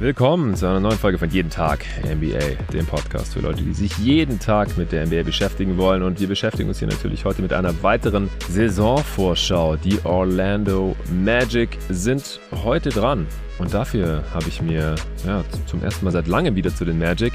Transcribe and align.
Willkommen 0.00 0.54
zu 0.54 0.64
einer 0.64 0.80
neuen 0.80 0.96
Folge 0.96 1.18
von 1.18 1.28
Jeden 1.28 1.50
Tag 1.50 1.84
NBA, 2.02 2.72
dem 2.72 2.86
Podcast 2.86 3.34
für 3.34 3.40
Leute, 3.40 3.62
die 3.62 3.74
sich 3.74 3.98
jeden 3.98 4.38
Tag 4.38 4.78
mit 4.78 4.92
der 4.92 5.04
NBA 5.04 5.24
beschäftigen 5.24 5.76
wollen. 5.76 6.02
Und 6.02 6.18
wir 6.18 6.26
beschäftigen 6.26 6.70
uns 6.70 6.78
hier 6.78 6.88
natürlich 6.88 7.26
heute 7.26 7.42
mit 7.42 7.52
einer 7.52 7.82
weiteren 7.82 8.30
Saisonvorschau. 8.48 9.76
Die 9.76 9.98
Orlando 10.04 10.96
Magic 11.22 11.76
sind 11.90 12.40
heute 12.64 12.88
dran. 12.88 13.26
Und 13.58 13.74
dafür 13.74 14.24
habe 14.32 14.48
ich 14.48 14.62
mir 14.62 14.94
ja, 15.26 15.44
zum 15.66 15.82
ersten 15.82 16.06
Mal 16.06 16.12
seit 16.12 16.28
langem 16.28 16.56
wieder 16.56 16.74
zu 16.74 16.86
den 16.86 16.98
Magic 16.98 17.34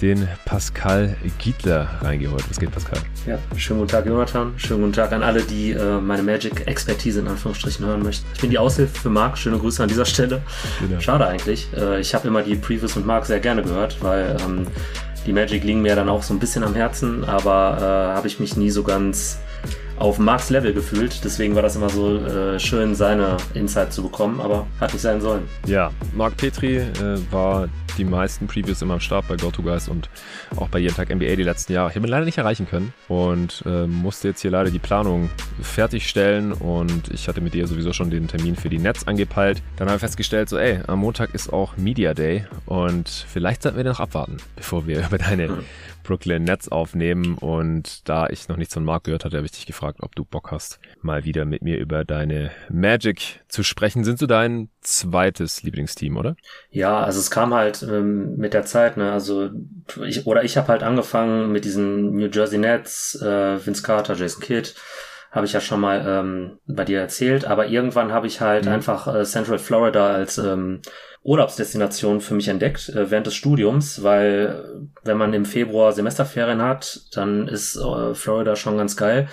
den 0.00 0.28
Pascal 0.44 1.16
Giedler 1.38 1.88
reingeholt. 2.02 2.44
Was 2.48 2.58
geht, 2.58 2.70
Pascal? 2.70 3.00
Ja, 3.26 3.38
schönen 3.56 3.80
guten 3.80 3.90
Tag, 3.90 4.06
Jonathan. 4.06 4.52
Schönen 4.56 4.80
guten 4.80 4.92
Tag 4.92 5.12
an 5.12 5.22
alle, 5.22 5.42
die 5.42 5.72
äh, 5.72 6.00
meine 6.00 6.22
Magic-Expertise 6.22 7.20
in 7.20 7.28
Anführungsstrichen 7.28 7.84
hören 7.84 8.02
möchten. 8.02 8.26
Ich 8.34 8.40
bin 8.40 8.50
die 8.50 8.58
Aushilfe 8.58 9.00
für 9.00 9.10
Marc. 9.10 9.36
Schöne 9.38 9.58
Grüße 9.58 9.82
an 9.82 9.88
dieser 9.88 10.04
Stelle. 10.04 10.42
Genau. 10.80 11.00
Schade 11.00 11.26
eigentlich. 11.26 11.68
Äh, 11.76 12.00
ich 12.00 12.14
habe 12.14 12.28
immer 12.28 12.42
die 12.42 12.54
Previews 12.54 12.96
und 12.96 13.06
Marc 13.06 13.26
sehr 13.26 13.40
gerne 13.40 13.62
gehört, 13.62 14.02
weil 14.02 14.36
ähm, 14.44 14.66
die 15.26 15.32
Magic 15.32 15.64
liegen 15.64 15.82
mir 15.82 15.96
dann 15.96 16.08
auch 16.08 16.22
so 16.22 16.32
ein 16.32 16.38
bisschen 16.38 16.64
am 16.64 16.74
Herzen, 16.74 17.24
aber 17.24 17.78
äh, 17.78 18.16
habe 18.16 18.28
ich 18.28 18.40
mich 18.40 18.56
nie 18.56 18.70
so 18.70 18.82
ganz 18.82 19.38
auf 19.98 20.18
Marks 20.18 20.50
Level 20.50 20.72
gefühlt. 20.72 21.22
Deswegen 21.24 21.54
war 21.54 21.62
das 21.62 21.76
immer 21.76 21.88
so 21.88 22.16
äh, 22.18 22.58
schön, 22.58 22.94
seine 22.94 23.36
Insight 23.54 23.92
zu 23.92 24.02
bekommen, 24.02 24.40
aber 24.40 24.66
hat 24.80 24.92
nicht 24.92 25.02
sein 25.02 25.20
sollen. 25.20 25.42
Ja, 25.66 25.90
Marc 26.14 26.36
Petri 26.36 26.76
äh, 26.76 27.18
war 27.30 27.68
die 27.98 28.04
meisten 28.04 28.46
Previews 28.46 28.80
immer 28.80 28.94
am 28.94 29.00
Start 29.00 29.26
bei 29.28 29.36
GoToGuys 29.36 29.88
und 29.88 30.08
auch 30.56 30.68
bei 30.68 30.78
jeden 30.78 30.94
Tag 30.94 31.14
NBA 31.14 31.36
die 31.36 31.42
letzten 31.42 31.72
Jahre. 31.72 31.90
Ich 31.90 31.96
habe 31.96 32.06
ihn 32.06 32.10
leider 32.10 32.24
nicht 32.24 32.38
erreichen 32.38 32.66
können 32.68 32.92
und 33.08 33.62
äh, 33.66 33.86
musste 33.86 34.28
jetzt 34.28 34.40
hier 34.40 34.50
leider 34.50 34.70
die 34.70 34.78
Planung 34.78 35.30
fertigstellen 35.60 36.52
und 36.52 37.08
ich 37.12 37.28
hatte 37.28 37.40
mit 37.40 37.54
dir 37.54 37.66
sowieso 37.66 37.92
schon 37.92 38.10
den 38.10 38.28
Termin 38.28 38.56
für 38.56 38.68
die 38.68 38.78
Nets 38.78 39.06
angepeilt. 39.06 39.62
Dann 39.76 39.88
habe 39.88 39.96
ich 39.96 40.00
festgestellt, 40.00 40.48
so 40.48 40.58
ey, 40.58 40.80
am 40.86 41.00
Montag 41.00 41.34
ist 41.34 41.52
auch 41.52 41.76
Media 41.76 42.14
Day 42.14 42.46
und 42.66 43.08
vielleicht 43.08 43.62
sollten 43.62 43.76
wir 43.76 43.84
noch 43.84 44.00
abwarten, 44.00 44.36
bevor 44.56 44.86
wir 44.86 45.00
über 45.06 45.18
deine. 45.18 45.64
Brooklyn 46.08 46.44
Nets 46.44 46.68
aufnehmen. 46.70 47.36
Und 47.36 48.08
da 48.08 48.28
ich 48.28 48.48
noch 48.48 48.56
nichts 48.56 48.72
von 48.72 48.84
Marc 48.84 49.04
gehört 49.04 49.24
hatte, 49.24 49.36
habe 49.36 49.46
ich 49.46 49.52
dich 49.52 49.66
gefragt, 49.66 49.98
ob 50.00 50.16
du 50.16 50.24
Bock 50.24 50.50
hast, 50.50 50.80
mal 51.02 51.24
wieder 51.24 51.44
mit 51.44 51.62
mir 51.62 51.78
über 51.78 52.04
deine 52.04 52.50
Magic 52.70 53.44
zu 53.48 53.62
sprechen. 53.62 54.04
Sind 54.04 54.22
du 54.22 54.26
dein 54.26 54.70
zweites 54.80 55.62
Lieblingsteam, 55.62 56.16
oder? 56.16 56.34
Ja, 56.70 56.98
also 57.00 57.20
es 57.20 57.30
kam 57.30 57.52
halt 57.52 57.82
ähm, 57.82 58.36
mit 58.36 58.54
der 58.54 58.64
Zeit, 58.64 58.96
ne? 58.96 59.12
Also 59.12 59.50
ich 60.06 60.26
oder 60.26 60.44
ich 60.44 60.56
habe 60.56 60.68
halt 60.68 60.82
angefangen 60.82 61.52
mit 61.52 61.66
diesen 61.66 62.16
New 62.16 62.28
Jersey 62.28 62.58
Nets, 62.58 63.20
äh, 63.20 63.64
Vince 63.64 63.82
Carter, 63.82 64.14
Jason 64.14 64.42
Kidd 64.42 64.74
habe 65.30 65.44
ich 65.44 65.52
ja 65.52 65.60
schon 65.60 65.80
mal 65.80 66.02
ähm, 66.06 66.58
bei 66.66 66.84
dir 66.84 67.00
erzählt, 67.00 67.44
aber 67.44 67.66
irgendwann 67.66 68.12
habe 68.12 68.26
ich 68.26 68.40
halt 68.40 68.64
mhm. 68.64 68.72
einfach 68.72 69.14
äh, 69.14 69.24
Central 69.24 69.58
Florida 69.58 70.08
als 70.08 70.38
ähm, 70.38 70.80
Urlaubsdestination 71.22 72.20
für 72.20 72.34
mich 72.34 72.48
entdeckt 72.48 72.88
äh, 72.88 73.10
während 73.10 73.26
des 73.26 73.34
Studiums, 73.34 74.02
weil 74.02 74.88
wenn 75.02 75.18
man 75.18 75.34
im 75.34 75.44
Februar 75.44 75.92
Semesterferien 75.92 76.62
hat, 76.62 77.00
dann 77.12 77.48
ist 77.48 77.76
äh, 77.76 78.14
Florida 78.14 78.56
schon 78.56 78.76
ganz 78.78 78.96
geil. 78.96 79.28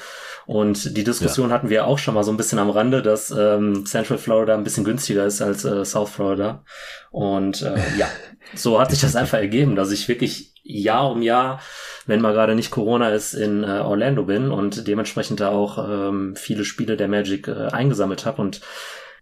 Und 0.45 0.95
die 0.95 1.03
Diskussion 1.03 1.49
ja. 1.49 1.55
hatten 1.55 1.69
wir 1.69 1.87
auch 1.87 1.97
schon 1.97 2.13
mal 2.13 2.23
so 2.23 2.31
ein 2.31 2.37
bisschen 2.37 2.59
am 2.59 2.69
Rande, 2.69 3.01
dass 3.01 3.31
ähm, 3.31 3.85
Central 3.85 4.19
Florida 4.19 4.53
ein 4.53 4.63
bisschen 4.63 4.83
günstiger 4.83 5.25
ist 5.25 5.41
als 5.41 5.65
äh, 5.65 5.83
South 5.85 6.09
Florida. 6.09 6.63
Und 7.11 7.61
äh, 7.61 7.75
ja, 7.97 8.07
so 8.53 8.79
hat 8.79 8.91
sich 8.91 9.01
das 9.01 9.15
einfach 9.15 9.39
ergeben, 9.39 9.75
dass 9.75 9.91
ich 9.91 10.07
wirklich 10.07 10.53
Jahr 10.63 11.11
um 11.11 11.21
Jahr, 11.21 11.61
wenn 12.07 12.21
mal 12.21 12.33
gerade 12.33 12.55
nicht 12.55 12.71
Corona 12.71 13.09
ist, 13.09 13.33
in 13.33 13.63
äh, 13.63 13.67
Orlando 13.67 14.23
bin 14.23 14.51
und 14.51 14.87
dementsprechend 14.87 15.39
da 15.39 15.49
auch 15.49 15.77
ähm, 15.77 16.35
viele 16.35 16.65
Spiele 16.65 16.97
der 16.97 17.07
Magic 17.07 17.47
äh, 17.47 17.67
eingesammelt 17.67 18.25
habe 18.25 18.41
und 18.41 18.61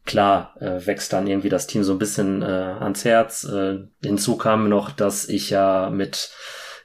klar 0.05 0.55
äh, 0.59 0.85
wächst 0.85 1.13
dann 1.13 1.27
irgendwie 1.27 1.49
das 1.49 1.67
Team 1.67 1.83
so 1.83 1.93
ein 1.93 1.99
bisschen 1.99 2.41
äh, 2.41 2.45
ans 2.45 3.05
Herz. 3.05 3.43
Äh, 3.45 3.79
hinzu 4.03 4.37
kam 4.37 4.69
noch, 4.69 4.91
dass 4.91 5.27
ich 5.27 5.49
ja 5.49 5.89
mit 5.89 6.31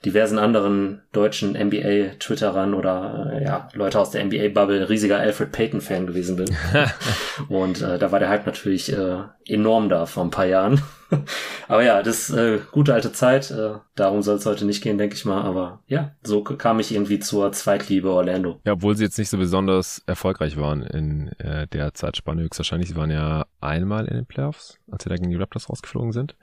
diversen 0.05 0.39
anderen 0.39 1.03
deutschen 1.13 1.57
NBA-Twitterern 1.57 2.75
oder 2.75 3.33
äh, 3.33 3.45
ja, 3.45 3.69
Leute 3.73 3.99
aus 3.99 4.11
der 4.11 4.25
NBA-Bubble 4.25 4.89
riesiger 4.89 5.19
Alfred 5.19 5.51
Payton-Fan 5.51 6.07
gewesen 6.07 6.37
bin. 6.37 6.57
und 7.49 7.83
äh, 7.83 7.99
da 7.99 8.13
war 8.13 8.21
der 8.21 8.29
Hype 8.29 8.47
natürlich 8.47 8.93
äh, 8.93 9.23
enorm 9.47 9.89
da 9.89 10.07
vor 10.07 10.25
ein 10.25 10.31
paar 10.31 10.47
Jahren. 10.47 10.81
aber 11.69 11.83
ja, 11.83 12.03
das 12.03 12.31
äh, 12.31 12.61
gute 12.71 12.95
alte 12.95 13.13
Zeit. 13.13 13.51
Äh, 13.51 13.75
darum 13.95 14.23
soll 14.23 14.37
es 14.37 14.47
heute 14.47 14.65
nicht 14.65 14.83
gehen, 14.83 14.99
denke 14.99 15.15
ich 15.15 15.25
mal. 15.25 15.43
Aber 15.43 15.81
ja, 15.87 16.13
so 16.23 16.43
kam 16.43 16.81
ich 16.81 16.93
irgendwie 16.93 17.19
zur 17.19 17.53
Zweitliebe 17.53 18.11
Orlando. 18.11 18.61
Ja, 18.65 18.75
obwohl 18.75 18.97
sie 18.97 19.05
jetzt 19.05 19.19
nicht 19.19 19.31
so 19.31 19.39
besonders 19.39 20.03
erfolgreich 20.07 20.57
waren 20.57 20.83
in 20.83 21.29
äh, 21.39 21.67
der 21.69 21.95
Zeitspanne. 21.95 22.43
Höchstwahrscheinlich, 22.43 22.91
sie 22.91 22.97
waren 22.97 23.11
ja 23.11 23.47
einmal 23.61 24.07
in 24.07 24.17
den 24.17 24.27
Playoffs, 24.27 24.79
als 24.91 25.05
sie 25.05 25.09
da 25.09 25.17
gegen 25.17 25.31
die 25.31 25.37
Raptors 25.37 25.69
rausgeflogen 25.69 26.13
sind. 26.13 26.37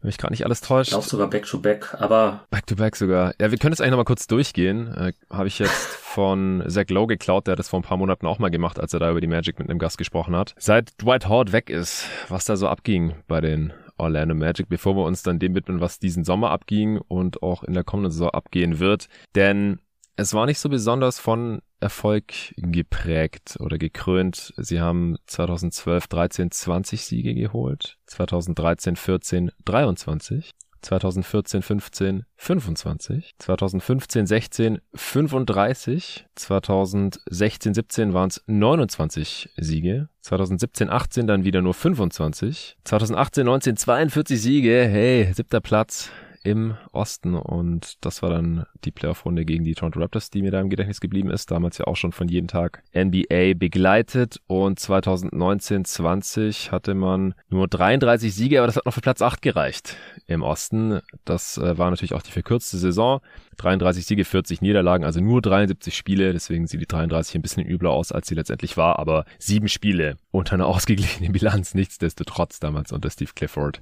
Wenn 0.00 0.08
mich 0.08 0.18
gerade 0.18 0.32
nicht 0.32 0.44
alles 0.44 0.60
täuscht. 0.60 0.88
Ich 0.88 0.94
glaube 0.94 1.08
sogar 1.08 1.28
Back-to-Back, 1.28 1.94
-back, 1.94 2.00
aber... 2.00 2.46
Back-to-Back 2.50 2.96
sogar. 2.96 3.34
Ja, 3.40 3.50
wir 3.50 3.58
können 3.58 3.72
jetzt 3.72 3.80
eigentlich 3.80 3.92
nochmal 3.92 4.04
kurz 4.04 4.26
durchgehen. 4.26 4.92
Äh, 4.94 5.12
Habe 5.30 5.48
ich 5.48 5.58
jetzt 5.58 5.98
von 6.16 6.64
Zach 6.66 6.88
Lowe 6.88 7.08
geklaut, 7.08 7.46
der 7.46 7.52
hat 7.52 7.58
das 7.58 7.68
vor 7.68 7.78
ein 7.78 7.82
paar 7.82 7.98
Monaten 7.98 8.26
auch 8.26 8.38
mal 8.38 8.48
gemacht, 8.48 8.80
als 8.80 8.94
er 8.94 9.00
da 9.00 9.10
über 9.10 9.20
die 9.20 9.26
Magic 9.26 9.58
mit 9.58 9.68
einem 9.68 9.78
Gast 9.78 9.98
gesprochen 9.98 10.34
hat. 10.34 10.54
Seit 10.58 10.90
Dwight 11.02 11.28
Howard 11.28 11.52
weg 11.52 11.68
ist, 11.68 12.08
was 12.30 12.46
da 12.46 12.56
so 12.56 12.68
abging 12.68 13.16
bei 13.28 13.42
den 13.42 13.74
Orlando 13.98 14.34
Magic, 14.34 14.70
bevor 14.70 14.96
wir 14.96 15.04
uns 15.04 15.22
dann 15.22 15.38
dem 15.38 15.54
widmen, 15.54 15.82
was 15.82 15.98
diesen 15.98 16.24
Sommer 16.24 16.52
abging 16.52 16.96
und 16.96 17.42
auch 17.42 17.64
in 17.64 17.74
der 17.74 17.84
kommenden 17.84 18.12
Saison 18.12 18.30
abgehen 18.30 18.78
wird. 18.78 19.08
Denn 19.34 19.78
es 20.16 20.32
war 20.32 20.46
nicht 20.46 20.58
so 20.58 20.70
besonders 20.70 21.18
von 21.18 21.60
Erfolg 21.80 22.32
geprägt 22.56 23.58
oder 23.60 23.76
gekrönt. 23.76 24.54
Sie 24.56 24.80
haben 24.80 25.18
2012, 25.26 26.06
13, 26.06 26.50
20 26.50 27.04
Siege 27.04 27.34
geholt, 27.34 27.98
2013, 28.06 28.96
14, 28.96 29.50
23. 29.66 30.52
2014, 30.82 31.62
15 31.62 32.24
25, 32.36 33.34
2015, 33.38 34.26
16 34.26 34.78
35, 34.94 36.26
2016, 36.34 37.74
17 37.74 38.14
waren 38.14 38.28
es 38.28 38.42
29 38.46 39.50
Siege, 39.56 40.08
2017, 40.22 40.90
18 40.90 41.26
dann 41.26 41.44
wieder 41.44 41.62
nur 41.62 41.74
25, 41.74 42.76
2018, 42.84 43.46
19 43.46 43.76
42 43.76 44.40
Siege, 44.40 44.86
hey, 44.88 45.32
siebter 45.32 45.60
Platz, 45.60 46.10
im 46.46 46.76
Osten 46.92 47.34
und 47.34 47.94
das 48.04 48.22
war 48.22 48.30
dann 48.30 48.66
die 48.84 48.92
Playoff-Runde 48.92 49.44
gegen 49.44 49.64
die 49.64 49.74
Toronto 49.74 49.98
Raptors, 49.98 50.30
die 50.30 50.42
mir 50.42 50.52
da 50.52 50.60
im 50.60 50.70
Gedächtnis 50.70 51.00
geblieben 51.00 51.28
ist. 51.28 51.50
Damals 51.50 51.76
ja 51.78 51.88
auch 51.88 51.96
schon 51.96 52.12
von 52.12 52.28
jeden 52.28 52.46
Tag 52.46 52.84
NBA 52.94 53.54
begleitet 53.56 54.40
und 54.46 54.78
2019-20 54.78 56.70
hatte 56.70 56.94
man 56.94 57.34
nur 57.48 57.66
33 57.66 58.32
Siege, 58.32 58.58
aber 58.60 58.68
das 58.68 58.76
hat 58.76 58.86
noch 58.86 58.94
für 58.94 59.00
Platz 59.00 59.22
8 59.22 59.42
gereicht 59.42 59.96
im 60.28 60.42
Osten. 60.42 61.00
Das 61.24 61.58
äh, 61.58 61.76
war 61.76 61.90
natürlich 61.90 62.14
auch 62.14 62.22
die 62.22 62.30
verkürzte 62.30 62.78
Saison. 62.78 63.20
33 63.56 64.06
Siege, 64.06 64.24
40 64.24 64.60
Niederlagen, 64.60 65.04
also 65.04 65.20
nur 65.20 65.40
73 65.40 65.96
Spiele, 65.96 66.32
deswegen 66.32 66.66
sieht 66.66 66.80
die 66.80 66.86
33 66.86 67.36
ein 67.36 67.42
bisschen 67.42 67.66
übler 67.66 67.90
aus, 67.90 68.12
als 68.12 68.28
sie 68.28 68.34
letztendlich 68.34 68.76
war, 68.76 68.98
aber 68.98 69.24
sieben 69.38 69.68
Spiele 69.68 70.16
unter 70.30 70.54
einer 70.54 70.66
ausgeglichenen 70.76 71.32
Bilanz, 71.32 71.74
nichtsdestotrotz 71.74 72.60
damals 72.60 72.92
unter 72.92 73.10
Steve 73.10 73.30
Clifford 73.34 73.80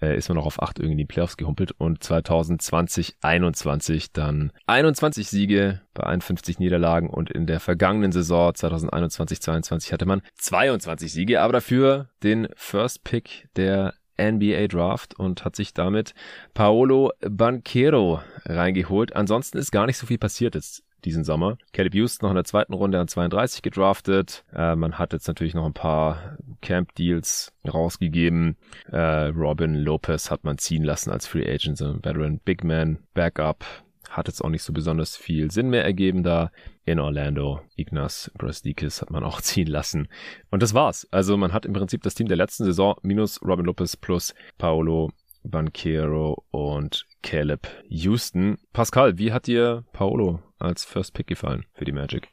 äh, 0.00 0.16
ist 0.16 0.28
man 0.28 0.36
noch 0.36 0.46
auf 0.46 0.62
acht 0.62 0.78
irgendwie 0.78 0.92
in 0.92 0.98
die 0.98 1.04
Playoffs 1.06 1.36
gehumpelt 1.36 1.72
und 1.78 2.03
2020, 2.04 3.16
21 3.20 4.12
dann 4.12 4.52
21 4.66 5.28
Siege 5.28 5.80
bei 5.94 6.04
51 6.04 6.58
Niederlagen 6.58 7.10
und 7.10 7.30
in 7.30 7.46
der 7.46 7.60
vergangenen 7.60 8.12
Saison 8.12 8.54
2021, 8.54 9.40
22 9.40 9.92
hatte 9.92 10.06
man 10.06 10.22
22 10.36 11.12
Siege, 11.12 11.40
aber 11.40 11.54
dafür 11.54 12.08
den 12.22 12.48
First 12.54 13.04
Pick 13.04 13.48
der 13.56 13.94
NBA 14.18 14.68
Draft 14.68 15.18
und 15.18 15.44
hat 15.44 15.56
sich 15.56 15.74
damit 15.74 16.14
Paolo 16.52 17.12
Banquero 17.20 18.20
reingeholt. 18.44 19.16
Ansonsten 19.16 19.58
ist 19.58 19.72
gar 19.72 19.86
nicht 19.86 19.98
so 19.98 20.06
viel 20.06 20.18
passiert 20.18 20.54
jetzt 20.54 20.84
diesen 21.04 21.24
Sommer. 21.24 21.58
Caleb 21.72 21.94
Houston 21.94 22.26
noch 22.26 22.30
in 22.30 22.36
der 22.36 22.44
zweiten 22.44 22.74
Runde 22.74 22.98
an 22.98 23.08
32 23.08 23.62
gedraftet. 23.62 24.44
Äh, 24.54 24.76
man 24.76 24.98
hat 24.98 25.12
jetzt 25.12 25.28
natürlich 25.28 25.54
noch 25.54 25.66
ein 25.66 25.72
paar 25.72 26.36
Camp-Deals 26.60 27.52
rausgegeben. 27.66 28.56
Äh, 28.90 29.26
Robin 29.28 29.74
Lopez 29.74 30.30
hat 30.30 30.44
man 30.44 30.58
ziehen 30.58 30.84
lassen 30.84 31.10
als 31.10 31.26
Free 31.26 31.48
Agent, 31.48 31.78
so 31.78 31.86
ein 31.86 32.04
Veteran 32.04 32.40
Big 32.44 32.64
Man 32.64 32.98
Backup. 33.14 33.64
Hat 34.10 34.28
jetzt 34.28 34.44
auch 34.44 34.50
nicht 34.50 34.62
so 34.62 34.72
besonders 34.72 35.16
viel 35.16 35.50
Sinn 35.50 35.70
mehr 35.70 35.84
ergeben 35.84 36.22
da 36.22 36.50
in 36.84 37.00
Orlando. 37.00 37.60
Ignas 37.76 38.30
Brasdikis 38.38 39.00
hat 39.00 39.10
man 39.10 39.24
auch 39.24 39.40
ziehen 39.42 39.66
lassen. 39.66 40.08
Und 40.50 40.62
das 40.62 40.74
war's. 40.74 41.08
Also 41.10 41.36
man 41.36 41.52
hat 41.52 41.66
im 41.66 41.72
Prinzip 41.72 42.02
das 42.02 42.14
Team 42.14 42.28
der 42.28 42.36
letzten 42.36 42.64
Saison 42.64 42.96
minus 43.02 43.40
Robin 43.42 43.66
Lopez 43.66 43.96
plus 43.96 44.34
Paolo 44.58 45.10
Banquero 45.44 46.42
und 46.50 47.06
Caleb 47.22 47.68
Houston. 47.88 48.58
Pascal, 48.72 49.18
wie 49.18 49.32
hat 49.32 49.46
dir 49.46 49.84
Paolo 49.92 50.40
als 50.64 50.84
First 50.84 51.14
Pick 51.14 51.26
gefallen 51.26 51.64
für 51.74 51.84
die 51.84 51.92
Magic? 51.92 52.28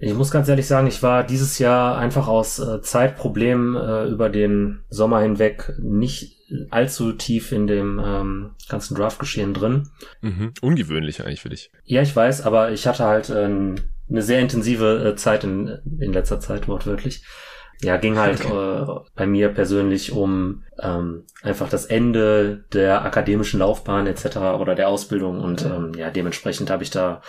Ich 0.00 0.14
muss 0.14 0.30
ganz 0.30 0.48
ehrlich 0.48 0.66
sagen, 0.66 0.86
ich 0.86 1.02
war 1.02 1.24
dieses 1.24 1.58
Jahr 1.58 1.98
einfach 1.98 2.28
aus 2.28 2.60
äh, 2.60 2.80
Zeitproblemen 2.82 3.74
äh, 3.74 4.06
über 4.06 4.28
den 4.28 4.84
Sommer 4.88 5.20
hinweg 5.20 5.72
nicht 5.80 6.36
allzu 6.70 7.12
tief 7.12 7.50
in 7.50 7.66
dem 7.66 8.00
ähm, 8.02 8.50
ganzen 8.68 8.96
Draft-Geschehen 8.96 9.54
drin. 9.54 9.88
Mhm. 10.20 10.52
Ungewöhnlich 10.62 11.24
eigentlich 11.24 11.42
für 11.42 11.48
dich. 11.48 11.72
Ja, 11.84 12.00
ich 12.00 12.14
weiß, 12.14 12.42
aber 12.42 12.70
ich 12.70 12.86
hatte 12.86 13.04
halt 13.04 13.28
äh, 13.30 13.44
eine 13.44 14.22
sehr 14.22 14.40
intensive 14.40 15.04
äh, 15.04 15.16
Zeit 15.16 15.42
in, 15.42 15.78
in 15.98 16.12
letzter 16.12 16.38
Zeit, 16.38 16.68
wortwörtlich. 16.68 17.24
Ja, 17.80 17.96
ging 17.96 18.18
halt 18.18 18.44
okay. 18.44 18.82
äh, 18.82 19.00
bei 19.14 19.26
mir 19.26 19.50
persönlich 19.50 20.12
um 20.12 20.64
ähm, 20.80 21.24
einfach 21.42 21.68
das 21.68 21.86
Ende 21.86 22.64
der 22.72 23.04
akademischen 23.04 23.60
Laufbahn 23.60 24.06
etc. 24.06 24.36
oder 24.58 24.74
der 24.74 24.88
Ausbildung 24.88 25.40
und 25.40 25.64
ähm, 25.64 25.92
ja, 25.96 26.10
dementsprechend 26.10 26.70
habe 26.70 26.82
ich 26.82 26.90
da 26.90 27.22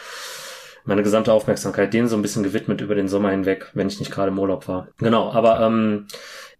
meine 0.86 1.04
gesamte 1.04 1.34
Aufmerksamkeit 1.34 1.94
denen 1.94 2.08
so 2.08 2.16
ein 2.16 2.24
bisschen 2.24 2.42
gewidmet 2.42 2.82
über 2.82 2.96
den 2.96 3.08
Sommer 3.08 3.30
hinweg, 3.30 3.70
wenn 3.74 3.88
ich 3.88 4.00
nicht 4.00 4.12
gerade 4.12 4.32
im 4.32 4.40
Urlaub 4.40 4.68
war. 4.68 4.88
Genau, 4.98 5.32
aber 5.32 5.62
ähm, 5.62 6.08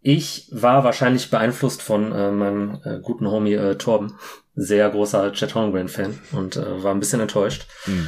ich 0.02 0.48
war 0.52 0.84
wahrscheinlich 0.84 1.32
beeinflusst 1.32 1.82
von 1.82 2.12
äh, 2.12 2.32
meinem 2.32 2.80
äh, 2.84 3.00
guten 3.00 3.28
Homie 3.28 3.56
äh, 3.56 3.76
Torben, 3.76 4.18
sehr 4.56 4.88
großer 4.90 5.32
Chet 5.34 5.56
Holmgren-Fan 5.56 6.20
und 6.34 6.58
äh, 6.58 6.84
war 6.84 6.94
ein 6.94 7.00
bisschen 7.00 7.22
enttäuscht. 7.22 7.66
Mhm 7.88 8.08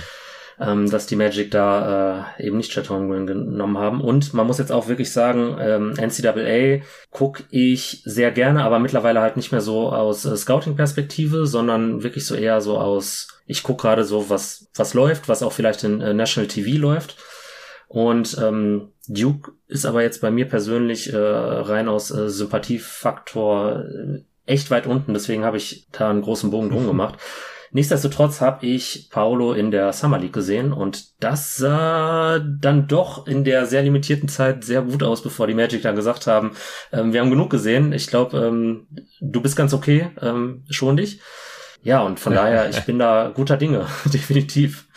ähm, 0.61 0.89
dass 0.89 1.07
die 1.07 1.15
Magic 1.15 1.49
da 1.49 2.27
äh, 2.37 2.45
eben 2.45 2.57
nicht 2.57 2.71
Chet 2.71 2.89
Holmgren 2.89 3.25
genommen 3.25 3.79
haben. 3.79 3.99
Und 3.99 4.33
man 4.33 4.45
muss 4.45 4.59
jetzt 4.59 4.71
auch 4.71 4.87
wirklich 4.87 5.11
sagen, 5.11 5.57
ähm, 5.59 5.93
NCAA 5.93 6.85
gucke 7.09 7.43
ich 7.49 8.03
sehr 8.05 8.31
gerne, 8.31 8.63
aber 8.63 8.77
mittlerweile 8.77 9.21
halt 9.21 9.37
nicht 9.37 9.51
mehr 9.51 9.61
so 9.61 9.91
aus 9.91 10.23
äh, 10.25 10.37
Scouting-Perspektive, 10.37 11.47
sondern 11.47 12.03
wirklich 12.03 12.27
so 12.27 12.35
eher 12.35 12.61
so 12.61 12.77
aus, 12.77 13.41
ich 13.47 13.63
gucke 13.63 13.81
gerade 13.81 14.03
so, 14.03 14.29
was, 14.29 14.69
was 14.75 14.93
läuft, 14.93 15.27
was 15.27 15.41
auch 15.41 15.51
vielleicht 15.51 15.83
in 15.83 15.99
äh, 15.99 16.13
National 16.13 16.47
TV 16.47 16.79
läuft. 16.79 17.17
Und 17.87 18.37
ähm, 18.39 18.89
Duke 19.07 19.53
ist 19.67 19.85
aber 19.85 20.03
jetzt 20.03 20.21
bei 20.21 20.29
mir 20.29 20.47
persönlich 20.47 21.11
äh, 21.11 21.17
rein 21.17 21.89
aus 21.89 22.11
äh, 22.11 22.29
Sympathiefaktor 22.29 23.83
äh, 23.83 24.23
echt 24.45 24.69
weit 24.69 24.85
unten, 24.85 25.13
deswegen 25.13 25.43
habe 25.43 25.57
ich 25.57 25.87
da 25.91 26.09
einen 26.09 26.21
großen 26.21 26.51
Bogen 26.51 26.69
drum 26.69 26.85
gemacht. 26.87 27.15
Nichtsdestotrotz 27.73 28.41
habe 28.41 28.65
ich 28.65 29.07
Paolo 29.11 29.53
in 29.53 29.71
der 29.71 29.93
Summer 29.93 30.19
League 30.19 30.33
gesehen 30.33 30.73
und 30.73 31.21
das 31.23 31.55
sah 31.55 32.39
dann 32.39 32.87
doch 32.87 33.27
in 33.27 33.45
der 33.45 33.65
sehr 33.65 33.81
limitierten 33.81 34.27
Zeit 34.27 34.65
sehr 34.65 34.81
gut 34.81 35.03
aus, 35.03 35.23
bevor 35.23 35.47
die 35.47 35.53
Magic 35.53 35.81
dann 35.81 35.95
gesagt 35.95 36.27
haben, 36.27 36.51
ähm, 36.91 37.13
wir 37.13 37.21
haben 37.21 37.29
genug 37.29 37.49
gesehen. 37.49 37.93
Ich 37.93 38.07
glaube, 38.07 38.37
ähm, 38.37 38.87
du 39.21 39.41
bist 39.41 39.55
ganz 39.55 39.73
okay, 39.73 40.11
ähm, 40.21 40.65
schon 40.69 40.97
dich. 40.97 41.21
Ja, 41.81 42.01
und 42.01 42.19
von 42.19 42.33
daher, 42.35 42.69
ich 42.69 42.81
bin 42.81 42.99
da 42.99 43.31
guter 43.33 43.55
Dinge, 43.55 43.85
definitiv. 44.05 44.87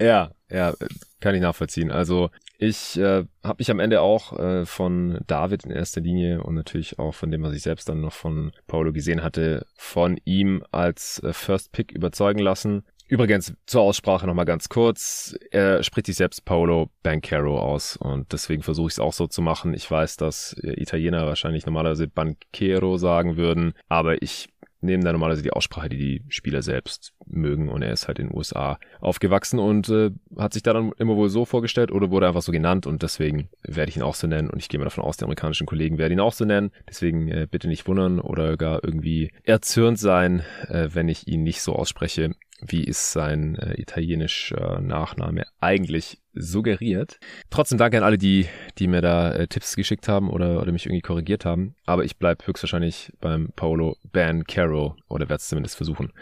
Ja, 0.00 0.30
ja, 0.50 0.72
kann 1.20 1.34
ich 1.34 1.42
nachvollziehen. 1.42 1.90
Also 1.90 2.30
ich 2.62 2.96
äh, 2.96 3.24
habe 3.42 3.56
mich 3.58 3.70
am 3.72 3.80
Ende 3.80 4.00
auch 4.00 4.38
äh, 4.38 4.64
von 4.64 5.18
David 5.26 5.64
in 5.64 5.72
erster 5.72 6.00
Linie 6.00 6.42
und 6.42 6.54
natürlich 6.54 6.98
auch 6.98 7.12
von 7.12 7.30
dem, 7.30 7.42
was 7.42 7.54
ich 7.54 7.62
selbst 7.62 7.88
dann 7.88 8.00
noch 8.00 8.12
von 8.12 8.52
Paulo 8.68 8.92
gesehen 8.92 9.24
hatte, 9.24 9.66
von 9.74 10.16
ihm 10.24 10.62
als 10.70 11.20
äh, 11.24 11.32
First 11.32 11.72
Pick 11.72 11.90
überzeugen 11.90 12.38
lassen. 12.38 12.84
Übrigens 13.08 13.52
zur 13.66 13.82
Aussprache 13.82 14.26
nochmal 14.26 14.44
ganz 14.44 14.68
kurz. 14.68 15.36
Er 15.50 15.82
spricht 15.82 16.06
sich 16.06 16.16
selbst 16.16 16.44
Paolo 16.44 16.88
Bancaro 17.02 17.58
aus 17.60 17.96
und 17.96 18.32
deswegen 18.32 18.62
versuche 18.62 18.86
ich 18.86 18.94
es 18.94 19.00
auch 19.00 19.12
so 19.12 19.26
zu 19.26 19.42
machen. 19.42 19.74
Ich 19.74 19.90
weiß, 19.90 20.16
dass 20.16 20.56
Italiener 20.62 21.26
wahrscheinlich 21.26 21.66
normalerweise 21.66 22.06
Banquero 22.06 22.96
sagen 22.96 23.36
würden, 23.36 23.74
aber 23.88 24.22
ich 24.22 24.51
nehmen 24.82 25.04
da 25.04 25.12
normalerweise 25.12 25.42
die 25.42 25.52
Aussprache, 25.52 25.88
die 25.88 25.98
die 25.98 26.24
Spieler 26.28 26.62
selbst 26.62 27.14
mögen. 27.26 27.68
Und 27.68 27.82
er 27.82 27.92
ist 27.92 28.08
halt 28.08 28.18
in 28.18 28.28
den 28.28 28.36
USA 28.36 28.78
aufgewachsen 29.00 29.58
und 29.58 29.88
äh, 29.88 30.10
hat 30.36 30.52
sich 30.52 30.62
da 30.62 30.72
dann 30.72 30.92
immer 30.98 31.16
wohl 31.16 31.28
so 31.28 31.44
vorgestellt 31.44 31.92
oder 31.92 32.10
wurde 32.10 32.26
einfach 32.28 32.42
so 32.42 32.52
genannt 32.52 32.86
und 32.86 33.02
deswegen 33.02 33.48
werde 33.62 33.90
ich 33.90 33.96
ihn 33.96 34.02
auch 34.02 34.14
so 34.14 34.26
nennen. 34.26 34.50
Und 34.50 34.58
ich 34.58 34.68
gehe 34.68 34.78
mal 34.78 34.84
davon 34.84 35.04
aus, 35.04 35.16
die 35.16 35.24
amerikanischen 35.24 35.66
Kollegen 35.66 35.98
werden 35.98 36.12
ihn 36.12 36.20
auch 36.20 36.32
so 36.32 36.44
nennen. 36.44 36.72
Deswegen 36.88 37.28
äh, 37.28 37.46
bitte 37.50 37.68
nicht 37.68 37.86
wundern 37.86 38.20
oder 38.20 38.56
gar 38.56 38.82
irgendwie 38.82 39.32
erzürnt 39.44 39.98
sein, 39.98 40.42
äh, 40.68 40.88
wenn 40.92 41.08
ich 41.08 41.28
ihn 41.28 41.42
nicht 41.42 41.62
so 41.62 41.74
ausspreche 41.74 42.34
wie 42.66 42.84
ist 42.84 43.12
sein 43.12 43.56
äh, 43.56 43.80
italienischer 43.80 44.80
Nachname 44.80 45.44
eigentlich 45.60 46.18
suggeriert. 46.34 47.18
Trotzdem 47.50 47.78
danke 47.78 47.98
an 47.98 48.04
alle, 48.04 48.18
die, 48.18 48.46
die 48.78 48.88
mir 48.88 49.02
da 49.02 49.32
äh, 49.32 49.46
Tipps 49.48 49.76
geschickt 49.76 50.08
haben 50.08 50.30
oder, 50.30 50.60
oder 50.60 50.72
mich 50.72 50.86
irgendwie 50.86 51.02
korrigiert 51.02 51.44
haben. 51.44 51.74
Aber 51.84 52.04
ich 52.04 52.16
bleib 52.16 52.46
höchstwahrscheinlich 52.46 53.12
beim 53.20 53.50
Paolo 53.54 53.96
Ban 54.12 54.44
Caro 54.44 54.96
oder 55.08 55.28
werde 55.28 55.40
es 55.40 55.48
zumindest 55.48 55.76
versuchen. 55.76 56.12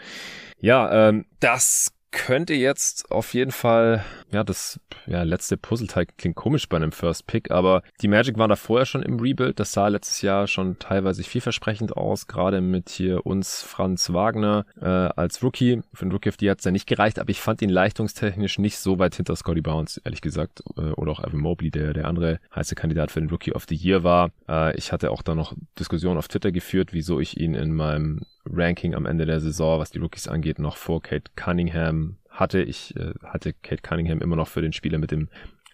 Ja, 0.59 1.09
ähm, 1.09 1.25
das 1.39 1.93
könnte 2.11 2.53
jetzt 2.53 3.09
auf 3.09 3.33
jeden 3.33 3.51
Fall, 3.51 4.03
ja, 4.31 4.43
das 4.43 4.79
ja, 5.07 5.23
letzte 5.23 5.57
Puzzleteil 5.57 6.05
klingt 6.17 6.35
komisch 6.35 6.67
bei 6.67 6.77
einem 6.77 6.91
First 6.91 7.25
Pick, 7.25 7.51
aber 7.51 7.83
die 8.01 8.07
Magic 8.07 8.37
waren 8.37 8.49
da 8.49 8.55
vorher 8.55 8.85
schon 8.85 9.01
im 9.01 9.19
Rebuild. 9.19 9.59
Das 9.59 9.71
sah 9.71 9.87
letztes 9.87 10.21
Jahr 10.21 10.47
schon 10.47 10.77
teilweise 10.77 11.23
vielversprechend 11.23 11.95
aus, 11.95 12.27
gerade 12.27 12.61
mit 12.61 12.89
hier 12.89 13.25
uns 13.25 13.63
Franz 13.63 14.11
Wagner 14.11 14.65
äh, 14.79 14.85
als 14.85 15.41
Rookie. 15.41 15.81
Für 15.93 16.03
einen 16.03 16.11
Rookie 16.11 16.29
of 16.29 16.37
die 16.37 16.49
hat 16.49 16.59
es 16.59 16.65
ja 16.65 16.71
nicht 16.71 16.87
gereicht, 16.87 17.17
aber 17.17 17.29
ich 17.29 17.41
fand 17.41 17.61
ihn 17.61 17.69
leistungstechnisch 17.69 18.59
nicht 18.59 18.77
so 18.77 18.99
weit 18.99 19.15
hinter 19.15 19.35
Scotty 19.35 19.61
Barnes, 19.61 19.97
ehrlich 20.03 20.21
gesagt, 20.21 20.63
äh, 20.77 20.91
oder 20.91 21.13
auch 21.13 21.23
Evan 21.23 21.39
Mobley, 21.39 21.71
der 21.71 21.93
der 21.93 22.07
andere 22.07 22.39
heiße 22.53 22.75
Kandidat 22.75 23.11
für 23.11 23.21
den 23.21 23.29
Rookie 23.29 23.53
of 23.53 23.65
the 23.69 23.75
Year 23.75 24.03
war. 24.03 24.31
Äh, 24.49 24.75
ich 24.77 24.91
hatte 24.91 25.11
auch 25.11 25.21
da 25.21 25.33
noch 25.33 25.53
Diskussionen 25.79 26.17
auf 26.17 26.27
Twitter 26.27 26.51
geführt, 26.51 26.89
wieso 26.91 27.19
ich 27.19 27.39
ihn 27.39 27.53
in 27.53 27.73
meinem 27.73 28.21
Ranking 28.45 28.95
am 28.95 29.05
Ende 29.05 29.25
der 29.25 29.39
Saison, 29.39 29.79
was 29.79 29.91
die 29.91 29.99
Rookies 29.99 30.27
angeht, 30.27 30.59
noch 30.59 30.77
vor 30.77 31.01
Kate 31.01 31.31
Cunningham 31.35 32.17
hatte. 32.29 32.61
Ich 32.61 32.95
äh, 32.95 33.13
hatte 33.23 33.53
Kate 33.53 33.81
Cunningham 33.81 34.21
immer 34.21 34.35
noch 34.35 34.47
für 34.47 34.61
den 34.61 34.73
Spieler 34.73 34.97
mit 34.97 35.11
dem 35.11 35.29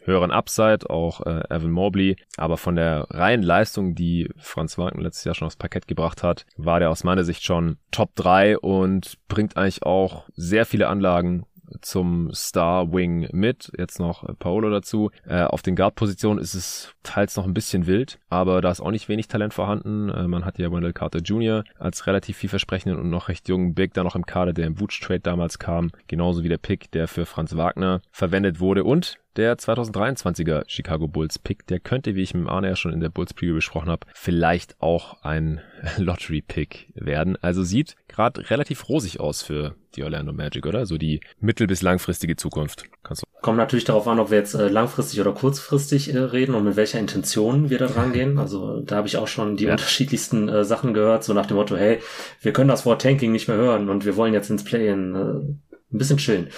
höheren 0.08 0.32
Upside, 0.32 0.90
auch 0.90 1.22
äh, 1.26 1.44
Evan 1.50 1.72
Mobley. 1.72 2.16
Aber 2.38 2.58
von 2.58 2.76
der 2.76 3.08
reinen 3.10 3.44
Leistung, 3.44 3.94
die 3.94 4.30
Franz 4.38 4.78
Wagner 4.78 5.04
letztes 5.04 5.26
Jahr 5.26 5.36
schon 5.36 5.46
aufs 5.46 5.58
Parkett 5.58 5.88
gebracht 5.88 6.24
hat, 6.24 6.46
war 6.56 6.80
der 6.80 6.90
aus 6.90 7.04
meiner 7.04 7.24
Sicht 7.24 7.44
schon 7.44 7.78
Top 7.92 8.16
3 8.16 8.58
und 8.58 9.18
bringt 9.28 9.58
eigentlich 9.58 9.84
auch 9.84 10.28
sehr 10.36 10.66
viele 10.66 10.88
Anlagen 10.88 11.46
zum 11.82 12.34
Star 12.34 12.92
Wing 12.92 13.30
mit. 13.32 13.72
Jetzt 13.78 14.00
noch 14.00 14.24
Paolo 14.40 14.70
dazu. 14.70 15.12
Äh, 15.26 15.44
auf 15.44 15.62
den 15.62 15.76
Guard-Positionen 15.76 16.40
ist 16.40 16.54
es 16.54 16.94
teils 17.04 17.36
noch 17.36 17.46
ein 17.46 17.54
bisschen 17.54 17.88
wild, 17.88 18.20
aber 18.30 18.62
da 18.62 18.72
ist 18.72 18.82
auch 18.82 18.92
nicht 18.92 19.10
wenig 19.10 19.28
Talent 19.28 19.54
vorhanden. 19.54 20.10
Äh, 20.10 20.28
man 20.28 20.46
hat 20.46 20.60
ja 20.60 20.72
Wendell 20.72 20.94
Carter 20.94 21.20
Jr. 21.20 21.64
als 21.78 22.08
relativ 22.08 22.38
vielversprechenden 22.38 23.00
und 23.00 23.10
noch 23.10 23.30
recht 23.30 23.48
jungen 23.50 23.74
Big 23.74 23.94
da 23.94 24.04
noch 24.04 24.16
im 24.16 24.26
Kader, 24.26 24.54
der 24.54 24.68
im 24.68 24.76
Boots-Trade 24.76 25.22
damals 25.22 25.60
kam. 25.60 25.92
Genauso 26.08 26.44
wie 26.44 26.50
der 26.50 26.58
Pick, 26.58 26.92
der 26.92 27.08
für 27.08 27.26
Franz 27.26 27.56
Wagner 27.56 28.02
verwendet 28.12 28.60
wurde. 28.60 28.84
Und 28.84 29.18
der 29.38 29.58
2023er 29.58 30.64
Chicago 30.68 31.08
Bulls 31.08 31.40
Pick, 31.40 31.66
der 31.68 31.80
könnte, 31.80 32.16
wie 32.16 32.24
ich 32.24 32.34
mit 32.34 32.50
Arne 32.50 32.70
ja 32.70 32.76
schon 32.76 32.94
in 32.94 33.00
der 33.00 33.10
Bulls 33.10 33.34
Preview 33.34 33.56
besprochen 33.56 33.90
habe, 33.90 34.08
vielleicht 34.14 34.82
auch 34.82 35.24
ein 35.24 35.62
Lottery 35.98 36.42
Pick 36.42 36.92
werden. 36.96 37.38
Also 37.42 37.64
sieht 37.64 37.96
gerade 38.08 38.50
relativ 38.50 38.90
rosig 38.90 39.20
aus 39.20 39.44
für 39.44 39.76
die 39.96 40.04
Orlando 40.04 40.34
Magic, 40.34 40.66
oder? 40.66 40.86
So 40.86 40.98
die 40.98 41.22
mittel- 41.40 41.68
bis 41.68 41.82
langfristige 41.82 42.36
Zukunft. 42.36 42.84
Kannst 43.04 43.24
du 43.24 43.28
Kommt 43.42 43.58
natürlich 43.58 43.86
darauf 43.86 44.08
an, 44.08 44.20
ob 44.20 44.32
wir 44.32 44.38
jetzt 44.38 44.56
äh, 44.56 44.68
langfristig 44.68 45.22
oder 45.22 45.32
kurzfristig 45.32 46.14
äh, 46.14 46.18
reden 46.18 46.56
und 46.56 46.64
mit 46.64 46.76
welcher 46.76 47.00
Intention 47.00 47.70
wir 47.70 47.78
da 47.78 47.88
dran 47.88 48.12
gehen. 48.12 48.40
Also 48.40 48.82
da 48.82 48.98
habe 48.98 49.08
ich 49.08 49.18
auch 49.18 49.28
schon 49.28 49.58
die 49.58 49.66
ja. 49.66 49.72
unterschiedlichsten 49.72 50.50
äh, 50.50 50.64
Sachen 50.64 50.94
gehört, 50.94 51.24
so 51.24 51.34
nach 51.34 51.46
dem 51.46 51.58
Motto, 51.58 51.78
hey, 51.78 52.00
wir 52.42 52.52
können 52.52 52.70
das 52.70 52.86
Wort 52.86 53.02
Tanking 53.02 53.32
nicht 53.32 53.48
mehr 53.48 53.58
hören 53.58 53.90
und 53.90 54.06
wir 54.06 54.16
wollen 54.16 54.34
jetzt 54.34 54.50
ins 54.50 54.64
Play-In 54.64 55.16
äh, 55.16 55.67
ein 55.92 55.98
bisschen 55.98 56.18
chillen. 56.18 56.50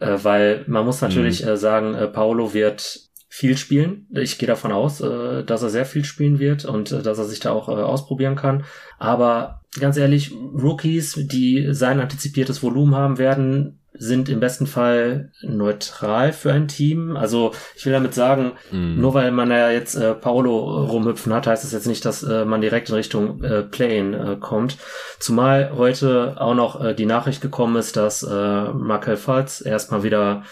Äh, 0.00 0.18
weil 0.22 0.64
man 0.66 0.84
muss 0.84 1.00
natürlich 1.00 1.42
mhm. 1.42 1.48
äh, 1.48 1.56
sagen, 1.56 1.94
äh, 1.94 2.08
Paolo 2.08 2.54
wird 2.54 3.00
viel 3.28 3.56
spielen. 3.56 4.06
Ich 4.10 4.36
gehe 4.38 4.46
davon 4.46 4.72
aus, 4.72 5.00
äh, 5.00 5.42
dass 5.44 5.62
er 5.62 5.70
sehr 5.70 5.86
viel 5.86 6.04
spielen 6.04 6.38
wird 6.38 6.64
und 6.64 6.92
äh, 6.92 7.02
dass 7.02 7.18
er 7.18 7.24
sich 7.24 7.40
da 7.40 7.52
auch 7.52 7.68
äh, 7.68 7.72
ausprobieren 7.72 8.36
kann. 8.36 8.64
Aber 8.98 9.62
ganz 9.80 9.96
ehrlich, 9.96 10.32
Rookies, 10.32 11.14
die 11.14 11.68
sein 11.70 12.00
antizipiertes 12.00 12.62
Volumen 12.62 12.94
haben 12.94 13.18
werden, 13.18 13.81
sind 13.94 14.28
im 14.28 14.40
besten 14.40 14.66
Fall 14.66 15.30
neutral 15.42 16.32
für 16.32 16.52
ein 16.52 16.68
Team. 16.68 17.16
Also 17.16 17.52
ich 17.76 17.84
will 17.84 17.92
damit 17.92 18.14
sagen, 18.14 18.52
mm. 18.70 19.00
nur 19.00 19.14
weil 19.14 19.30
man 19.32 19.50
ja 19.50 19.70
jetzt 19.70 19.94
äh, 19.94 20.14
Paolo 20.14 20.86
rumhüpfen 20.86 21.32
hat, 21.32 21.46
heißt 21.46 21.64
das 21.64 21.72
jetzt 21.72 21.86
nicht, 21.86 22.04
dass 22.04 22.22
äh, 22.22 22.44
man 22.44 22.60
direkt 22.60 22.88
in 22.88 22.94
Richtung 22.94 23.42
äh, 23.42 23.62
Play-in 23.62 24.14
äh, 24.14 24.36
kommt. 24.40 24.78
Zumal 25.18 25.72
heute 25.76 26.36
auch 26.38 26.54
noch 26.54 26.82
äh, 26.82 26.94
die 26.94 27.06
Nachricht 27.06 27.42
gekommen 27.42 27.76
ist, 27.76 27.96
dass 27.96 28.22
äh, 28.22 28.64
Markel 28.72 29.16
Falz 29.16 29.62
erstmal 29.64 30.02
wieder 30.02 30.42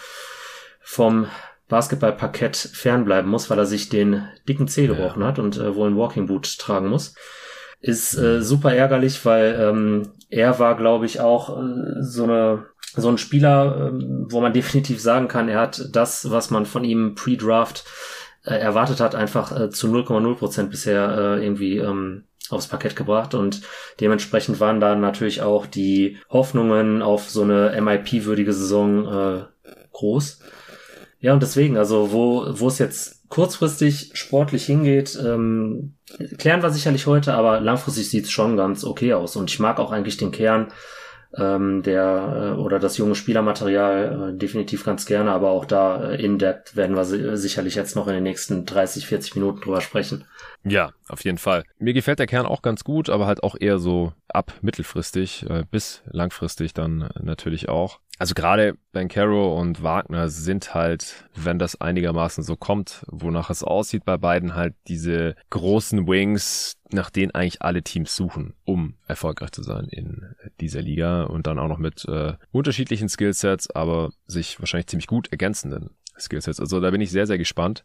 vom 0.81 1.27
Basketballparkett 1.67 2.57
fernbleiben 2.57 3.31
muss, 3.31 3.49
weil 3.49 3.57
er 3.57 3.65
sich 3.65 3.89
den 3.89 4.27
dicken 4.47 4.67
Zeh 4.67 4.87
gebrochen 4.87 5.21
ja. 5.21 5.27
hat 5.29 5.39
und 5.39 5.57
äh, 5.57 5.73
wohl 5.73 5.89
ein 5.89 5.97
Walking 5.97 6.27
Boot 6.27 6.59
tragen 6.59 6.89
muss. 6.89 7.15
Ist 7.79 8.13
äh, 8.15 8.37
mhm. 8.37 8.41
super 8.43 8.75
ärgerlich, 8.75 9.25
weil 9.25 9.57
ähm, 9.59 10.11
er 10.29 10.59
war, 10.59 10.75
glaube 10.75 11.05
ich, 11.05 11.19
auch 11.21 11.57
äh, 11.57 12.01
so 12.01 12.25
eine 12.25 12.65
so 12.95 13.09
ein 13.09 13.17
Spieler, 13.17 13.89
ähm, 13.89 14.27
wo 14.29 14.41
man 14.41 14.53
definitiv 14.53 15.01
sagen 15.01 15.27
kann, 15.27 15.49
er 15.49 15.59
hat 15.59 15.89
das, 15.91 16.29
was 16.29 16.49
man 16.49 16.65
von 16.65 16.83
ihm 16.83 17.15
pre-Draft 17.15 17.85
äh, 18.45 18.55
erwartet 18.55 18.99
hat, 18.99 19.15
einfach 19.15 19.57
äh, 19.57 19.69
zu 19.69 19.87
0,0 19.87 20.35
Prozent 20.35 20.71
bisher 20.71 21.17
äh, 21.17 21.43
irgendwie 21.43 21.77
ähm, 21.77 22.23
aufs 22.49 22.67
Parkett 22.67 22.95
gebracht 22.95 23.33
und 23.33 23.61
dementsprechend 23.99 24.59
waren 24.59 24.81
da 24.81 24.95
natürlich 24.95 25.41
auch 25.41 25.65
die 25.65 26.17
Hoffnungen 26.29 27.01
auf 27.01 27.29
so 27.29 27.43
eine 27.43 27.79
MIP-würdige 27.79 28.51
Saison 28.51 29.47
groß. 29.93 30.39
Ja, 31.21 31.33
und 31.33 31.41
deswegen, 31.41 31.77
also 31.77 32.11
wo, 32.11 32.45
wo 32.49 32.67
es 32.67 32.79
jetzt 32.79 33.29
kurzfristig 33.29 34.11
sportlich 34.15 34.65
hingeht, 34.65 35.17
ähm, 35.23 35.93
klären 36.37 36.61
wir 36.61 36.71
sicherlich 36.71 37.07
heute, 37.07 37.33
aber 37.35 37.61
langfristig 37.61 38.09
sieht 38.09 38.25
es 38.25 38.31
schon 38.31 38.57
ganz 38.57 38.83
okay 38.83 39.13
aus. 39.13 39.35
Und 39.35 39.49
ich 39.49 39.59
mag 39.59 39.79
auch 39.79 39.91
eigentlich 39.91 40.17
den 40.17 40.31
Kern 40.31 40.73
ähm, 41.37 41.81
der 41.83 42.55
äh, 42.57 42.59
oder 42.59 42.79
das 42.79 42.97
junge 42.97 43.15
Spielermaterial 43.15 44.31
äh, 44.33 44.37
definitiv 44.37 44.83
ganz 44.83 45.05
gerne, 45.05 45.31
aber 45.31 45.49
auch 45.51 45.65
da 45.65 46.11
äh, 46.11 46.23
in 46.23 46.37
Depth 46.37 46.75
werden 46.75 46.95
wir 46.95 47.05
si 47.05 47.37
sicherlich 47.37 47.75
jetzt 47.75 47.95
noch 47.95 48.07
in 48.07 48.13
den 48.13 48.23
nächsten 48.23 48.65
30, 48.65 49.07
40 49.07 49.35
Minuten 49.35 49.61
drüber 49.61 49.81
sprechen. 49.81 50.25
Ja, 50.63 50.91
auf 51.07 51.23
jeden 51.23 51.37
Fall. 51.37 51.63
Mir 51.79 51.93
gefällt 51.93 52.19
der 52.19 52.27
Kern 52.27 52.45
auch 52.45 52.61
ganz 52.61 52.83
gut, 52.83 53.09
aber 53.09 53.25
halt 53.25 53.43
auch 53.43 53.55
eher 53.59 53.79
so 53.79 54.13
ab 54.27 54.53
mittelfristig 54.61 55.49
äh, 55.49 55.63
bis 55.69 56.03
langfristig 56.05 56.73
dann 56.73 57.09
natürlich 57.19 57.67
auch. 57.67 57.99
Also 58.19 58.35
gerade 58.35 58.77
Ben 58.91 59.07
Caro 59.07 59.59
und 59.59 59.81
Wagner 59.81 60.29
sind 60.29 60.75
halt, 60.75 61.27
wenn 61.33 61.57
das 61.57 61.81
einigermaßen 61.81 62.43
so 62.43 62.55
kommt, 62.55 63.03
wonach 63.07 63.49
es 63.49 63.63
aussieht 63.63 64.05
bei 64.05 64.17
beiden, 64.17 64.53
halt 64.53 64.75
diese 64.87 65.35
großen 65.49 66.05
Wings, 66.05 66.77
nach 66.91 67.09
denen 67.09 67.31
eigentlich 67.33 67.63
alle 67.63 67.81
Teams 67.81 68.15
suchen, 68.15 68.53
um 68.63 68.93
erfolgreich 69.07 69.51
zu 69.53 69.63
sein 69.63 69.87
in 69.89 70.35
dieser 70.59 70.83
Liga 70.83 71.23
und 71.23 71.47
dann 71.47 71.57
auch 71.57 71.67
noch 71.67 71.79
mit 71.79 72.05
äh, 72.05 72.33
unterschiedlichen 72.51 73.09
Skillsets, 73.09 73.71
aber 73.71 74.11
sich 74.27 74.59
wahrscheinlich 74.59 74.87
ziemlich 74.87 75.07
gut 75.07 75.31
ergänzenden 75.31 75.89
Skillsets. 76.21 76.59
Also 76.59 76.79
da 76.79 76.91
bin 76.91 77.01
ich 77.01 77.11
sehr, 77.11 77.27
sehr 77.27 77.37
gespannt. 77.37 77.83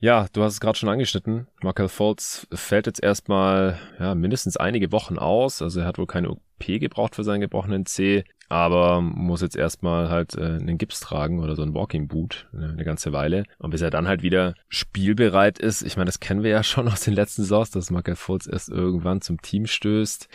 Ja, 0.00 0.26
du 0.32 0.42
hast 0.42 0.54
es 0.54 0.60
gerade 0.60 0.78
schon 0.78 0.88
angeschnitten. 0.88 1.46
Markel 1.62 1.88
Fultz 1.88 2.46
fällt 2.52 2.86
jetzt 2.86 3.02
erstmal 3.02 3.78
ja, 3.98 4.14
mindestens 4.14 4.56
einige 4.56 4.92
Wochen 4.92 5.18
aus. 5.18 5.62
Also 5.62 5.80
er 5.80 5.86
hat 5.86 5.98
wohl 5.98 6.06
keine 6.06 6.30
OP 6.30 6.40
gebraucht 6.66 7.14
für 7.14 7.24
seinen 7.24 7.40
gebrochenen 7.40 7.86
C, 7.86 8.24
aber 8.48 9.00
muss 9.00 9.42
jetzt 9.42 9.56
erstmal 9.56 10.08
halt 10.08 10.34
äh, 10.36 10.42
einen 10.42 10.78
Gips 10.78 11.00
tragen 11.00 11.40
oder 11.40 11.54
so 11.54 11.62
ein 11.62 11.74
Walking 11.74 12.08
Boot 12.08 12.48
äh, 12.54 12.64
eine 12.64 12.84
ganze 12.84 13.12
Weile. 13.12 13.44
Und 13.58 13.70
bis 13.70 13.82
er 13.82 13.90
dann 13.90 14.08
halt 14.08 14.22
wieder 14.22 14.54
spielbereit 14.68 15.58
ist, 15.58 15.82
ich 15.82 15.96
meine, 15.96 16.06
das 16.06 16.20
kennen 16.20 16.42
wir 16.42 16.50
ja 16.50 16.62
schon 16.62 16.88
aus 16.88 17.02
den 17.02 17.14
letzten 17.14 17.42
Saisons, 17.42 17.70
dass 17.70 17.90
Markel 17.90 18.16
Fultz 18.16 18.46
erst 18.46 18.70
irgendwann 18.70 19.20
zum 19.20 19.40
Team 19.42 19.66
stößt 19.66 20.28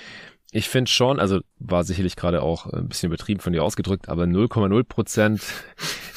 ich 0.53 0.69
finde 0.69 0.89
schon, 0.89 1.19
also 1.19 1.39
war 1.57 1.83
sicherlich 1.83 2.15
gerade 2.15 2.43
auch 2.43 2.67
ein 2.67 2.87
bisschen 2.87 3.07
übertrieben 3.07 3.39
von 3.39 3.53
dir 3.53 3.63
ausgedrückt, 3.63 4.07
aber 4.07 4.25
0,0 4.25 4.83
Prozent 4.83 5.41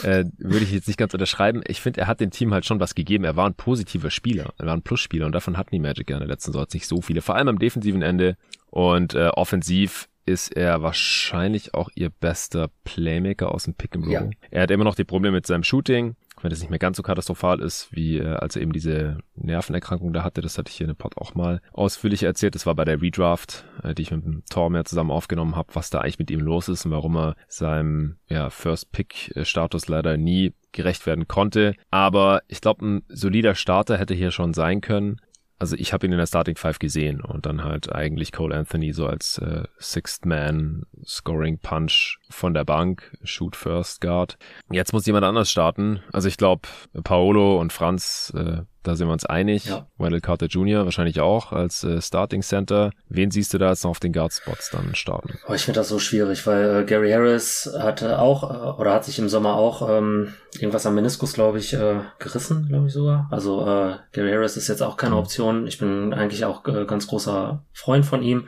äh, 0.03 0.25
würde 0.37 0.65
ich 0.65 0.73
jetzt 0.73 0.89
nicht 0.89 0.99
ganz 0.99 1.15
unterschreiben. 1.15 1.63
Ich 1.67 1.81
finde, 1.81 2.03
er 2.03 2.07
hat 2.07 2.21
dem 2.21 2.31
Team 2.31 2.53
halt 2.53 2.67
schon 2.67 2.79
was 2.79 2.95
gegeben. 2.95 3.25
Er 3.25 3.37
war 3.37 3.49
ein 3.49 3.55
positiver 3.55 4.11
Spieler, 4.11 4.53
er 4.59 4.67
war 4.67 4.77
ein 4.77 4.83
Plusspieler 4.83 5.25
und 5.25 5.33
davon 5.33 5.57
hatten 5.57 5.71
die 5.71 5.79
Magic 5.79 6.11
ja 6.11 6.17
in 6.17 6.21
der 6.21 6.29
letzten 6.29 6.53
Saison 6.53 6.67
nicht 6.75 6.87
so 6.87 7.01
viele. 7.01 7.23
Vor 7.23 7.35
allem 7.35 7.49
am 7.49 7.59
defensiven 7.59 8.03
Ende 8.03 8.37
und 8.71 9.15
äh, 9.15 9.29
offensiv 9.29 10.09
ist 10.27 10.55
er 10.55 10.83
wahrscheinlich 10.83 11.73
auch 11.73 11.89
ihr 11.95 12.11
bester 12.11 12.69
Playmaker 12.85 13.53
aus 13.53 13.65
dem 13.65 13.75
Pick 13.75 13.97
and 13.97 14.05
Roll. 14.05 14.13
Ja. 14.13 14.31
Er 14.51 14.63
hat 14.65 14.71
immer 14.71 14.85
noch 14.85 14.97
die 14.97 15.05
Probleme 15.05 15.37
mit 15.37 15.47
seinem 15.47 15.63
Shooting 15.63 16.15
wenn 16.47 16.51
das 16.51 16.61
nicht 16.61 16.71
mehr 16.71 16.79
ganz 16.79 16.97
so 16.97 17.03
katastrophal 17.03 17.59
ist, 17.61 17.89
wie 17.91 18.19
äh, 18.19 18.37
als 18.37 18.55
er 18.55 18.63
eben 18.63 18.73
diese 18.73 19.19
Nervenerkrankung 19.35 20.13
da 20.13 20.23
hatte. 20.23 20.43
Das 20.43 20.59
hatte 20.59 20.71
ich 20.71 20.77
hier 20.77 20.85
in 20.85 20.93
dem 20.93 20.97
Pod 20.97 21.17
auch 21.17 21.35
mal 21.35 21.61
ausführlich 21.73 22.23
erzählt. 22.23 22.55
Das 22.55 22.67
war 22.67 22.77
bei 22.77 22.85
der 22.85 23.03
Redraft, 23.03 23.65
äh, 23.83 23.95
die 23.95 24.03
ich 24.03 24.13
mit 24.13 24.25
dem 24.25 24.45
Tormeer 24.49 24.85
zusammen 24.85 25.11
aufgenommen 25.11 25.57
habe, 25.57 25.75
was 25.75 25.91
da 25.91 25.99
eigentlich 25.99 26.21
mit 26.21 26.31
ihm 26.31 26.39
los 26.39 26.69
ist 26.69 26.87
und 26.87 26.93
warum 26.93 27.17
er 27.17 27.35
seinem 27.49 28.19
ja, 28.29 28.49
First-Pick-Status 28.49 29.89
leider 29.89 30.17
nie 30.17 30.55
gerecht 30.71 31.05
werden 31.07 31.27
konnte. 31.27 31.75
Aber 31.91 32.43
ich 32.47 32.61
glaube, 32.61 32.87
ein 32.87 33.03
solider 33.09 33.57
Starter 33.57 33.99
hätte 33.99 34.15
hier 34.15 34.31
schon 34.31 34.55
sein 34.55 34.81
können 34.81 35.21
also 35.59 35.77
ich 35.77 35.93
habe 35.93 36.07
ihn 36.07 36.13
in 36.13 36.19
der 36.19 36.27
Starting 36.27 36.57
Five 36.57 36.79
gesehen 36.79 37.21
und 37.21 37.47
dann 37.47 37.65
halt 37.65 37.93
eigentlich 37.93 38.33
Cole 38.33 38.55
Anthony 38.55 38.93
so 38.93 39.07
als 39.07 39.39
äh, 39.39 39.65
Sixth 39.79 40.27
Man 40.27 40.85
Scoring 41.05 41.59
Punch 41.59 42.19
von 42.29 42.53
der 42.53 42.65
Bank, 42.65 43.17
Shoot 43.23 43.57
First 43.57 44.01
Guard. 44.01 44.37
Jetzt 44.71 44.93
muss 44.93 45.07
jemand 45.07 45.25
anders 45.25 45.51
starten. 45.51 46.01
Also 46.13 46.29
ich 46.29 46.37
glaube 46.37 46.69
Paolo 47.05 47.59
und 47.61 47.73
Franz 47.73 48.33
äh, 48.37 48.63
da 48.87 48.95
sind 48.95 49.09
wir 49.09 49.13
uns 49.13 49.25
einig. 49.25 49.67
Ja. 49.67 49.87
Wendell 49.99 50.21
Carter 50.21 50.47
Jr. 50.47 50.85
wahrscheinlich 50.85 51.21
auch 51.21 51.53
als 51.53 51.83
äh, 51.83 52.01
Starting 52.01 52.43
Center. 52.43 52.93
Wen 53.09 53.31
siehst 53.31 53.53
du 53.53 53.59
da 53.59 53.71
jetzt 53.71 53.83
noch 53.83 53.91
auf 53.91 54.01
den 54.01 54.13
Guard-Spots 54.13 54.71
dann 54.71 54.95
starten? 54.95 55.39
Oh, 55.49 55.55
ich 55.55 55.63
finde 55.63 55.81
das 55.81 55.89
so 55.89 55.99
schwierig, 55.99 56.47
weil 56.47 56.83
äh, 56.83 56.85
Gary 56.85 57.11
Harris 57.11 57.69
hatte 57.79 58.19
auch 58.19 58.45
äh, 58.45 58.81
oder 58.81 58.95
hat 58.95 59.05
sich 59.05 59.19
im 59.19 59.29
Sommer 59.29 59.57
auch 59.57 59.89
ähm, 59.89 60.35
irgendwas 60.55 60.87
am 60.87 60.95
Meniskus, 60.95 61.33
glaube 61.33 61.59
ich, 61.59 61.73
äh, 61.73 62.01
gerissen, 62.19 62.69
glaube 62.69 62.87
ich 62.87 62.93
sogar. 62.93 63.29
Also 63.31 63.67
äh, 63.67 63.97
Gary 64.13 64.31
Harris 64.31 64.57
ist 64.57 64.69
jetzt 64.69 64.83
auch 64.83 64.97
keine 64.97 65.15
mhm. 65.15 65.21
Option. 65.21 65.67
Ich 65.67 65.79
bin 65.79 66.13
eigentlich 66.15 66.45
auch 66.45 66.65
äh, 66.67 66.85
ganz 66.85 67.09
großer 67.09 67.65
Freund 67.73 68.07
von 68.07 68.23
ihm. 68.23 68.47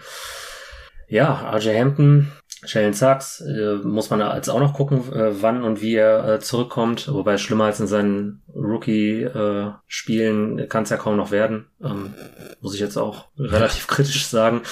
Ja, 1.09 1.51
RJ 1.55 1.71
Hampton, 1.79 2.31
Jalen 2.67 2.93
Sachs 2.93 3.41
äh, 3.41 3.77
muss 3.77 4.11
man 4.11 4.19
jetzt 4.35 4.49
auch 4.49 4.59
noch 4.59 4.75
gucken, 4.75 5.13
äh, 5.13 5.43
wann 5.43 5.63
und 5.63 5.81
wie 5.81 5.95
er 5.95 6.29
äh, 6.29 6.41
zurückkommt. 6.41 7.13
Wobei 7.13 7.39
schlimmer 7.39 7.67
als 7.67 7.79
in 7.79 7.87
seinen 7.87 8.43
Rookie-Spielen 8.53 10.59
äh, 10.59 10.67
kann 10.67 10.83
es 10.83 10.91
ja 10.91 10.97
kaum 10.97 11.17
noch 11.17 11.31
werden. 11.31 11.67
Ähm, 11.83 12.15
muss 12.61 12.75
ich 12.75 12.81
jetzt 12.81 12.97
auch 12.97 13.27
relativ 13.39 13.87
kritisch 13.87 14.27
sagen. 14.27 14.63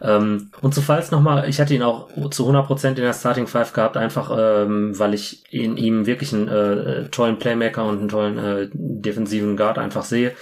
Ähm, 0.00 0.52
und 0.62 0.74
zu 0.74 0.80
Falls 0.80 1.10
nochmal, 1.10 1.46
ich 1.48 1.60
hatte 1.60 1.74
ihn 1.74 1.82
auch 1.82 2.08
zu 2.30 2.48
100% 2.48 2.88
in 2.88 2.94
der 2.94 3.12
Starting 3.12 3.46
Five 3.46 3.74
gehabt, 3.74 3.98
einfach 3.98 4.34
ähm, 4.36 4.98
weil 4.98 5.12
ich 5.12 5.44
in 5.52 5.76
ihm 5.76 6.06
wirklich 6.06 6.32
einen 6.32 6.48
äh, 6.48 7.10
tollen 7.10 7.38
Playmaker 7.38 7.84
und 7.84 7.98
einen 7.98 8.08
tollen 8.08 8.38
äh, 8.38 8.70
defensiven 8.72 9.58
Guard 9.58 9.78
einfach 9.78 10.04
sehe. 10.04 10.32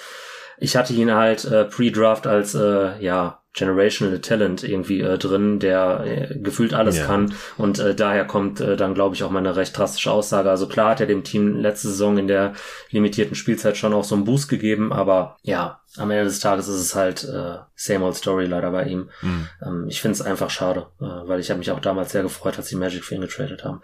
Ich 0.58 0.76
hatte 0.76 0.92
ihn 0.92 1.12
halt 1.12 1.50
pre-Draft 1.70 2.28
als, 2.28 2.52
ja, 2.52 3.41
Generational 3.54 4.18
Talent 4.20 4.64
irgendwie 4.64 5.00
äh, 5.00 5.18
drin, 5.18 5.58
der 5.58 6.04
äh, 6.06 6.38
gefühlt 6.38 6.72
alles 6.72 6.98
ja. 6.98 7.06
kann. 7.06 7.34
Und 7.58 7.78
äh, 7.78 7.94
daher 7.94 8.24
kommt 8.24 8.60
äh, 8.60 8.76
dann, 8.76 8.94
glaube 8.94 9.14
ich, 9.14 9.24
auch 9.24 9.30
meine 9.30 9.56
recht 9.56 9.76
drastische 9.76 10.10
Aussage. 10.10 10.50
Also 10.50 10.66
klar 10.66 10.90
hat 10.90 11.00
er 11.00 11.06
dem 11.06 11.22
Team 11.22 11.56
letzte 11.56 11.88
Saison 11.88 12.16
in 12.16 12.28
der 12.28 12.54
limitierten 12.90 13.34
Spielzeit 13.34 13.76
schon 13.76 13.92
auch 13.92 14.04
so 14.04 14.14
einen 14.14 14.24
Boost 14.24 14.48
gegeben, 14.48 14.92
aber 14.92 15.36
ja, 15.42 15.80
am 15.98 16.10
Ende 16.10 16.24
des 16.24 16.40
Tages 16.40 16.68
ist 16.68 16.80
es 16.80 16.94
halt 16.94 17.24
äh, 17.24 17.58
same 17.74 18.04
old 18.04 18.16
story 18.16 18.46
leider 18.46 18.70
bei 18.70 18.84
ihm. 18.84 19.10
Mhm. 19.20 19.48
Ähm, 19.62 19.86
ich 19.88 20.00
finde 20.00 20.14
es 20.14 20.22
einfach 20.22 20.48
schade, 20.48 20.86
äh, 21.00 21.04
weil 21.04 21.40
ich 21.40 21.50
habe 21.50 21.58
mich 21.58 21.70
auch 21.70 21.80
damals 21.80 22.12
sehr 22.12 22.22
gefreut, 22.22 22.56
als 22.56 22.68
die 22.68 22.76
Magic 22.76 23.04
für 23.04 23.16
ihn 23.16 23.20
getradet 23.20 23.64
haben. 23.64 23.82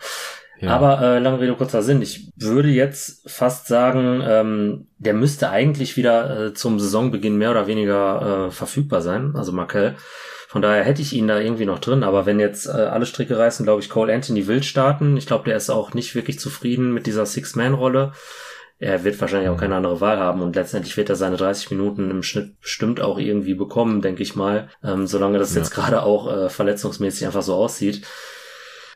Ja. 0.61 0.71
Aber 0.71 1.01
äh, 1.01 1.19
lange 1.19 1.41
Rede, 1.41 1.55
kurzer 1.55 1.83
Sinn. 1.83 2.03
Ich 2.03 2.33
würde 2.37 2.69
jetzt 2.69 3.29
fast 3.31 3.69
sagen, 3.69 4.23
ähm, 4.27 4.87
der 4.99 5.15
müsste 5.15 5.51
eigentlich 5.51 5.97
wieder 5.97 6.47
äh, 6.47 6.55
zum 6.55 6.81
Saisonbeginn 6.81 7.39
mehr 7.39 7.53
oder 7.53 7.67
weniger 7.67 8.47
äh, 8.47 8.51
verfügbar 8.51 9.01
sein, 9.01 9.35
also 9.37 9.53
Markel. 9.53 9.95
Von 10.49 10.63
daher 10.63 10.83
hätte 10.83 11.03
ich 11.03 11.13
ihn 11.13 11.29
da 11.29 11.39
irgendwie 11.39 11.67
noch 11.67 11.79
drin, 11.79 12.03
aber 12.03 12.25
wenn 12.25 12.41
jetzt 12.41 12.67
äh, 12.67 12.71
alle 12.71 13.05
Stricke 13.05 13.39
reißen, 13.39 13.67
glaube 13.67 13.83
ich, 13.83 13.91
Cole 13.91 14.13
Anthony 14.13 14.47
will 14.47 14.63
starten. 14.63 15.17
Ich 15.17 15.27
glaube, 15.27 15.45
der 15.45 15.57
ist 15.57 15.69
auch 15.69 15.93
nicht 15.93 16.15
wirklich 16.15 16.41
zufrieden 16.41 16.95
mit 16.95 17.07
dieser 17.07 17.27
Six-Man-Rolle. 17.27 18.13
Er 18.81 19.05
wird 19.05 19.21
wahrscheinlich 19.21 19.51
auch 19.51 19.57
mhm. 19.57 19.61
keine 19.61 19.77
andere 19.77 20.01
Wahl 20.01 20.19
haben 20.19 20.41
und 20.41 20.57
letztendlich 20.57 20.97
wird 20.97 21.11
er 21.11 21.17
seine 21.17 21.37
30 21.37 21.71
Minuten 21.71 22.11
im 22.11 22.23
Schnitt 22.23 22.61
bestimmt 22.61 23.01
auch 23.01 23.19
irgendwie 23.19 23.55
bekommen, 23.55 24.01
denke 24.01 24.23
ich 24.23 24.37
mal, 24.37 24.69
ähm, 24.83 25.07
solange 25.07 25.39
das 25.39 25.55
ja. 25.55 25.61
jetzt 25.61 25.71
gerade 25.71 26.03
auch 26.03 26.33
äh, 26.33 26.49
verletzungsmäßig 26.49 27.27
einfach 27.27 27.43
so 27.43 27.55
aussieht. 27.55 28.07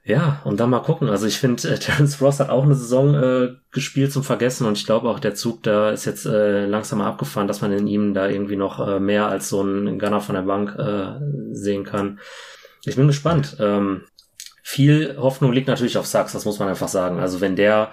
Ja, 0.05 0.43
und 0.45 0.59
dann 0.59 0.71
mal 0.71 0.81
gucken. 0.81 1.09
Also 1.09 1.27
ich 1.27 1.39
finde, 1.39 1.69
äh, 1.69 1.79
Terence 1.79 2.21
Ross 2.21 2.41
hat 2.41 2.51
auch 2.51 2.65
eine 2.65 2.75
Saison 2.75 3.15
äh, 3.15 3.55
gespielt 3.71 4.13
zum 4.13 4.25
Vergessen 4.25 4.67
und 4.67 4.77
ich 4.77 4.87
glaube 4.87 5.09
auch 5.09 5.21
der 5.21 5.35
Zug 5.35 5.63
da 5.63 5.91
ist 5.91 6.05
jetzt 6.05 6.27
äh, 6.27 6.67
langsam 6.67 6.99
mal 6.99 7.09
abgefahren, 7.09 7.47
dass 7.47 7.61
man 7.61 7.73
in 7.73 7.87
ihm 7.87 8.15
da 8.15 8.29
irgendwie 8.29 8.57
noch 8.57 8.87
äh, 8.87 8.99
mehr 8.99 9.27
als 9.29 9.49
so 9.49 9.61
einen 9.61 9.99
Gunner 9.99 10.21
von 10.21 10.35
der 10.35 10.43
Bank 10.43 10.77
äh, 10.77 11.55
sehen 11.55 11.85
kann. 11.85 12.19
Ich 12.85 12.97
bin 12.97 13.07
gespannt. 13.07 13.57
Ähm, 13.61 14.03
viel 14.65 15.17
Hoffnung 15.19 15.53
liegt 15.53 15.69
natürlich 15.69 15.99
auf 15.99 16.07
Sachs, 16.07 16.33
das 16.33 16.45
muss 16.45 16.59
man 16.59 16.69
einfach 16.69 16.89
sagen. 16.89 17.21
Also 17.21 17.41
wenn 17.41 17.55
der 17.55 17.93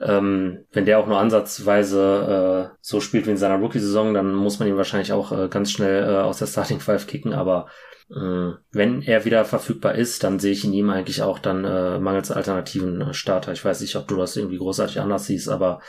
ähm, 0.00 0.64
wenn 0.72 0.84
der 0.86 0.98
auch 0.98 1.06
nur 1.06 1.18
ansatzweise 1.18 2.70
äh, 2.72 2.76
so 2.80 3.00
spielt 3.00 3.26
wie 3.26 3.30
in 3.30 3.36
seiner 3.36 3.58
Rookie-Saison, 3.58 4.14
dann 4.14 4.34
muss 4.34 4.58
man 4.58 4.68
ihn 4.68 4.76
wahrscheinlich 4.76 5.12
auch 5.12 5.30
äh, 5.32 5.48
ganz 5.48 5.70
schnell 5.70 6.02
äh, 6.02 6.22
aus 6.22 6.38
der 6.38 6.46
Starting 6.46 6.80
Five 6.80 7.06
kicken. 7.06 7.32
Aber 7.32 7.68
wenn 8.08 9.02
er 9.02 9.24
wieder 9.24 9.44
verfügbar 9.44 9.94
ist, 9.94 10.24
dann 10.24 10.38
sehe 10.38 10.52
ich 10.52 10.64
in 10.64 10.72
ihm 10.72 10.90
eigentlich 10.90 11.22
auch 11.22 11.38
dann 11.38 11.64
äh, 11.64 11.98
mangels 11.98 12.30
alternativen 12.30 13.00
äh, 13.00 13.14
Starter. 13.14 13.52
Ich 13.52 13.64
weiß 13.64 13.80
nicht, 13.80 13.96
ob 13.96 14.08
du 14.08 14.16
das 14.16 14.36
irgendwie 14.36 14.58
großartig 14.58 15.00
anders 15.00 15.26
siehst, 15.26 15.48
aber 15.48 15.80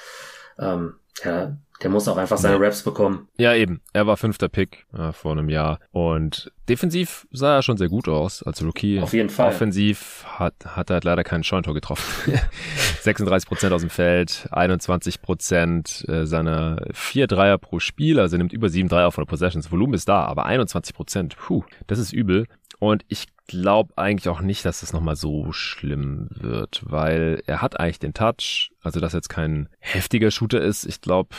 ähm, 0.58 0.96
ja, 1.24 1.58
der 1.82 1.90
muss 1.90 2.08
auch 2.08 2.18
einfach 2.18 2.38
seine 2.38 2.60
Raps 2.60 2.84
bekommen. 2.84 3.28
Ja, 3.38 3.54
eben. 3.56 3.82
Er 3.92 4.08
war 4.08 4.16
fünfter 4.18 4.48
Pick 4.48 4.86
äh, 4.94 5.12
vor 5.12 5.34
einem 5.34 5.50
Jahr. 5.50 5.80
Und 5.92 6.52
defensiv 6.70 7.28
sah 7.32 7.56
er 7.58 7.62
schon 7.62 7.78
sehr 7.78 7.90
gut 7.90 8.08
aus 8.08 8.44
als 8.44 8.64
Rookie. 8.64 9.00
Auf 9.02 9.14
jeden 9.14 9.30
Fall. 9.30 9.50
Offensiv 9.50 10.24
hat, 10.26 10.54
hat 10.66 10.90
er 10.90 10.96
halt 10.96 11.04
leider 11.04 11.24
keinen 11.24 11.44
Scheuntor 11.44 11.74
getroffen. 11.74 12.34
36 13.02 13.48
Prozent 13.50 13.74
aus 13.74 13.82
dem 13.82 13.90
Feld, 13.90 14.48
21 14.52 15.22
Prozent 15.22 16.06
äh, 16.08 16.26
seiner 16.26 16.86
vier 16.94 17.28
Dreier 17.28 17.58
pro 17.58 17.80
Spiel. 17.80 18.20
Also 18.20 18.36
er 18.36 18.40
nimmt 18.40 18.54
über 18.54 18.70
sieben 18.70 18.88
Dreier 18.88 19.12
von 19.12 19.24
der 19.24 19.30
Possessions. 19.30 19.72
Volumen 19.72 19.94
ist 19.94 20.08
da, 20.08 20.24
aber 20.24 20.46
21 20.46 20.96
Prozent. 20.96 21.36
Puh, 21.38 21.64
das 21.88 22.00
ist 22.00 22.14
übel. 22.14 22.48
Und 22.80 23.04
ich 23.08 23.28
glaube 23.48 23.94
eigentlich 23.98 24.30
auch 24.30 24.42
nicht, 24.42 24.66
dass 24.66 24.84
es 24.84 24.94
nochmal 24.94 25.16
so 25.16 25.52
schlimm 25.52 26.28
wird, 26.32 26.82
weil 26.86 27.42
er 27.46 27.62
hat 27.62 27.80
eigentlich 27.80 28.00
den 28.00 28.14
Touch. 28.14 28.72
Also, 28.82 29.00
dass 29.00 29.14
er 29.14 29.18
jetzt 29.18 29.30
kein 29.30 29.70
heftiger 29.80 30.32
Shooter 30.32 30.62
ist. 30.62 30.86
Ich 30.86 31.02
glaube, 31.02 31.30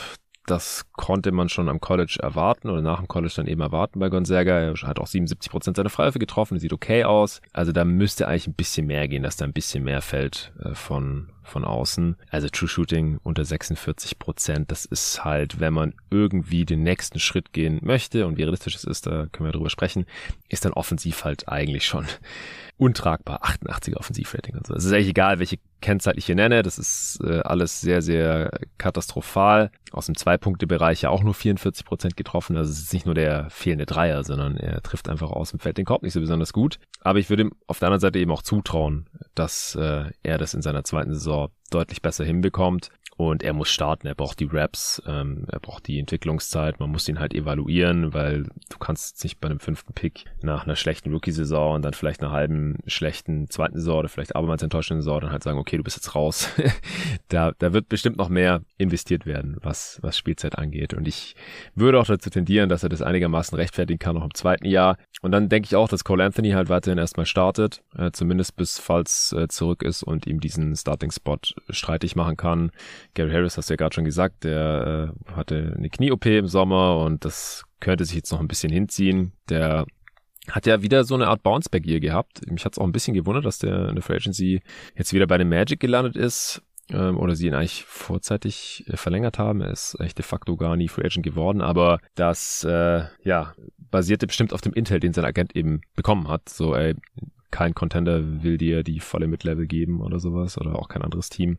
Das 0.45 0.85
konnte 0.93 1.31
man 1.31 1.49
schon 1.49 1.69
am 1.69 1.81
College 1.81 2.19
erwarten 2.21 2.69
oder 2.69 2.81
nach 2.81 2.99
dem 2.99 3.07
College 3.07 3.33
dann 3.35 3.47
eben 3.47 3.61
erwarten 3.61 3.99
bei 3.99 4.09
Gonzaga. 4.09 4.59
Er 4.59 4.73
hat 4.73 4.99
auch 4.99 5.07
77 5.07 5.51
Prozent 5.51 5.77
seiner 5.77 5.89
Freiwürfe 5.89 6.19
getroffen, 6.19 6.59
sieht 6.59 6.73
okay 6.73 7.03
aus. 7.03 7.41
Also 7.51 7.71
da 7.71 7.83
müsste 7.83 8.27
eigentlich 8.27 8.47
ein 8.47 8.53
bisschen 8.53 8.85
mehr 8.85 9.07
gehen, 9.07 9.23
dass 9.23 9.37
da 9.37 9.45
ein 9.45 9.53
bisschen 9.53 9.83
mehr 9.83 10.01
fällt 10.01 10.53
äh, 10.63 10.75
von, 10.75 11.29
von 11.45 11.63
außen. 11.63 12.17
Also 12.29 12.49
True 12.49 12.67
Shooting 12.67 13.19
unter 13.23 13.45
46 13.45 14.19
Prozent. 14.19 14.71
Das 14.71 14.85
ist 14.85 15.23
halt, 15.23 15.59
wenn 15.59 15.73
man 15.73 15.93
irgendwie 16.09 16.65
den 16.65 16.83
nächsten 16.83 17.19
Schritt 17.19 17.53
gehen 17.53 17.79
möchte 17.81 18.27
und 18.27 18.37
wie 18.37 18.43
realistisch 18.43 18.75
es 18.75 18.83
ist, 18.83 19.07
da 19.07 19.27
können 19.31 19.47
wir 19.47 19.53
drüber 19.53 19.69
sprechen, 19.69 20.05
ist 20.49 20.65
dann 20.65 20.73
offensiv 20.73 21.23
halt 21.23 21.47
eigentlich 21.47 21.85
schon 21.85 22.05
untragbar. 22.77 23.43
88er 23.43 23.97
Offensivrating 23.97 24.55
und 24.55 24.67
so. 24.67 24.73
Es 24.73 24.85
ist 24.85 24.91
eigentlich 24.91 25.09
egal, 25.09 25.39
welche 25.39 25.59
Kennzahl 25.81 26.17
ich 26.17 26.25
hier 26.25 26.35
nenne. 26.35 26.63
Das 26.63 26.79
ist 26.79 27.19
äh, 27.23 27.41
alles 27.41 27.79
sehr, 27.79 28.01
sehr 28.01 28.51
katastrophal. 28.77 29.71
Aus 29.91 30.07
dem 30.07 30.17
Zwei-Punkte-Bereich 30.17 31.03
ja 31.03 31.09
auch 31.09 31.23
nur 31.23 31.33
44 31.33 31.85
Prozent 31.85 32.17
getroffen. 32.17 32.57
Also 32.57 32.71
es 32.71 32.79
ist 32.79 32.93
nicht 32.93 33.05
nur 33.05 33.15
der 33.15 33.49
fehlende 33.49 33.85
Dreier, 33.85 34.23
sondern 34.23 34.57
er 34.57 34.81
trifft 34.81 35.09
einfach 35.09 35.29
aus 35.29 35.51
dem 35.51 35.59
Feld 35.59 35.77
den 35.77 35.85
Korb 35.85 36.03
nicht 36.03 36.13
so 36.13 36.19
besonders 36.19 36.53
gut. 36.53 36.79
Aber 37.01 37.19
ich 37.19 37.29
würde 37.29 37.43
ihm 37.43 37.51
auf 37.67 37.79
der 37.79 37.87
anderen 37.87 38.01
Seite 38.01 38.19
eben 38.19 38.31
auch 38.31 38.41
zutrauen, 38.41 39.07
dass 39.35 39.75
äh, 39.75 40.05
er 40.23 40.37
das 40.37 40.53
in 40.53 40.61
seiner 40.61 40.83
zweiten 40.83 41.13
Saison 41.13 41.34
deutlich 41.71 42.01
besser 42.01 42.25
hinbekommt 42.25 42.89
und 43.17 43.43
er 43.43 43.53
muss 43.53 43.69
starten, 43.69 44.07
er 44.07 44.15
braucht 44.15 44.39
die 44.41 44.49
Raps, 44.51 45.01
ähm, 45.07 45.45
er 45.49 45.59
braucht 45.59 45.87
die 45.87 45.99
Entwicklungszeit, 45.99 46.79
man 46.81 46.89
muss 46.89 47.07
ihn 47.07 47.19
halt 47.19 47.33
evaluieren, 47.33 48.13
weil 48.13 48.43
du 48.69 48.77
kannst 48.77 49.23
nicht 49.23 49.39
bei 49.39 49.47
einem 49.47 49.59
fünften 49.59 49.93
Pick 49.93 50.25
nach 50.41 50.65
einer 50.65 50.75
schlechten 50.75 51.13
Rookie-Saison 51.13 51.75
und 51.75 51.81
dann 51.85 51.93
vielleicht 51.93 52.21
einer 52.21 52.33
halben 52.33 52.77
schlechten 52.87 53.49
zweiten 53.49 53.77
Saison 53.77 53.99
oder 53.99 54.09
vielleicht 54.09 54.35
abermals 54.35 54.63
enttäuschenden 54.63 55.01
Saison 55.01 55.21
dann 55.21 55.31
halt 55.31 55.43
sagen, 55.43 55.57
okay, 55.57 55.77
du 55.77 55.83
bist 55.83 55.95
jetzt 55.95 56.13
raus. 56.13 56.49
da, 57.29 57.53
da 57.57 57.71
wird 57.71 57.87
bestimmt 57.87 58.17
noch 58.17 58.27
mehr 58.27 58.61
investiert 58.77 59.25
werden, 59.25 59.57
was, 59.61 59.99
was 60.01 60.17
Spielzeit 60.17 60.57
angeht. 60.57 60.93
Und 60.93 61.07
ich 61.07 61.35
würde 61.73 61.99
auch 61.99 62.05
dazu 62.05 62.29
tendieren, 62.29 62.67
dass 62.67 62.83
er 62.83 62.89
das 62.89 63.01
einigermaßen 63.01 63.55
rechtfertigen 63.55 63.99
kann, 63.99 64.15
noch 64.15 64.25
im 64.25 64.33
zweiten 64.33 64.65
Jahr. 64.65 64.97
Und 65.21 65.31
dann 65.31 65.47
denke 65.47 65.67
ich 65.67 65.75
auch, 65.77 65.87
dass 65.87 66.03
Cole 66.03 66.23
Anthony 66.23 66.51
halt 66.51 66.67
weiterhin 66.67 66.97
erstmal 66.97 67.25
startet, 67.25 67.81
äh, 67.97 68.11
zumindest 68.11 68.57
bis 68.57 68.77
falls 68.77 69.31
äh, 69.31 69.47
zurück 69.47 69.83
ist 69.83 70.03
und 70.03 70.27
ihm 70.27 70.41
diesen 70.41 70.75
Starting-Spot 70.75 71.39
streitig 71.69 72.15
machen 72.17 72.35
kann. 72.35 72.71
Gary 73.15 73.31
Harris 73.31 73.57
hast 73.57 73.69
du 73.69 73.73
ja 73.73 73.77
gerade 73.77 73.95
schon 73.95 74.05
gesagt, 74.05 74.43
der 74.43 75.13
äh, 75.27 75.31
hatte 75.31 75.73
eine 75.75 75.89
Knie-OP 75.89 76.25
im 76.27 76.47
Sommer 76.47 76.99
und 76.99 77.25
das 77.25 77.63
könnte 77.79 78.05
sich 78.05 78.15
jetzt 78.15 78.31
noch 78.31 78.39
ein 78.39 78.47
bisschen 78.47 78.71
hinziehen. 78.71 79.31
Der 79.49 79.85
hat 80.51 80.67
ja 80.67 80.83
wieder 80.83 81.03
so 81.05 81.15
eine 81.15 81.27
Art 81.27 81.41
Bounceback 81.41 81.85
hier 81.85 81.99
gehabt. 81.99 82.41
Mich 82.49 82.65
hat 82.65 82.73
es 82.73 82.77
auch 82.77 82.85
ein 82.85 82.91
bisschen 82.91 83.13
gewundert, 83.15 83.45
dass 83.45 83.57
der 83.57 83.89
in 83.89 83.95
der 83.95 84.03
Free 84.03 84.17
Agency 84.17 84.61
jetzt 84.95 85.13
wieder 85.13 85.27
bei 85.27 85.37
dem 85.37 85.49
Magic 85.49 85.79
gelandet 85.79 86.15
ist 86.15 86.61
ähm, 86.89 87.17
oder 87.17 87.35
sie 87.35 87.47
ihn 87.47 87.55
eigentlich 87.55 87.85
vorzeitig 87.85 88.83
äh, 88.87 88.97
verlängert 88.97 89.39
haben. 89.39 89.61
Er 89.61 89.71
ist 89.71 89.95
eigentlich 89.95 90.15
de 90.15 90.25
facto 90.25 90.55
gar 90.57 90.75
nie 90.75 90.89
Free 90.89 91.05
Agent 91.05 91.25
geworden, 91.25 91.61
aber 91.61 91.99
das 92.15 92.63
äh, 92.63 93.05
ja 93.23 93.53
basierte 93.91 94.27
bestimmt 94.27 94.51
auf 94.51 94.61
dem 94.61 94.73
Intel, 94.73 94.99
den 94.99 95.13
sein 95.13 95.25
Agent 95.25 95.55
eben 95.55 95.81
bekommen 95.95 96.27
hat. 96.27 96.49
So, 96.49 96.75
ey, 96.75 96.95
kein 97.51 97.73
Contender 97.73 98.43
will 98.43 98.57
dir 98.57 98.83
die 98.83 98.99
volle 98.99 99.27
Mid-Level 99.27 99.65
geben 99.67 100.01
oder 100.01 100.19
sowas 100.19 100.57
oder 100.57 100.77
auch 100.77 100.87
kein 100.89 101.01
anderes 101.01 101.29
Team 101.29 101.57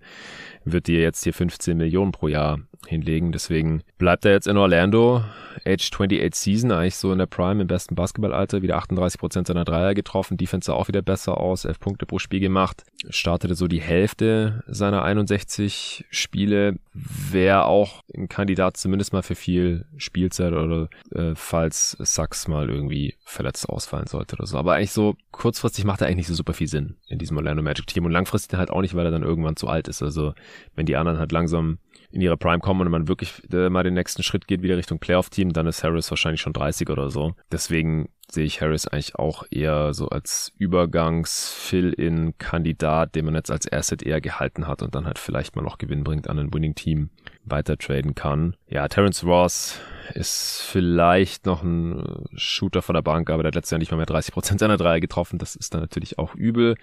wird 0.64 0.86
dir 0.86 1.00
jetzt 1.00 1.24
hier 1.24 1.32
15 1.32 1.76
Millionen 1.76 2.12
pro 2.12 2.28
Jahr 2.28 2.60
hinlegen. 2.86 3.32
Deswegen 3.32 3.82
bleibt 3.98 4.24
er 4.24 4.32
jetzt 4.32 4.46
in 4.46 4.56
Orlando, 4.56 5.22
Age 5.64 5.90
28 5.90 6.34
Season, 6.34 6.72
eigentlich 6.72 6.96
so 6.96 7.12
in 7.12 7.18
der 7.18 7.26
Prime, 7.26 7.62
im 7.62 7.66
besten 7.66 7.94
Basketballalter, 7.94 8.62
wieder 8.62 8.76
38 8.76 9.18
Prozent 9.18 9.46
seiner 9.46 9.64
Dreier 9.64 9.94
getroffen, 9.94 10.36
Defense 10.36 10.66
sah 10.66 10.74
auch 10.74 10.88
wieder 10.88 11.02
besser 11.02 11.38
aus, 11.38 11.64
11 11.64 11.80
Punkte 11.80 12.06
pro 12.06 12.18
Spiel 12.18 12.40
gemacht, 12.40 12.84
startete 13.08 13.54
so 13.54 13.68
die 13.68 13.80
Hälfte 13.80 14.62
seiner 14.66 15.02
61 15.02 16.04
Spiele, 16.10 16.78
wäre 16.92 17.64
auch 17.64 18.02
ein 18.14 18.28
Kandidat 18.28 18.76
zumindest 18.76 19.12
mal 19.12 19.22
für 19.22 19.34
viel 19.34 19.86
Spielzeit 19.96 20.52
oder 20.52 20.88
äh, 21.14 21.32
falls 21.34 21.96
Sachs 22.00 22.48
mal 22.48 22.68
irgendwie 22.68 23.14
verletzt 23.24 23.68
ausfallen 23.68 24.06
sollte 24.06 24.36
oder 24.36 24.46
so. 24.46 24.58
Aber 24.58 24.74
eigentlich 24.74 24.92
so 24.92 25.16
kurzfristig 25.32 25.84
macht 25.84 26.00
er 26.00 26.06
eigentlich 26.06 26.16
nicht 26.16 26.26
so 26.28 26.34
super 26.34 26.54
viel 26.54 26.68
Sinn 26.68 26.96
in 27.08 27.18
diesem 27.18 27.36
Orlando 27.36 27.62
Magic 27.62 27.86
Team. 27.86 28.04
Und 28.04 28.12
langfristig 28.12 28.58
halt 28.58 28.70
auch 28.70 28.80
nicht, 28.80 28.94
weil 28.94 29.04
er 29.04 29.10
dann 29.10 29.22
irgendwann 29.22 29.56
zu 29.56 29.68
alt 29.68 29.88
ist. 29.88 30.02
Also 30.02 30.34
wenn 30.74 30.86
die 30.86 30.96
anderen 30.96 31.18
halt 31.18 31.32
langsam 31.32 31.78
in 32.10 32.20
ihre 32.20 32.36
Prime 32.36 32.60
kommen 32.60 32.82
und 32.82 32.90
man 32.90 33.08
wirklich 33.08 33.42
äh, 33.52 33.68
mal 33.68 33.82
den 33.82 33.94
nächsten 33.94 34.22
Schritt 34.22 34.46
geht, 34.46 34.62
wieder 34.62 34.76
Richtung 34.76 34.98
Playoff-Team, 34.98 35.52
dann 35.52 35.66
ist 35.66 35.82
Harris 35.84 36.10
wahrscheinlich 36.10 36.40
schon 36.40 36.52
30 36.52 36.88
oder 36.90 37.10
so. 37.10 37.34
Deswegen 37.50 38.08
sehe 38.30 38.44
ich 38.44 38.60
Harris 38.60 38.86
eigentlich 38.88 39.16
auch 39.16 39.44
eher 39.50 39.94
so 39.94 40.08
als 40.08 40.52
Übergangs-Fill-In-Kandidat, 40.58 43.14
den 43.14 43.24
man 43.24 43.34
jetzt 43.34 43.50
als 43.50 43.72
Asset 43.72 44.02
eher 44.02 44.20
gehalten 44.20 44.66
hat 44.66 44.82
und 44.82 44.94
dann 44.94 45.06
halt 45.06 45.18
vielleicht 45.18 45.56
mal 45.56 45.62
noch 45.62 45.78
Gewinn 45.78 46.04
bringt 46.04 46.28
an 46.28 46.38
ein 46.38 46.52
Winning-Team 46.52 47.08
weiter 47.44 47.78
traden 47.78 48.14
kann. 48.14 48.56
Ja, 48.68 48.86
Terence 48.88 49.24
Ross 49.24 49.80
ist 50.14 50.60
vielleicht 50.62 51.46
noch 51.46 51.62
ein 51.62 52.26
Shooter 52.34 52.82
von 52.82 52.94
der 52.94 53.02
Bank, 53.02 53.30
aber 53.30 53.44
der 53.44 53.50
hat 53.50 53.54
letztes 53.54 53.70
Jahr 53.70 53.78
nicht 53.78 53.92
mal 53.92 53.96
mehr 53.96 54.06
30% 54.06 54.58
seiner 54.58 54.76
Dreier 54.76 55.00
getroffen. 55.00 55.38
Das 55.38 55.54
ist 55.54 55.72
dann 55.74 55.80
natürlich 55.80 56.18
auch 56.18 56.34
übel. 56.34 56.74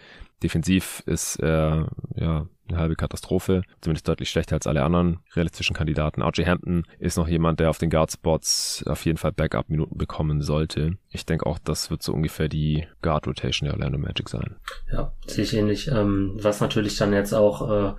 Defensiv 0.43 1.01
ist 1.05 1.37
er 1.37 1.89
ja 2.15 2.47
eine 2.69 2.77
halbe 2.77 2.95
Katastrophe, 2.95 3.63
zumindest 3.81 4.07
deutlich 4.07 4.29
schlechter 4.29 4.55
als 4.55 4.67
alle 4.67 4.83
anderen 4.83 5.19
realistischen 5.35 5.75
Kandidaten. 5.75 6.21
RJ 6.21 6.45
Hampton 6.45 6.85
ist 6.99 7.17
noch 7.17 7.27
jemand, 7.27 7.59
der 7.59 7.69
auf 7.69 7.77
den 7.77 7.89
Guard-Spots 7.89 8.85
auf 8.87 9.05
jeden 9.05 9.17
Fall 9.17 9.33
Backup-Minuten 9.33 9.97
bekommen 9.97 10.41
sollte. 10.41 10.97
Ich 11.09 11.25
denke 11.25 11.45
auch, 11.45 11.59
das 11.59 11.89
wird 11.89 12.03
so 12.03 12.13
ungefähr 12.13 12.47
die 12.47 12.87
Guard-Rotation 13.01 13.67
der 13.67 13.77
Orlando 13.77 13.97
Magic 13.97 14.29
sein. 14.29 14.55
Ja, 14.91 15.13
sehe 15.25 15.43
ich 15.43 15.53
ähnlich. 15.53 15.89
Ähm, 15.89 16.37
was 16.41 16.61
natürlich 16.61 16.97
dann 16.97 17.13
jetzt 17.13 17.33
auch 17.33 17.69
äh, 17.69 17.93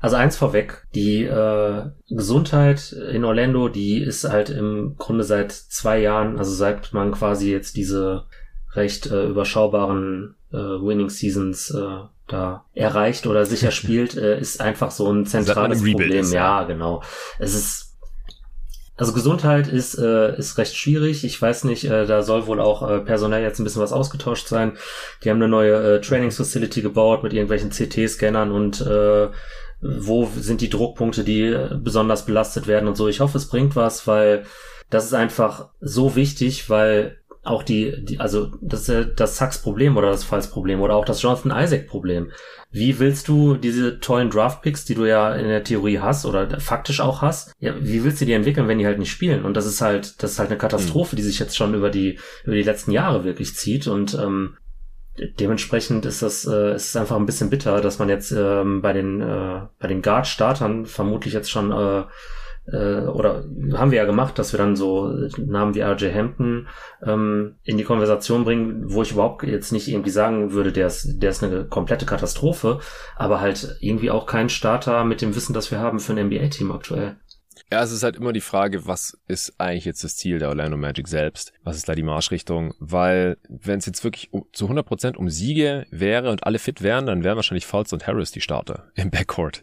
also 0.00 0.16
eins 0.16 0.36
vorweg, 0.36 0.86
die 0.94 1.24
äh, 1.24 1.90
Gesundheit 2.08 2.92
in 2.92 3.24
Orlando, 3.24 3.68
die 3.68 4.02
ist 4.02 4.24
halt 4.24 4.48
im 4.48 4.96
Grunde 4.96 5.24
seit 5.24 5.52
zwei 5.52 6.00
Jahren, 6.00 6.38
also 6.38 6.52
seit 6.52 6.94
man 6.94 7.12
quasi 7.12 7.52
jetzt 7.52 7.76
diese 7.76 8.24
recht 8.72 9.06
äh, 9.06 9.26
überschaubaren 9.26 10.36
äh, 10.52 10.56
Winning 10.56 11.10
Seasons 11.10 11.70
äh, 11.70 12.00
da 12.26 12.64
erreicht 12.74 13.26
oder 13.26 13.44
sicher 13.46 13.70
spielt, 13.70 14.16
äh, 14.16 14.38
ist 14.38 14.60
einfach 14.60 14.90
so 14.90 15.10
ein 15.10 15.26
zentrales 15.26 15.82
Problem. 15.82 16.20
Ist, 16.20 16.32
ja. 16.32 16.64
genau. 16.64 17.02
Es 17.38 17.54
ist 17.54 17.90
also 19.00 19.14
Gesundheit 19.14 19.66
ist, 19.66 19.98
äh, 19.98 20.36
ist 20.36 20.58
recht 20.58 20.76
schwierig. 20.76 21.24
Ich 21.24 21.40
weiß 21.40 21.64
nicht, 21.64 21.84
äh, 21.84 22.04
da 22.04 22.22
soll 22.22 22.46
wohl 22.46 22.60
auch 22.60 22.86
äh, 22.86 23.00
personell 23.00 23.42
jetzt 23.42 23.58
ein 23.58 23.64
bisschen 23.64 23.80
was 23.80 23.94
ausgetauscht 23.94 24.46
sein. 24.46 24.72
Die 25.24 25.30
haben 25.30 25.38
eine 25.38 25.48
neue 25.48 25.96
äh, 25.96 26.00
Training 26.02 26.30
Facility 26.30 26.82
gebaut 26.82 27.22
mit 27.22 27.32
irgendwelchen 27.32 27.70
CT-Scannern 27.70 28.52
und 28.52 28.82
äh, 28.82 29.28
wo 29.80 30.30
sind 30.36 30.60
die 30.60 30.68
Druckpunkte, 30.68 31.24
die 31.24 31.44
äh, 31.44 31.78
besonders 31.82 32.26
belastet 32.26 32.66
werden 32.66 32.88
und 32.88 32.96
so. 32.96 33.08
Ich 33.08 33.20
hoffe, 33.20 33.38
es 33.38 33.48
bringt 33.48 33.74
was, 33.74 34.06
weil 34.06 34.44
das 34.90 35.06
ist 35.06 35.14
einfach 35.14 35.70
so 35.80 36.14
wichtig, 36.14 36.68
weil 36.68 37.19
auch 37.42 37.62
die, 37.62 38.04
die 38.04 38.20
also 38.20 38.50
das, 38.60 38.90
das 39.16 39.36
Sachs-Problem 39.36 39.96
oder 39.96 40.10
das 40.10 40.24
Falls-Problem 40.24 40.80
oder 40.80 40.94
auch 40.94 41.04
das 41.04 41.22
Jonathan 41.22 41.52
Isaac-Problem. 41.56 42.32
Wie 42.70 42.98
willst 42.98 43.28
du 43.28 43.56
diese 43.56 43.98
tollen 43.98 44.30
Draft-Picks, 44.30 44.84
die 44.84 44.94
du 44.94 45.06
ja 45.06 45.34
in 45.34 45.48
der 45.48 45.64
Theorie 45.64 45.98
hast 45.98 46.26
oder 46.26 46.60
faktisch 46.60 47.00
auch 47.00 47.22
hast, 47.22 47.52
ja, 47.58 47.74
wie 47.80 48.04
willst 48.04 48.20
du 48.20 48.26
die 48.26 48.34
entwickeln, 48.34 48.68
wenn 48.68 48.78
die 48.78 48.86
halt 48.86 48.98
nicht 48.98 49.10
spielen? 49.10 49.44
Und 49.44 49.56
das 49.56 49.66
ist 49.66 49.80
halt, 49.80 50.22
das 50.22 50.32
ist 50.32 50.38
halt 50.38 50.50
eine 50.50 50.58
Katastrophe, 50.58 51.14
mhm. 51.14 51.18
die 51.18 51.22
sich 51.22 51.38
jetzt 51.38 51.56
schon 51.56 51.74
über 51.74 51.90
die, 51.90 52.18
über 52.44 52.54
die 52.54 52.62
letzten 52.62 52.92
Jahre 52.92 53.24
wirklich 53.24 53.56
zieht. 53.56 53.86
Und 53.86 54.14
ähm, 54.14 54.56
dementsprechend 55.38 56.06
ist 56.06 56.22
das 56.22 56.46
äh, 56.46 56.74
ist 56.74 56.88
es 56.88 56.96
einfach 56.96 57.16
ein 57.16 57.26
bisschen 57.26 57.50
bitter, 57.50 57.80
dass 57.80 57.98
man 57.98 58.08
jetzt 58.08 58.32
ähm, 58.32 58.82
bei 58.82 58.92
den 58.92 59.20
äh, 59.20 59.62
bei 59.78 59.88
den 59.88 60.02
Guard-Startern 60.02 60.86
vermutlich 60.86 61.34
jetzt 61.34 61.50
schon 61.50 61.72
äh, 61.72 62.04
äh, 62.72 63.06
oder 63.06 63.44
haben 63.74 63.90
wir 63.90 63.98
ja 63.98 64.04
gemacht, 64.04 64.38
dass 64.38 64.52
wir 64.52 64.58
dann 64.58 64.76
so 64.76 65.08
Namen 65.38 65.74
wie 65.74 65.82
RJ 65.82 66.12
Hampton 66.12 66.68
ähm, 67.04 67.56
in 67.64 67.78
die 67.78 67.84
Konversation 67.84 68.44
bringen, 68.44 68.92
wo 68.92 69.02
ich 69.02 69.12
überhaupt 69.12 69.42
jetzt 69.42 69.72
nicht 69.72 69.88
irgendwie 69.88 70.10
sagen 70.10 70.52
würde, 70.52 70.72
der 70.72 70.86
ist, 70.86 71.22
der 71.22 71.30
ist 71.30 71.42
eine 71.42 71.64
komplette 71.64 72.06
Katastrophe, 72.06 72.80
aber 73.16 73.40
halt 73.40 73.76
irgendwie 73.80 74.10
auch 74.10 74.26
kein 74.26 74.48
Starter 74.48 75.04
mit 75.04 75.22
dem 75.22 75.34
Wissen, 75.34 75.54
das 75.54 75.70
wir 75.70 75.78
haben 75.78 76.00
für 76.00 76.12
ein 76.12 76.26
NBA-Team 76.26 76.70
aktuell. 76.70 77.16
Ja, 77.72 77.84
es 77.84 77.92
ist 77.92 78.02
halt 78.02 78.16
immer 78.16 78.32
die 78.32 78.40
Frage, 78.40 78.86
was 78.86 79.16
ist 79.28 79.54
eigentlich 79.58 79.84
jetzt 79.84 80.02
das 80.02 80.16
Ziel 80.16 80.40
der 80.40 80.48
Orlando 80.48 80.76
Magic 80.76 81.06
selbst? 81.06 81.52
Was 81.62 81.76
ist 81.76 81.88
da 81.88 81.94
die 81.94 82.02
Marschrichtung? 82.02 82.74
Weil 82.80 83.36
wenn 83.48 83.78
es 83.78 83.86
jetzt 83.86 84.02
wirklich 84.02 84.30
zu 84.52 84.68
100% 84.68 85.14
um 85.14 85.30
Siege 85.30 85.86
wäre 85.92 86.30
und 86.30 86.44
alle 86.44 86.58
fit 86.58 86.82
wären, 86.82 87.06
dann 87.06 87.22
wären 87.22 87.36
wahrscheinlich 87.36 87.66
Fultz 87.66 87.92
und 87.92 88.08
Harris 88.08 88.32
die 88.32 88.40
Starter 88.40 88.90
im 88.96 89.10
Backcourt 89.10 89.62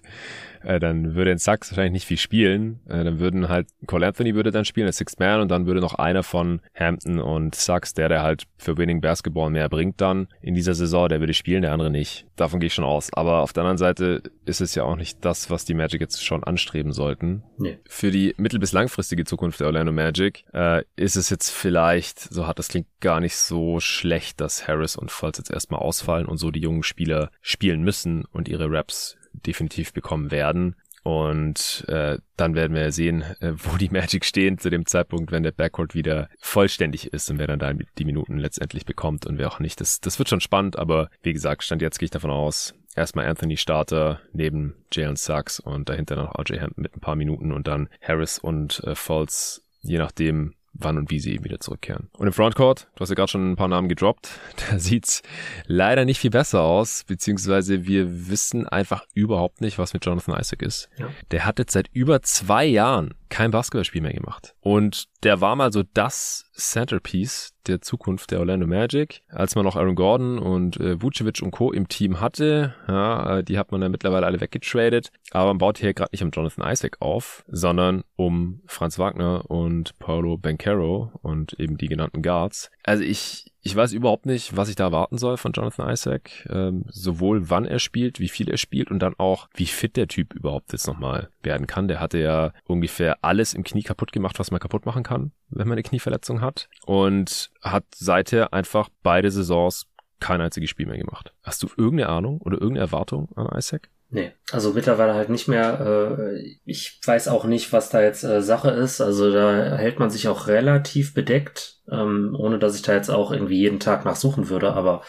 äh, 0.63 0.79
dann 0.79 1.15
würde 1.15 1.31
in 1.31 1.37
Sachs 1.37 1.71
wahrscheinlich 1.71 1.93
nicht 1.93 2.05
viel 2.05 2.17
spielen. 2.17 2.79
Äh, 2.87 3.03
dann 3.03 3.19
würden 3.19 3.49
halt 3.49 3.67
Cole 3.85 4.07
Anthony 4.07 4.35
würde 4.35 4.51
dann 4.51 4.65
spielen 4.65 4.87
als 4.87 4.97
Sixth 4.97 5.19
Man 5.19 5.41
und 5.41 5.49
dann 5.49 5.65
würde 5.65 5.79
noch 5.79 5.95
einer 5.95 6.23
von 6.23 6.61
Hampton 6.75 7.19
und 7.19 7.55
Sachs, 7.55 7.93
der 7.93 8.09
der 8.09 8.23
halt 8.23 8.43
für 8.57 8.77
Winning 8.77 9.01
Basketball 9.01 9.49
mehr 9.49 9.69
bringt 9.69 10.01
dann 10.01 10.27
in 10.41 10.55
dieser 10.55 10.73
Saison, 10.73 11.09
der 11.09 11.19
würde 11.19 11.33
spielen, 11.33 11.61
der 11.61 11.73
andere 11.73 11.91
nicht. 11.91 12.25
Davon 12.35 12.59
gehe 12.59 12.67
ich 12.67 12.73
schon 12.73 12.85
aus. 12.85 13.11
Aber 13.13 13.41
auf 13.41 13.53
der 13.53 13.63
anderen 13.63 13.77
Seite 13.77 14.21
ist 14.45 14.61
es 14.61 14.75
ja 14.75 14.83
auch 14.83 14.95
nicht 14.95 15.23
das, 15.25 15.49
was 15.49 15.65
die 15.65 15.73
Magic 15.73 16.01
jetzt 16.01 16.23
schon 16.23 16.43
anstreben 16.43 16.91
sollten. 16.91 17.43
Nee. 17.57 17.79
Für 17.87 18.11
die 18.11 18.33
mittel- 18.37 18.59
bis 18.59 18.71
langfristige 18.71 19.25
Zukunft 19.25 19.59
der 19.59 19.67
Orlando 19.67 19.91
Magic 19.91 20.45
äh, 20.53 20.83
ist 20.95 21.15
es 21.15 21.29
jetzt 21.29 21.49
vielleicht, 21.49 22.19
so 22.19 22.47
hat 22.47 22.59
das 22.59 22.67
klingt 22.67 22.87
gar 22.99 23.19
nicht 23.19 23.35
so 23.35 23.79
schlecht, 23.79 24.39
dass 24.41 24.67
Harris 24.67 24.95
und 24.95 25.11
Fultz 25.11 25.37
jetzt 25.37 25.51
erstmal 25.51 25.79
ausfallen 25.81 26.25
und 26.27 26.37
so 26.37 26.51
die 26.51 26.61
jungen 26.61 26.83
Spieler 26.83 27.31
spielen 27.41 27.81
müssen 27.83 28.25
und 28.25 28.47
ihre 28.47 28.69
Raps 28.71 29.17
definitiv 29.45 29.93
bekommen 29.93 30.31
werden. 30.31 30.75
Und 31.03 31.85
äh, 31.87 32.17
dann 32.35 32.53
werden 32.53 32.75
wir 32.75 32.91
sehen, 32.91 33.21
äh, 33.39 33.53
wo 33.55 33.77
die 33.77 33.87
Magic 33.87 34.25
stehen 34.25 34.57
zu 34.57 34.69
dem 34.69 34.85
Zeitpunkt, 34.85 35.31
wenn 35.31 35.43
der 35.43 35.53
Backcourt 35.53 35.95
wieder 35.95 36.27
vollständig 36.41 37.13
ist 37.13 37.29
und 37.29 37.39
wer 37.39 37.47
dann 37.47 37.59
da 37.59 37.71
die 37.71 38.03
Minuten 38.03 38.37
letztendlich 38.37 38.85
bekommt 38.85 39.25
und 39.25 39.37
wer 39.37 39.47
auch 39.47 39.61
nicht. 39.61 39.79
Das, 39.79 40.01
das 40.01 40.19
wird 40.19 40.27
schon 40.27 40.41
spannend, 40.41 40.77
aber 40.77 41.09
wie 41.21 41.31
gesagt, 41.31 41.63
stand 41.63 41.81
jetzt 41.81 41.97
gehe 41.99 42.07
ich 42.07 42.11
davon 42.11 42.31
aus, 42.31 42.73
erstmal 42.93 43.25
Anthony 43.25 43.55
Starter 43.55 44.19
neben 44.33 44.75
Jalen 44.91 45.15
Sachs 45.15 45.61
und 45.61 45.87
dahinter 45.87 46.17
noch 46.17 46.37
RJ 46.37 46.59
Hampton 46.59 46.81
mit 46.81 46.93
ein 46.93 46.99
paar 46.99 47.15
Minuten 47.15 47.53
und 47.53 47.67
dann 47.67 47.87
Harris 48.01 48.37
und 48.37 48.83
äh, 48.83 48.93
Fultz, 48.93 49.63
je 49.79 49.99
nachdem, 49.99 50.55
wann 50.79 50.97
und 50.97 51.11
wie 51.11 51.19
sie 51.19 51.33
eben 51.33 51.43
wieder 51.43 51.59
zurückkehren. 51.59 52.09
Und 52.17 52.27
im 52.27 52.33
Frontcourt, 52.33 52.87
du 52.95 53.01
hast 53.01 53.09
ja 53.09 53.15
gerade 53.15 53.31
schon 53.31 53.51
ein 53.51 53.55
paar 53.55 53.67
Namen 53.67 53.89
gedroppt, 53.89 54.29
da 54.69 54.79
sieht's 54.79 55.21
leider 55.65 56.05
nicht 56.05 56.19
viel 56.19 56.31
besser 56.31 56.61
aus, 56.61 57.03
beziehungsweise 57.05 57.85
wir 57.85 58.29
wissen 58.29 58.67
einfach 58.67 59.03
überhaupt 59.13 59.61
nicht, 59.61 59.77
was 59.77 59.93
mit 59.93 60.05
Jonathan 60.05 60.39
Isaac 60.39 60.61
ist. 60.61 60.89
Ja. 60.97 61.09
Der 61.31 61.45
hat 61.45 61.59
jetzt 61.59 61.73
seit 61.73 61.89
über 61.93 62.21
zwei 62.21 62.65
Jahren 62.65 63.13
kein 63.29 63.51
Basketballspiel 63.51 64.01
mehr 64.01 64.13
gemacht. 64.13 64.55
Und 64.59 65.05
der 65.23 65.41
war 65.41 65.55
mal 65.55 65.71
so 65.71 65.83
das 65.93 66.49
Centerpiece 66.55 67.53
der 67.67 67.81
Zukunft 67.81 68.31
der 68.31 68.39
Orlando 68.39 68.65
Magic. 68.65 69.21
Als 69.27 69.55
man 69.55 69.65
noch 69.65 69.75
Aaron 69.75 69.95
Gordon 69.95 70.39
und 70.39 70.77
äh, 70.79 71.01
Vucevic 71.01 71.41
und 71.41 71.51
Co. 71.51 71.71
im 71.71 71.87
Team 71.87 72.19
hatte, 72.19 72.75
ja, 72.87 73.37
äh, 73.37 73.43
die 73.43 73.57
hat 73.57 73.71
man 73.71 73.81
dann 73.81 73.91
mittlerweile 73.91 74.25
alle 74.25 74.41
weggetradet. 74.41 75.11
Aber 75.31 75.47
man 75.47 75.57
baut 75.57 75.77
hier 75.77 75.93
gerade 75.93 76.11
nicht 76.11 76.23
um 76.23 76.31
Jonathan 76.31 76.69
Isaac 76.71 76.97
auf, 76.99 77.43
sondern 77.47 78.03
um 78.15 78.61
Franz 78.65 78.97
Wagner 78.97 79.49
und 79.49 79.97
Paulo 79.99 80.37
Bencaro 80.37 81.11
und 81.21 81.53
eben 81.59 81.77
die 81.77 81.87
genannten 81.87 82.21
Guards. 82.21 82.71
Also 82.83 83.03
ich, 83.03 83.51
ich 83.67 83.75
weiß 83.75 83.91
überhaupt 83.91 84.25
nicht, 84.25 84.55
was 84.55 84.69
ich 84.69 84.77
da 84.77 84.85
erwarten 84.85 85.17
soll 85.17 85.35
von 85.35 85.51
Jonathan 85.51 85.89
Isaac. 85.89 86.47
Ähm, 86.49 86.85
sowohl 86.87 87.49
wann 87.49 87.65
er 87.65 87.79
spielt, 87.79 88.21
wie 88.21 88.29
viel 88.29 88.49
er 88.49 88.55
spielt 88.55 88.89
und 88.91 88.99
dann 88.99 89.13
auch, 89.17 89.49
wie 89.55 89.65
fit 89.65 89.97
der 89.97 90.07
Typ 90.07 90.33
überhaupt 90.33 90.71
jetzt 90.71 90.87
nochmal 90.87 91.29
werden 91.43 91.67
kann. 91.67 91.89
Der 91.89 91.99
hatte 91.99 92.17
ja 92.17 92.53
ungefähr 92.63 93.17
alles 93.25 93.53
im 93.53 93.65
Knie 93.65 93.83
kaputt 93.83 94.13
gemacht, 94.13 94.39
was 94.39 94.51
man 94.51 94.61
kaputt 94.61 94.85
machen 94.85 95.03
kann, 95.03 95.33
wenn 95.49 95.67
man 95.67 95.73
eine 95.73 95.83
Knieverletzung 95.83 96.39
hat. 96.39 96.69
Und 96.85 97.51
hat 97.61 97.83
seither 97.93 98.53
einfach 98.53 98.87
beide 99.03 99.31
Saisons 99.31 99.85
kein 100.21 100.39
einziges 100.39 100.69
Spiel 100.69 100.85
mehr 100.85 100.97
gemacht. 100.97 101.33
Hast 101.43 101.61
du 101.61 101.67
irgendeine 101.75 102.07
Ahnung 102.07 102.39
oder 102.39 102.55
irgendeine 102.55 102.85
Erwartung 102.85 103.29
an 103.35 103.49
Isaac? 103.53 103.89
Nee, 104.09 104.31
also 104.51 104.71
mittlerweile 104.71 105.15
halt 105.15 105.29
nicht 105.29 105.47
mehr. 105.47 106.15
Äh, 106.15 106.57
ich 106.65 106.99
weiß 107.05 107.27
auch 107.27 107.43
nicht, 107.43 107.73
was 107.73 107.89
da 107.89 108.01
jetzt 108.01 108.23
äh, 108.23 108.41
Sache 108.41 108.71
ist. 108.71 109.01
Also 109.01 109.31
da 109.31 109.75
hält 109.75 109.99
man 109.99 110.09
sich 110.09 110.29
auch 110.29 110.47
relativ 110.47 111.13
bedeckt, 111.13 111.79
ähm, 111.91 112.35
ohne 112.39 112.57
dass 112.57 112.75
ich 112.75 112.83
da 112.83 112.93
jetzt 112.93 113.09
auch 113.09 113.31
irgendwie 113.31 113.59
jeden 113.59 113.81
Tag 113.81 114.05
nachsuchen 114.05 114.47
würde. 114.49 114.73
Aber 114.73 115.01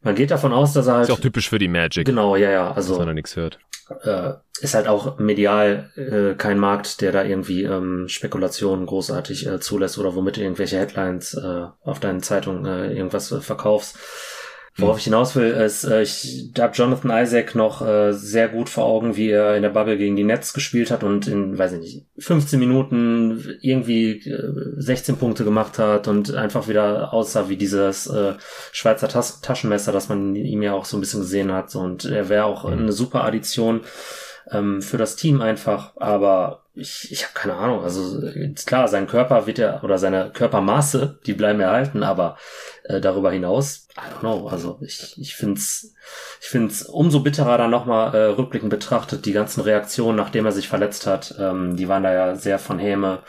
man 0.00 0.14
geht 0.14 0.30
davon 0.30 0.52
aus, 0.52 0.72
dass 0.72 0.86
er 0.86 0.94
halt. 0.94 1.08
Ist 1.08 1.14
auch 1.14 1.20
typisch 1.20 1.50
für 1.50 1.58
die 1.58 1.68
Magic. 1.68 2.06
Genau, 2.06 2.36
ja, 2.36 2.50
ja. 2.50 2.72
Also 2.72 2.92
dass 2.92 2.98
man 2.98 3.08
da 3.08 3.14
nichts 3.14 3.36
hört. 3.36 3.58
Äh, 4.02 4.34
ist 4.60 4.74
halt 4.74 4.88
auch 4.88 5.18
medial 5.18 5.90
äh, 5.96 6.34
kein 6.36 6.58
Markt, 6.58 7.00
der 7.00 7.12
da 7.12 7.24
irgendwie 7.24 7.64
ähm, 7.64 8.08
Spekulationen 8.08 8.86
großartig 8.86 9.46
äh, 9.46 9.60
zulässt 9.60 9.98
oder 9.98 10.14
womit 10.14 10.36
du 10.36 10.42
irgendwelche 10.42 10.78
Headlines 10.78 11.34
äh, 11.34 11.66
auf 11.82 11.98
deinen 11.98 12.22
Zeitungen 12.22 12.64
äh, 12.66 12.92
irgendwas 12.92 13.32
äh, 13.32 13.40
verkaufst. 13.40 13.98
Worauf 14.80 14.98
ich 14.98 15.04
hinaus 15.04 15.36
will, 15.36 15.50
ist, 15.50 15.84
äh, 15.84 16.02
ich 16.02 16.50
habe 16.58 16.74
Jonathan 16.74 17.22
Isaac 17.22 17.54
noch 17.54 17.86
äh, 17.86 18.12
sehr 18.12 18.48
gut 18.48 18.68
vor 18.68 18.84
Augen, 18.84 19.16
wie 19.16 19.30
er 19.30 19.56
in 19.56 19.62
der 19.62 19.70
Bubble 19.70 19.98
gegen 19.98 20.16
die 20.16 20.24
Nets 20.24 20.52
gespielt 20.52 20.90
hat 20.90 21.04
und 21.04 21.26
in, 21.26 21.58
weiß 21.58 21.72
ich 21.72 21.80
nicht, 21.80 22.06
15 22.18 22.58
Minuten 22.58 23.58
irgendwie 23.60 24.18
äh, 24.28 24.52
16 24.76 25.16
Punkte 25.16 25.44
gemacht 25.44 25.78
hat 25.78 26.08
und 26.08 26.34
einfach 26.34 26.68
wieder 26.68 27.12
aussah 27.12 27.48
wie 27.48 27.56
dieses 27.56 28.06
äh, 28.06 28.34
Schweizer 28.72 29.08
Tas 29.08 29.40
Taschenmesser, 29.40 29.92
das 29.92 30.08
man 30.08 30.34
ihm 30.34 30.62
ja 30.62 30.72
auch 30.72 30.84
so 30.84 30.96
ein 30.96 31.00
bisschen 31.00 31.20
gesehen 31.20 31.52
hat. 31.52 31.74
Und 31.74 32.04
er 32.04 32.28
wäre 32.28 32.44
auch 32.44 32.64
mhm. 32.64 32.78
eine 32.78 32.92
super 32.92 33.24
Addition 33.24 33.80
ähm, 34.50 34.82
für 34.82 34.96
das 34.96 35.16
Team 35.16 35.40
einfach, 35.40 35.92
aber 35.96 36.64
ich, 36.74 37.10
ich 37.10 37.24
habe 37.24 37.34
keine 37.34 37.54
Ahnung. 37.54 37.82
Also 37.82 38.26
ist 38.26 38.66
klar, 38.66 38.88
sein 38.88 39.06
Körper 39.06 39.46
wird 39.46 39.58
ja, 39.58 39.82
oder 39.82 39.98
seine 39.98 40.30
Körpermaße, 40.30 41.18
die 41.26 41.34
bleiben 41.34 41.60
erhalten, 41.60 42.02
aber 42.02 42.36
äh, 42.90 43.00
darüber 43.00 43.30
hinaus, 43.30 43.88
I 43.96 44.14
don't 44.14 44.20
know. 44.20 44.48
Also 44.48 44.78
ich, 44.82 45.14
ich 45.18 45.34
finde 45.34 45.58
es 45.58 45.94
ich 46.40 46.48
find's 46.48 46.82
umso 46.82 47.20
bitterer 47.20 47.58
dann 47.58 47.70
nochmal 47.70 48.14
äh, 48.14 48.24
rückblickend 48.26 48.70
betrachtet, 48.70 49.26
die 49.26 49.32
ganzen 49.32 49.60
Reaktionen, 49.60 50.16
nachdem 50.16 50.46
er 50.46 50.52
sich 50.52 50.68
verletzt 50.68 51.06
hat, 51.06 51.34
ähm, 51.38 51.76
die 51.76 51.88
waren 51.88 52.02
da 52.02 52.12
ja 52.12 52.34
sehr 52.34 52.58
von 52.58 52.78
Häme 52.78 53.20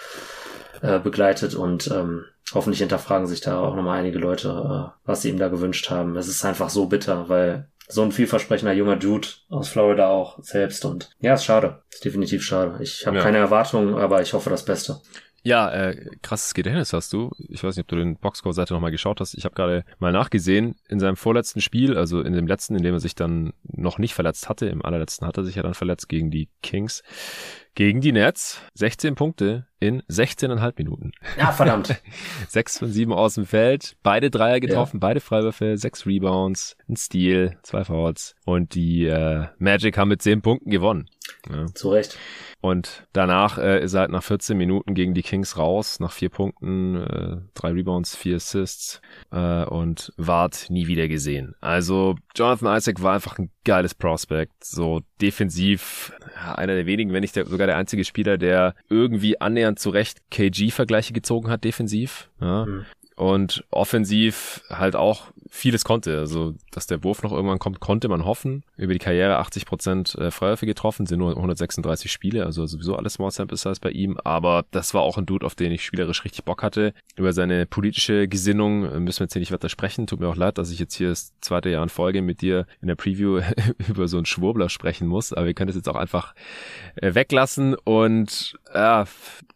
äh, 0.82 1.00
begleitet 1.00 1.56
und 1.56 1.90
ähm, 1.92 2.26
hoffentlich 2.54 2.80
hinterfragen 2.80 3.28
sich 3.28 3.42
da 3.42 3.60
auch 3.60 3.76
nochmal 3.76 4.00
einige 4.00 4.20
Leute, 4.20 4.50
äh, 4.50 5.00
was 5.06 5.22
sie 5.22 5.30
ihm 5.30 5.40
da 5.40 5.48
gewünscht 5.48 5.90
haben. 5.90 6.16
Es 6.18 6.28
ist 6.28 6.44
einfach 6.44 6.70
so 6.70 6.88
bitter, 6.88 7.30
weil 7.30 7.68
so 7.88 8.02
ein 8.04 8.12
vielversprechender 8.12 8.74
junger 8.74 8.96
Dude 8.96 9.28
aus 9.50 9.68
Florida 9.68 10.08
auch 10.08 10.42
selbst 10.42 10.86
und 10.86 11.10
ja, 11.20 11.34
ist 11.34 11.44
schade. 11.44 11.82
Ist 11.92 12.06
definitiv 12.06 12.44
schade. 12.44 12.78
Ich 12.82 13.06
habe 13.06 13.18
ja. 13.18 13.24
keine 13.24 13.38
Erwartungen, 13.38 13.96
aber 13.96 14.22
ich 14.22 14.34
hoffe 14.34 14.50
das 14.50 14.64
Beste. 14.64 15.02
Ja, 15.44 15.72
äh, 15.72 16.06
krasses 16.22 16.54
Gedächtnis 16.54 16.94
hast 16.94 17.14
du. 17.14 17.32
Ich 17.50 17.64
weiß 17.64 17.76
nicht, 17.76 17.86
ob 17.86 17.88
du 17.88 17.96
den 17.96 18.16
Boxscore-Seite 18.18 18.74
nochmal 18.74 18.92
geschaut 18.92 19.20
hast. 19.20 19.34
Ich 19.34 19.44
habe 19.44 19.56
gerade 19.56 19.86
mal 19.98 20.12
nachgesehen. 20.12 20.76
In 20.88 21.00
seinem 21.00 21.16
vorletzten 21.16 21.62
Spiel, 21.62 21.98
also 21.98 22.22
in 22.22 22.34
dem 22.34 22.46
letzten, 22.46 22.76
in 22.76 22.84
dem 22.84 22.94
er 22.94 23.00
sich 23.00 23.16
dann 23.16 23.54
noch 23.64 23.98
nicht 23.98 24.14
verletzt 24.14 24.50
hatte, 24.50 24.68
im 24.68 24.86
allerletzten 24.86 25.28
hat 25.28 25.38
er 25.38 25.44
sich 25.44 25.56
ja 25.56 25.64
dann 25.64 25.74
verletzt 25.74 26.10
gegen 26.10 26.30
die 26.30 26.50
Kings, 26.62 27.02
gegen 27.76 28.02
die 28.02 28.12
Nets. 28.12 28.62
16 28.76 29.16
Punkte 29.16 29.68
in 29.80 30.04
16,5 30.04 30.74
Minuten. 30.78 31.12
Ja, 31.38 31.52
verdammt. 31.52 32.02
6 32.48 32.80
von 32.80 32.92
7 32.92 33.12
aus 33.12 33.36
dem 33.36 33.46
Feld, 33.46 33.98
beide 34.04 34.30
Dreier 34.30 34.60
getroffen, 34.60 34.98
ja. 34.98 35.08
beide 35.08 35.20
Freiwürfe, 35.20 35.78
6 35.78 36.06
Rebounds, 36.06 36.78
ein 36.88 36.96
Steal, 36.96 37.58
zwei 37.64 37.84
Fouls 37.84 38.36
und 38.46 38.76
die 38.76 39.06
äh, 39.08 39.48
Magic 39.58 39.98
haben 39.98 40.10
mit 40.10 40.22
10 40.22 40.42
Punkten 40.42 40.70
gewonnen. 40.70 41.10
Ja. 41.50 41.66
Zu 41.74 41.90
Recht. 41.90 42.18
Und 42.62 43.08
danach 43.14 43.58
äh, 43.58 43.84
ist 43.84 43.96
er 43.96 44.02
halt 44.02 44.12
nach 44.12 44.24
14 44.24 44.56
Minuten 44.56 44.94
gegen 44.94 45.16
die 45.16 45.24
Kings 45.24 45.58
raus, 45.58 46.00
nach 46.00 46.12
vier 46.12 46.30
Punkten, 46.30 46.96
äh, 46.96 47.38
drei 47.56 47.72
Rebounds, 47.72 48.16
vier 48.16 48.36
Assists 48.36 49.02
äh, 49.32 49.64
und 49.66 50.14
ward 50.18 50.68
nie 50.70 50.86
wieder 50.86 51.08
gesehen. 51.08 51.56
Also 51.60 52.16
Jonathan 52.36 52.78
Isaac 52.78 53.02
war 53.02 53.16
einfach 53.16 53.40
ein 53.40 53.50
geiles 53.64 53.96
Prospect, 53.96 54.64
so 54.64 55.02
defensiv 55.22 56.14
ja, 56.36 56.54
einer 56.54 56.76
der 56.76 56.86
wenigen, 56.86 57.14
wenn 57.14 57.22
nicht 57.22 57.36
der, 57.36 57.48
sogar 57.48 57.61
der 57.66 57.78
einzige 57.78 58.04
Spieler, 58.06 58.38
der 58.38 58.76
irgendwie 58.90 59.40
annähernd 59.40 59.80
zurecht 59.80 60.20
KG-Vergleiche 60.32 61.14
gezogen 61.14 61.50
hat 61.50 61.64
defensiv. 61.64 62.30
Ja. 62.40 62.66
Mhm 62.66 62.86
und 63.22 63.64
offensiv 63.70 64.64
halt 64.72 64.96
auch 64.96 65.28
vieles 65.48 65.84
konnte. 65.84 66.18
Also, 66.18 66.56
dass 66.72 66.88
der 66.88 67.04
Wurf 67.04 67.22
noch 67.22 67.32
irgendwann 67.32 67.60
kommt, 67.60 67.80
konnte 67.80 68.08
man 68.08 68.26
hoffen. 68.26 68.64
Über 68.78 68.94
die 68.94 69.00
Karriere 69.00 69.38
80 69.38 69.68
Prozent 69.68 70.16
äh, 70.16 70.32
Freiwürfe 70.32 70.66
getroffen, 70.66 71.06
sind 71.06 71.20
nur 71.20 71.30
136 71.30 72.12
Spiele, 72.12 72.48
also 72.48 72.66
sowieso 72.66 72.96
alles 72.96 73.14
Small 73.14 73.30
Sample 73.30 73.58
Size 73.58 73.80
bei 73.80 73.92
ihm. 73.92 74.18
Aber 74.24 74.66
das 74.72 74.96
war 74.96 75.04
auch 75.04 75.20
ein 75.20 75.28
Dude, 75.28 75.46
auf 75.46 75.54
den 75.54 75.72
ich 75.72 75.86
spielerisch 75.86 76.24
richtig 76.24 76.46
Bock 76.46 76.64
hatte. 76.64 76.96
Über 77.16 77.32
seine 77.32 77.68
politische 77.68 78.28
Gesinnung 78.28 78.86
äh, 78.86 79.00
müssen 79.00 79.20
wir 79.20 79.26
jetzt 79.26 79.34
hier 79.34 79.42
nicht 79.42 79.52
weiter 79.52 79.70
sprechen. 79.70 80.08
Tut 80.08 80.20
mir 80.20 80.28
auch 80.28 80.36
leid, 80.36 80.58
dass 80.58 80.72
ich 80.72 80.80
jetzt 80.80 80.96
hier 80.96 81.10
das 81.10 81.32
zweite 81.42 81.70
Jahr 81.70 81.84
in 81.84 81.90
Folge 81.90 82.24
mit 82.24 82.42
dir 82.42 82.66
in 82.82 82.88
der 82.88 82.96
Preview 82.96 83.42
über 83.88 84.08
so 84.08 84.18
einen 84.18 84.26
Schwurbler 84.26 84.70
sprechen 84.70 85.08
muss. 85.08 85.32
Aber 85.32 85.46
wir 85.46 85.54
können 85.54 85.68
das 85.68 85.76
jetzt 85.76 85.90
auch 85.90 85.96
einfach 85.96 86.34
äh, 86.96 87.14
weglassen 87.14 87.76
und 87.76 88.58
ja, 88.74 89.06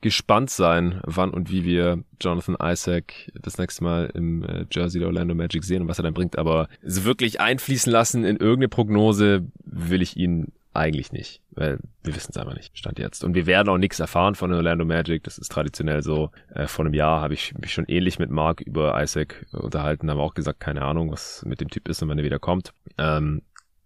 gespannt 0.01 0.51
sein, 0.51 1.01
wann 1.04 1.32
und 1.32 1.49
wie 1.49 1.65
wir 1.65 2.04
Jonathan 2.19 2.58
Isaac 2.62 3.32
das 3.34 3.58
nächste 3.58 3.84
Mal 3.84 4.12
im 4.13 4.43
äh, 4.43 4.65
Jersey 4.71 4.99
der 4.99 5.08
Orlando 5.08 5.36
Magic 5.36 5.63
sehen 5.63 5.84
und 5.84 5.88
was 5.88 5.99
er 5.99 6.04
dann 6.04 6.13
bringt. 6.13 6.38
Aber 6.38 6.67
so 6.84 7.04
wirklich 7.04 7.39
einfließen 7.39 7.91
lassen 7.91 8.23
in 8.23 8.38
irgendeine 8.38 8.69
Prognose 8.69 9.45
will 9.63 10.01
ich 10.01 10.17
ihn 10.17 10.51
eigentlich 10.75 11.12
nicht, 11.12 11.41
weil 11.51 11.80
wir 12.04 12.15
wissen 12.15 12.32
es 12.32 12.38
einfach 12.38 12.56
nicht, 12.56 12.78
stand 12.78 12.99
jetzt. 12.99 13.23
Und 13.23 13.34
wir 13.34 13.45
werden 13.45 13.69
auch 13.69 13.78
nichts 13.78 13.99
erfahren 13.99 14.36
von 14.36 14.51
Orlando 14.51 14.84
Magic, 14.86 15.23
das 15.23 15.38
ist 15.38 15.51
traditionell 15.51 16.04
so. 16.04 16.32
Äh, 16.54 16.67
vor 16.67 16.86
einem 16.86 16.93
Jahr 16.93 17.21
habe 17.21 17.34
ich 17.34 17.54
mich 17.58 17.73
schon 17.73 17.86
ähnlich 17.86 18.19
mit 18.19 18.30
Mark 18.30 18.62
über 18.62 19.01
Isaac 19.01 19.45
unterhalten, 19.54 20.10
haben 20.12 20.19
auch 20.19 20.34
gesagt, 20.34 20.60
keine 20.60 20.82
Ahnung, 20.82 21.12
was 21.12 21.43
mit 21.45 21.62
dem 21.62 21.69
Typ 21.69 21.88
ist 21.88 22.04
und 22.04 22.10
wann 22.10 22.17
er 22.17 22.25
wieder 22.25 22.39
kommt. 22.39 22.73
Ähm, 22.97 23.41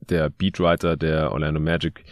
der 0.09 0.29
Beatwriter 0.29 0.97
der 0.97 1.31
Orlando 1.31 1.59
Magic, 1.59 2.03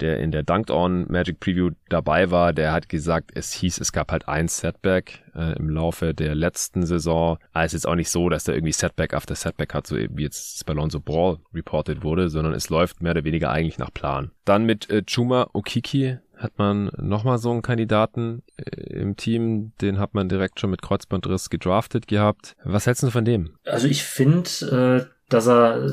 der 0.00 0.18
in 0.20 0.30
der 0.30 0.42
Dunked 0.42 0.70
On 0.70 1.06
Magic 1.08 1.40
Preview 1.40 1.70
dabei 1.88 2.30
war, 2.30 2.52
der 2.52 2.72
hat 2.72 2.88
gesagt, 2.88 3.30
es 3.34 3.52
hieß, 3.52 3.80
es 3.80 3.92
gab 3.92 4.12
halt 4.12 4.28
ein 4.28 4.48
Setback 4.48 5.22
äh, 5.34 5.56
im 5.56 5.70
Laufe 5.70 6.14
der 6.14 6.34
letzten 6.34 6.84
Saison. 6.84 7.38
Aber 7.52 7.64
es 7.64 7.74
ist 7.74 7.86
auch 7.86 7.94
nicht 7.94 8.10
so, 8.10 8.28
dass 8.28 8.44
da 8.44 8.52
irgendwie 8.52 8.72
Setback 8.72 9.14
after 9.14 9.34
Setback 9.34 9.74
hat, 9.74 9.86
so 9.86 9.96
wie 9.96 10.22
jetzt 10.22 10.64
bei 10.66 10.72
Lonzo 10.72 11.00
Ball 11.00 11.38
reported 11.54 12.02
wurde, 12.02 12.28
sondern 12.28 12.54
es 12.54 12.68
läuft 12.68 13.02
mehr 13.02 13.12
oder 13.12 13.24
weniger 13.24 13.50
eigentlich 13.50 13.78
nach 13.78 13.92
Plan. 13.92 14.30
Dann 14.44 14.64
mit 14.64 14.90
äh, 14.90 15.02
Chuma 15.02 15.48
Okiki 15.52 16.18
hat 16.36 16.58
man 16.58 16.90
nochmal 16.98 17.38
so 17.38 17.50
einen 17.50 17.62
Kandidaten 17.62 18.42
äh, 18.56 18.92
im 18.92 19.16
Team, 19.16 19.72
den 19.80 19.98
hat 19.98 20.14
man 20.14 20.28
direkt 20.28 20.60
schon 20.60 20.70
mit 20.70 20.82
Kreuzbandriss 20.82 21.50
gedraftet 21.50 22.06
gehabt. 22.06 22.56
Was 22.62 22.86
hältst 22.86 23.02
du 23.02 23.10
von 23.10 23.24
dem? 23.24 23.56
Also 23.64 23.88
ich 23.88 24.02
finde, 24.02 25.08
äh, 25.08 25.15
dass 25.28 25.48
er, 25.48 25.90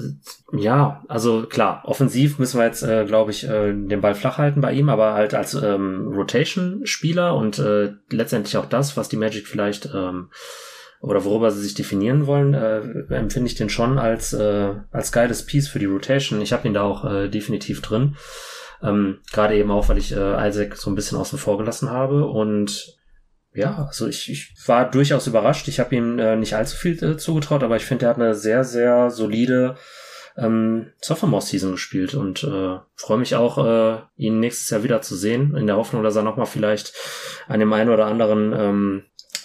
ja, 0.52 1.04
also 1.08 1.44
klar, 1.44 1.82
offensiv 1.86 2.38
müssen 2.38 2.60
wir 2.60 2.66
jetzt, 2.66 2.84
äh, 2.84 3.06
glaube 3.06 3.32
ich, 3.32 3.48
äh, 3.48 3.74
den 3.74 4.02
Ball 4.02 4.14
flach 4.14 4.38
halten 4.38 4.62
bei 4.62 4.74
ihm, 4.74 4.90
aber 4.90 5.14
halt 5.14 5.34
als 5.34 5.56
ähm, 5.56 6.12
Rotation-Spieler 6.14 7.36
und 7.36 7.58
äh, 7.58 7.94
letztendlich 8.12 8.58
auch 8.58 8.68
das, 8.68 8.96
was 8.96 9.10
die 9.10 9.18
Magic 9.18 9.48
vielleicht 9.48 9.90
ähm, 9.94 10.30
oder 11.02 11.26
worüber 11.26 11.52
sie 11.52 11.62
sich 11.62 11.74
definieren 11.74 12.28
wollen, 12.28 12.54
äh, 12.54 12.80
empfinde 13.14 13.48
ich 13.48 13.56
den 13.56 13.70
schon 13.70 14.00
als, 14.00 14.34
äh, 14.34 14.76
als 14.92 15.12
geiles 15.12 15.46
Piece 15.46 15.68
für 15.68 15.80
die 15.80 15.86
Rotation. 15.86 16.40
Ich 16.40 16.54
habe 16.54 16.66
ihn 16.68 16.74
da 16.74 16.84
auch 16.84 17.04
äh, 17.04 17.28
definitiv 17.28 17.82
drin. 17.82 18.16
Ähm, 18.82 19.20
Gerade 19.32 19.56
eben 19.56 19.70
auch, 19.70 19.90
weil 19.90 19.98
ich 19.98 20.16
äh, 20.16 20.48
Isaac 20.48 20.78
so 20.78 20.90
ein 20.90 20.96
bisschen 20.96 21.18
außen 21.18 21.38
vor 21.38 21.58
gelassen 21.58 21.90
habe 21.90 22.26
und 22.26 22.98
ja, 23.54 23.86
also 23.88 24.08
ich, 24.08 24.32
ich 24.32 24.54
war 24.66 24.90
durchaus 24.90 25.28
überrascht. 25.28 25.68
Ich 25.68 25.80
habe 25.80 25.96
ihm 25.96 26.20
äh, 26.20 26.36
nicht 26.36 26.56
allzu 26.56 26.76
viel 26.76 27.02
äh, 27.04 27.18
zugetraut, 27.18 27.64
aber 27.64 27.76
ich 27.76 27.86
finde, 27.86 28.06
er 28.06 28.10
hat 28.10 28.18
eine 28.18 28.34
sehr, 28.34 28.64
sehr 28.64 29.10
solide 29.10 29.76
ähm, 30.38 30.92
Sophomore-Season 31.02 31.74
gespielt 31.74 32.16
und 32.16 32.44
äh, 32.44 32.80
freue 32.96 33.18
mich 33.18 33.36
auch, 33.36 33.58
äh, 33.64 34.02
ihn 34.18 34.40
nächstes 34.40 34.70
Jahr 34.70 34.84
wieder 34.84 35.02
zu 35.02 35.16
sehen, 35.16 35.56
in 35.56 35.68
der 35.68 35.78
Hoffnung, 35.78 36.04
dass 36.04 36.16
er 36.16 36.24
nochmal 36.24 36.48
vielleicht 36.48 36.94
an 37.48 37.60
dem 37.60 37.72
einen 37.74 37.92
oder 37.92 38.08
anderen 38.08 38.54
ähm, 38.54 39.04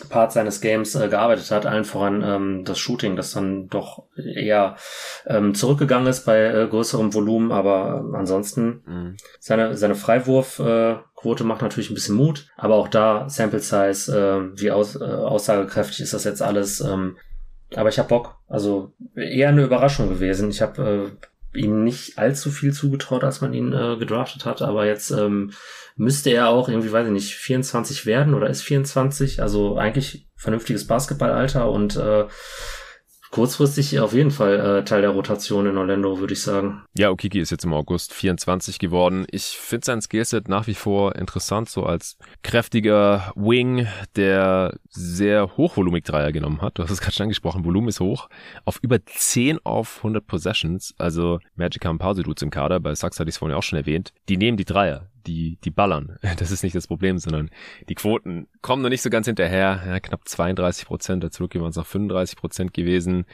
Part 0.08 0.32
seines 0.32 0.60
Games 0.60 0.94
äh, 0.94 1.08
gearbeitet 1.08 1.50
hat, 1.50 1.66
allen 1.66 1.84
voran 1.84 2.22
ähm, 2.24 2.64
das 2.64 2.78
Shooting, 2.78 3.16
das 3.16 3.32
dann 3.32 3.68
doch 3.68 4.04
eher 4.16 4.76
ähm, 5.26 5.54
zurückgegangen 5.54 6.06
ist 6.06 6.24
bei 6.24 6.44
äh, 6.44 6.66
größerem 6.68 7.14
Volumen, 7.14 7.52
aber 7.52 8.04
äh, 8.12 8.16
ansonsten 8.16 8.82
mhm. 8.86 9.16
seine, 9.40 9.76
seine 9.76 9.94
Freiwurfquote 9.94 11.44
äh, 11.44 11.46
macht 11.46 11.62
natürlich 11.62 11.90
ein 11.90 11.94
bisschen 11.94 12.16
Mut, 12.16 12.46
aber 12.56 12.74
auch 12.74 12.88
da 12.88 13.28
Sample 13.28 13.60
Size, 13.60 14.52
äh, 14.54 14.60
wie 14.60 14.70
aus, 14.70 14.96
äh, 14.96 15.04
aussagekräftig 15.04 16.00
ist 16.00 16.14
das 16.14 16.24
jetzt 16.24 16.42
alles. 16.42 16.80
Ähm, 16.80 17.16
aber 17.74 17.88
ich 17.88 17.98
habe 17.98 18.08
Bock. 18.08 18.36
Also 18.48 18.92
eher 19.14 19.48
eine 19.48 19.64
Überraschung 19.64 20.08
gewesen. 20.08 20.50
Ich 20.50 20.62
habe 20.62 21.12
äh, 21.54 21.58
ihm 21.58 21.84
nicht 21.84 22.18
allzu 22.18 22.50
viel 22.50 22.72
zugetraut, 22.72 23.24
als 23.24 23.40
man 23.40 23.52
ihn 23.52 23.72
äh, 23.72 23.96
gedraftet 23.98 24.44
hat, 24.44 24.62
aber 24.62 24.86
jetzt 24.86 25.10
ähm, 25.10 25.52
müsste 25.98 26.30
er 26.30 26.48
auch 26.48 26.68
irgendwie, 26.68 26.92
weiß 26.92 27.06
ich 27.06 27.12
nicht, 27.12 27.34
24 27.34 28.06
werden 28.06 28.32
oder 28.32 28.48
ist 28.48 28.62
24, 28.62 29.42
also 29.42 29.76
eigentlich 29.76 30.28
vernünftiges 30.36 30.86
Basketballalter 30.86 31.70
und 31.70 31.96
äh, 31.96 32.26
kurzfristig 33.30 33.98
auf 34.00 34.14
jeden 34.14 34.30
Fall 34.30 34.78
äh, 34.78 34.84
Teil 34.84 35.02
der 35.02 35.10
Rotation 35.10 35.66
in 35.66 35.76
Orlando, 35.76 36.18
würde 36.20 36.32
ich 36.32 36.42
sagen. 36.42 36.84
Ja, 36.96 37.10
Okiki 37.10 37.40
ist 37.40 37.50
jetzt 37.50 37.64
im 37.64 37.74
August 37.74 38.14
24 38.14 38.78
geworden. 38.78 39.26
Ich 39.30 39.44
finde 39.44 39.84
sein 39.84 40.00
Skillset 40.00 40.48
nach 40.48 40.66
wie 40.66 40.74
vor 40.74 41.16
interessant, 41.16 41.68
so 41.68 41.84
als 41.84 42.16
kräftiger 42.42 43.32
Wing, 43.34 43.86
der 44.16 44.78
sehr 44.88 45.56
hochvolumig 45.56 46.04
Dreier 46.04 46.32
genommen 46.32 46.62
hat. 46.62 46.78
Du 46.78 46.82
hast 46.82 46.90
es 46.90 47.00
gerade 47.00 47.14
schon 47.14 47.24
angesprochen, 47.24 47.64
Volumen 47.64 47.88
ist 47.88 48.00
hoch. 48.00 48.28
Auf 48.64 48.78
über 48.82 49.04
10 49.04 49.58
auf 49.64 49.98
100 49.98 50.26
Possessions, 50.26 50.94
also 50.96 51.40
Magic 51.56 51.84
haben 51.84 51.96
ein 51.96 51.98
paar 51.98 52.14
Dudes 52.14 52.42
im 52.42 52.50
Kader, 52.50 52.80
bei 52.80 52.94
Sachs 52.94 53.18
hatte 53.18 53.28
ich 53.28 53.34
es 53.34 53.38
vorhin 53.38 53.56
auch 53.56 53.62
schon 53.62 53.78
erwähnt, 53.78 54.12
die 54.28 54.36
nehmen 54.36 54.56
die 54.56 54.64
Dreier 54.64 55.08
die, 55.28 55.58
die 55.62 55.70
ballern. 55.70 56.18
Das 56.38 56.50
ist 56.50 56.62
nicht 56.62 56.74
das 56.74 56.86
Problem, 56.86 57.18
sondern 57.18 57.50
die 57.88 57.94
Quoten 57.94 58.48
kommen 58.62 58.82
noch 58.82 58.88
nicht 58.88 59.02
so 59.02 59.10
ganz 59.10 59.26
hinterher. 59.26 59.82
Ja, 59.86 60.00
knapp 60.00 60.26
32 60.26 60.86
Prozent, 60.86 61.24
dazu 61.24 61.48
waren 61.48 61.70
es 61.70 61.76
noch 61.76 61.86
35 61.86 62.36
Prozent 62.36 62.74
gewesen. 62.74 63.26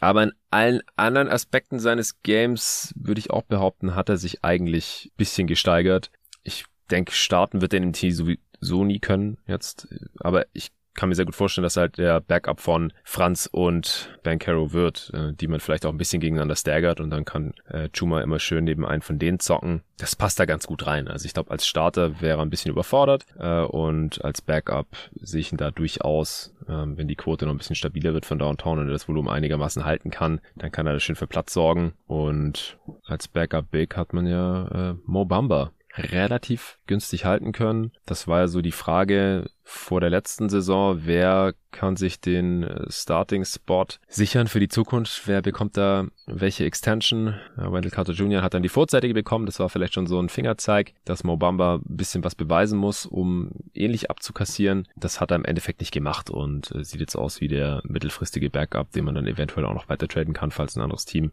Aber 0.00 0.22
in 0.22 0.32
allen 0.50 0.80
anderen 0.96 1.28
Aspekten 1.28 1.78
seines 1.78 2.22
Games 2.22 2.94
würde 2.96 3.20
ich 3.20 3.30
auch 3.30 3.42
behaupten, 3.42 3.94
hat 3.94 4.08
er 4.08 4.16
sich 4.16 4.44
eigentlich 4.44 5.12
bisschen 5.16 5.46
gesteigert. 5.46 6.10
Ich 6.42 6.64
denke, 6.90 7.12
starten 7.12 7.60
wird 7.60 7.72
er 7.72 7.78
in 7.78 7.84
dem 7.84 7.92
Team 7.92 8.12
sowieso 8.12 8.84
nie 8.84 8.98
können 8.98 9.38
jetzt. 9.46 9.88
Aber 10.20 10.46
ich 10.52 10.70
kann 10.98 11.10
mir 11.10 11.14
sehr 11.14 11.26
gut 11.26 11.36
vorstellen, 11.36 11.62
dass 11.62 11.76
halt 11.76 11.96
der 11.96 12.20
Backup 12.20 12.60
von 12.60 12.92
Franz 13.04 13.48
und 13.50 14.18
Bankero 14.24 14.72
wird, 14.72 15.12
äh, 15.14 15.32
die 15.32 15.46
man 15.46 15.60
vielleicht 15.60 15.86
auch 15.86 15.92
ein 15.92 15.96
bisschen 15.96 16.20
gegeneinander 16.20 16.56
staggert 16.56 16.98
und 16.98 17.10
dann 17.10 17.24
kann 17.24 17.54
äh, 17.68 17.88
Chuma 17.96 18.20
immer 18.20 18.40
schön 18.40 18.64
neben 18.64 18.84
einen 18.84 19.00
von 19.00 19.16
denen 19.16 19.38
zocken. 19.38 19.82
Das 19.98 20.16
passt 20.16 20.40
da 20.40 20.44
ganz 20.44 20.66
gut 20.66 20.88
rein. 20.88 21.06
Also 21.06 21.24
ich 21.26 21.34
glaube, 21.34 21.52
als 21.52 21.68
Starter 21.68 22.20
wäre 22.20 22.38
er 22.38 22.42
ein 22.42 22.50
bisschen 22.50 22.72
überfordert 22.72 23.26
äh, 23.38 23.60
und 23.60 24.24
als 24.24 24.42
Backup 24.42 24.88
sehe 25.20 25.40
ich 25.40 25.52
ihn 25.52 25.58
da 25.58 25.70
durchaus, 25.70 26.52
äh, 26.66 26.72
wenn 26.72 27.06
die 27.06 27.16
Quote 27.16 27.46
noch 27.46 27.54
ein 27.54 27.58
bisschen 27.58 27.76
stabiler 27.76 28.12
wird 28.12 28.26
von 28.26 28.40
Downtown 28.40 28.80
und 28.80 28.88
er 28.88 28.92
das 28.92 29.06
Volumen 29.06 29.28
einigermaßen 29.28 29.84
halten 29.84 30.10
kann, 30.10 30.40
dann 30.56 30.72
kann 30.72 30.88
er 30.88 30.94
da 30.94 31.00
schön 31.00 31.14
für 31.14 31.28
Platz 31.28 31.52
sorgen. 31.52 31.92
Und 32.08 32.76
als 33.04 33.28
Backup 33.28 33.70
Big 33.70 33.96
hat 33.96 34.12
man 34.12 34.26
ja 34.26 34.90
äh, 34.90 34.94
Mo 35.04 35.24
Bamba 35.24 35.70
relativ 35.96 36.77
günstig 36.88 37.24
halten 37.24 37.52
können. 37.52 37.92
Das 38.04 38.26
war 38.26 38.40
ja 38.40 38.48
so 38.48 38.60
die 38.60 38.72
Frage, 38.72 39.48
vor 39.68 40.00
der 40.00 40.08
letzten 40.08 40.48
Saison. 40.48 41.02
Wer 41.04 41.52
kann 41.72 41.96
sich 41.96 42.20
den 42.20 42.62
äh, 42.62 42.90
Starting-Spot 42.90 43.86
sichern 44.08 44.48
für 44.48 44.60
die 44.60 44.68
Zukunft? 44.68 45.24
Wer 45.26 45.42
bekommt 45.42 45.76
da 45.76 46.06
welche 46.26 46.64
Extension? 46.64 47.34
Wendell 47.54 47.90
Carter 47.90 48.14
Jr. 48.14 48.40
hat 48.40 48.54
dann 48.54 48.62
die 48.62 48.70
vorzeitige 48.70 49.12
bekommen. 49.12 49.44
Das 49.44 49.60
war 49.60 49.68
vielleicht 49.68 49.92
schon 49.92 50.06
so 50.06 50.18
ein 50.18 50.30
Fingerzeig, 50.30 50.94
dass 51.04 51.22
Mobamba 51.22 51.76
ein 51.76 51.96
bisschen 51.96 52.24
was 52.24 52.34
beweisen 52.34 52.78
muss, 52.78 53.04
um 53.04 53.50
ähnlich 53.74 54.10
abzukassieren. 54.10 54.88
Das 54.96 55.20
hat 55.20 55.30
er 55.32 55.36
im 55.36 55.44
Endeffekt 55.44 55.80
nicht 55.80 55.92
gemacht 55.92 56.30
und 56.30 56.74
äh, 56.74 56.82
sieht 56.82 57.00
jetzt 57.00 57.16
aus 57.16 57.42
wie 57.42 57.48
der 57.48 57.82
mittelfristige 57.84 58.48
Backup, 58.48 58.90
den 58.92 59.04
man 59.04 59.16
dann 59.16 59.26
eventuell 59.26 59.66
auch 59.66 59.74
noch 59.74 59.90
weiter 59.90 60.08
traden 60.08 60.32
kann, 60.32 60.50
falls 60.50 60.76
ein 60.76 60.82
anderes 60.82 61.04
Team 61.04 61.32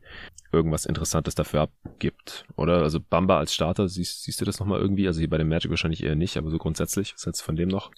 irgendwas 0.52 0.86
Interessantes 0.86 1.36
dafür 1.36 1.62
abgibt. 1.62 2.46
Oder 2.58 2.82
also 2.82 3.00
Bamba 3.00 3.38
als 3.38 3.54
Starter, 3.54 3.88
siehst, 3.88 4.24
siehst 4.24 4.42
du 4.42 4.46
das 4.46 4.60
nochmal 4.60 4.82
irgendwie? 4.82 5.08
Also 5.08 5.20
hier 5.20 5.30
bei 5.30 5.38
dem 5.46 5.50
Magic 5.50 5.70
wahrscheinlich 5.70 6.04
eher 6.04 6.16
nicht, 6.16 6.38
aber 6.38 6.50
so 6.50 6.58
grundsätzlich, 6.58 7.14
was 7.14 7.26
hältst 7.26 7.42
du 7.42 7.46
von 7.46 7.56
dem 7.56 7.70
noch? 7.70 7.92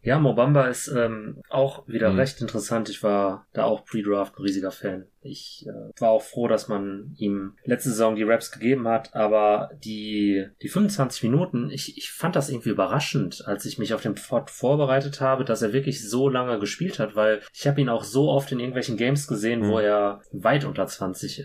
Ja, 0.00 0.18
Mobamba 0.18 0.68
ist 0.68 0.88
ähm, 0.88 1.42
auch 1.48 1.86
wieder 1.88 2.10
mhm. 2.10 2.18
recht 2.18 2.40
interessant. 2.40 2.88
Ich 2.88 3.02
war 3.02 3.46
da 3.52 3.64
auch 3.64 3.84
Pre-Draft 3.84 4.38
ein 4.38 4.42
riesiger 4.42 4.70
Fan. 4.70 5.06
Ich 5.20 5.66
äh, 5.66 6.00
war 6.00 6.10
auch 6.10 6.22
froh, 6.22 6.48
dass 6.48 6.68
man 6.68 7.14
ihm 7.18 7.54
letzte 7.64 7.90
Saison 7.90 8.16
die 8.16 8.22
Raps 8.22 8.50
gegeben 8.50 8.86
hat, 8.88 9.14
aber 9.14 9.70
die, 9.84 10.46
die 10.62 10.68
25 10.68 11.24
Minuten, 11.24 11.70
ich, 11.70 11.96
ich 11.96 12.10
fand 12.10 12.36
das 12.36 12.50
irgendwie 12.50 12.70
überraschend, 12.70 13.44
als 13.46 13.64
ich 13.64 13.78
mich 13.78 13.94
auf 13.94 14.02
den 14.02 14.16
Pfad 14.16 14.50
vorbereitet 14.50 15.20
habe, 15.20 15.44
dass 15.44 15.62
er 15.62 15.72
wirklich 15.72 16.08
so 16.08 16.28
lange 16.28 16.58
gespielt 16.58 16.98
hat, 16.98 17.16
weil 17.16 17.40
ich 17.52 17.66
habe 17.66 17.80
ihn 17.80 17.88
auch 17.88 18.04
so 18.04 18.28
oft 18.30 18.52
in 18.52 18.60
irgendwelchen 18.60 18.96
Games 18.96 19.26
gesehen, 19.26 19.60
mhm. 19.60 19.68
wo 19.68 19.78
er 19.78 20.22
weit 20.32 20.64
unter 20.64 20.86
20 20.86 21.40
äh, 21.40 21.44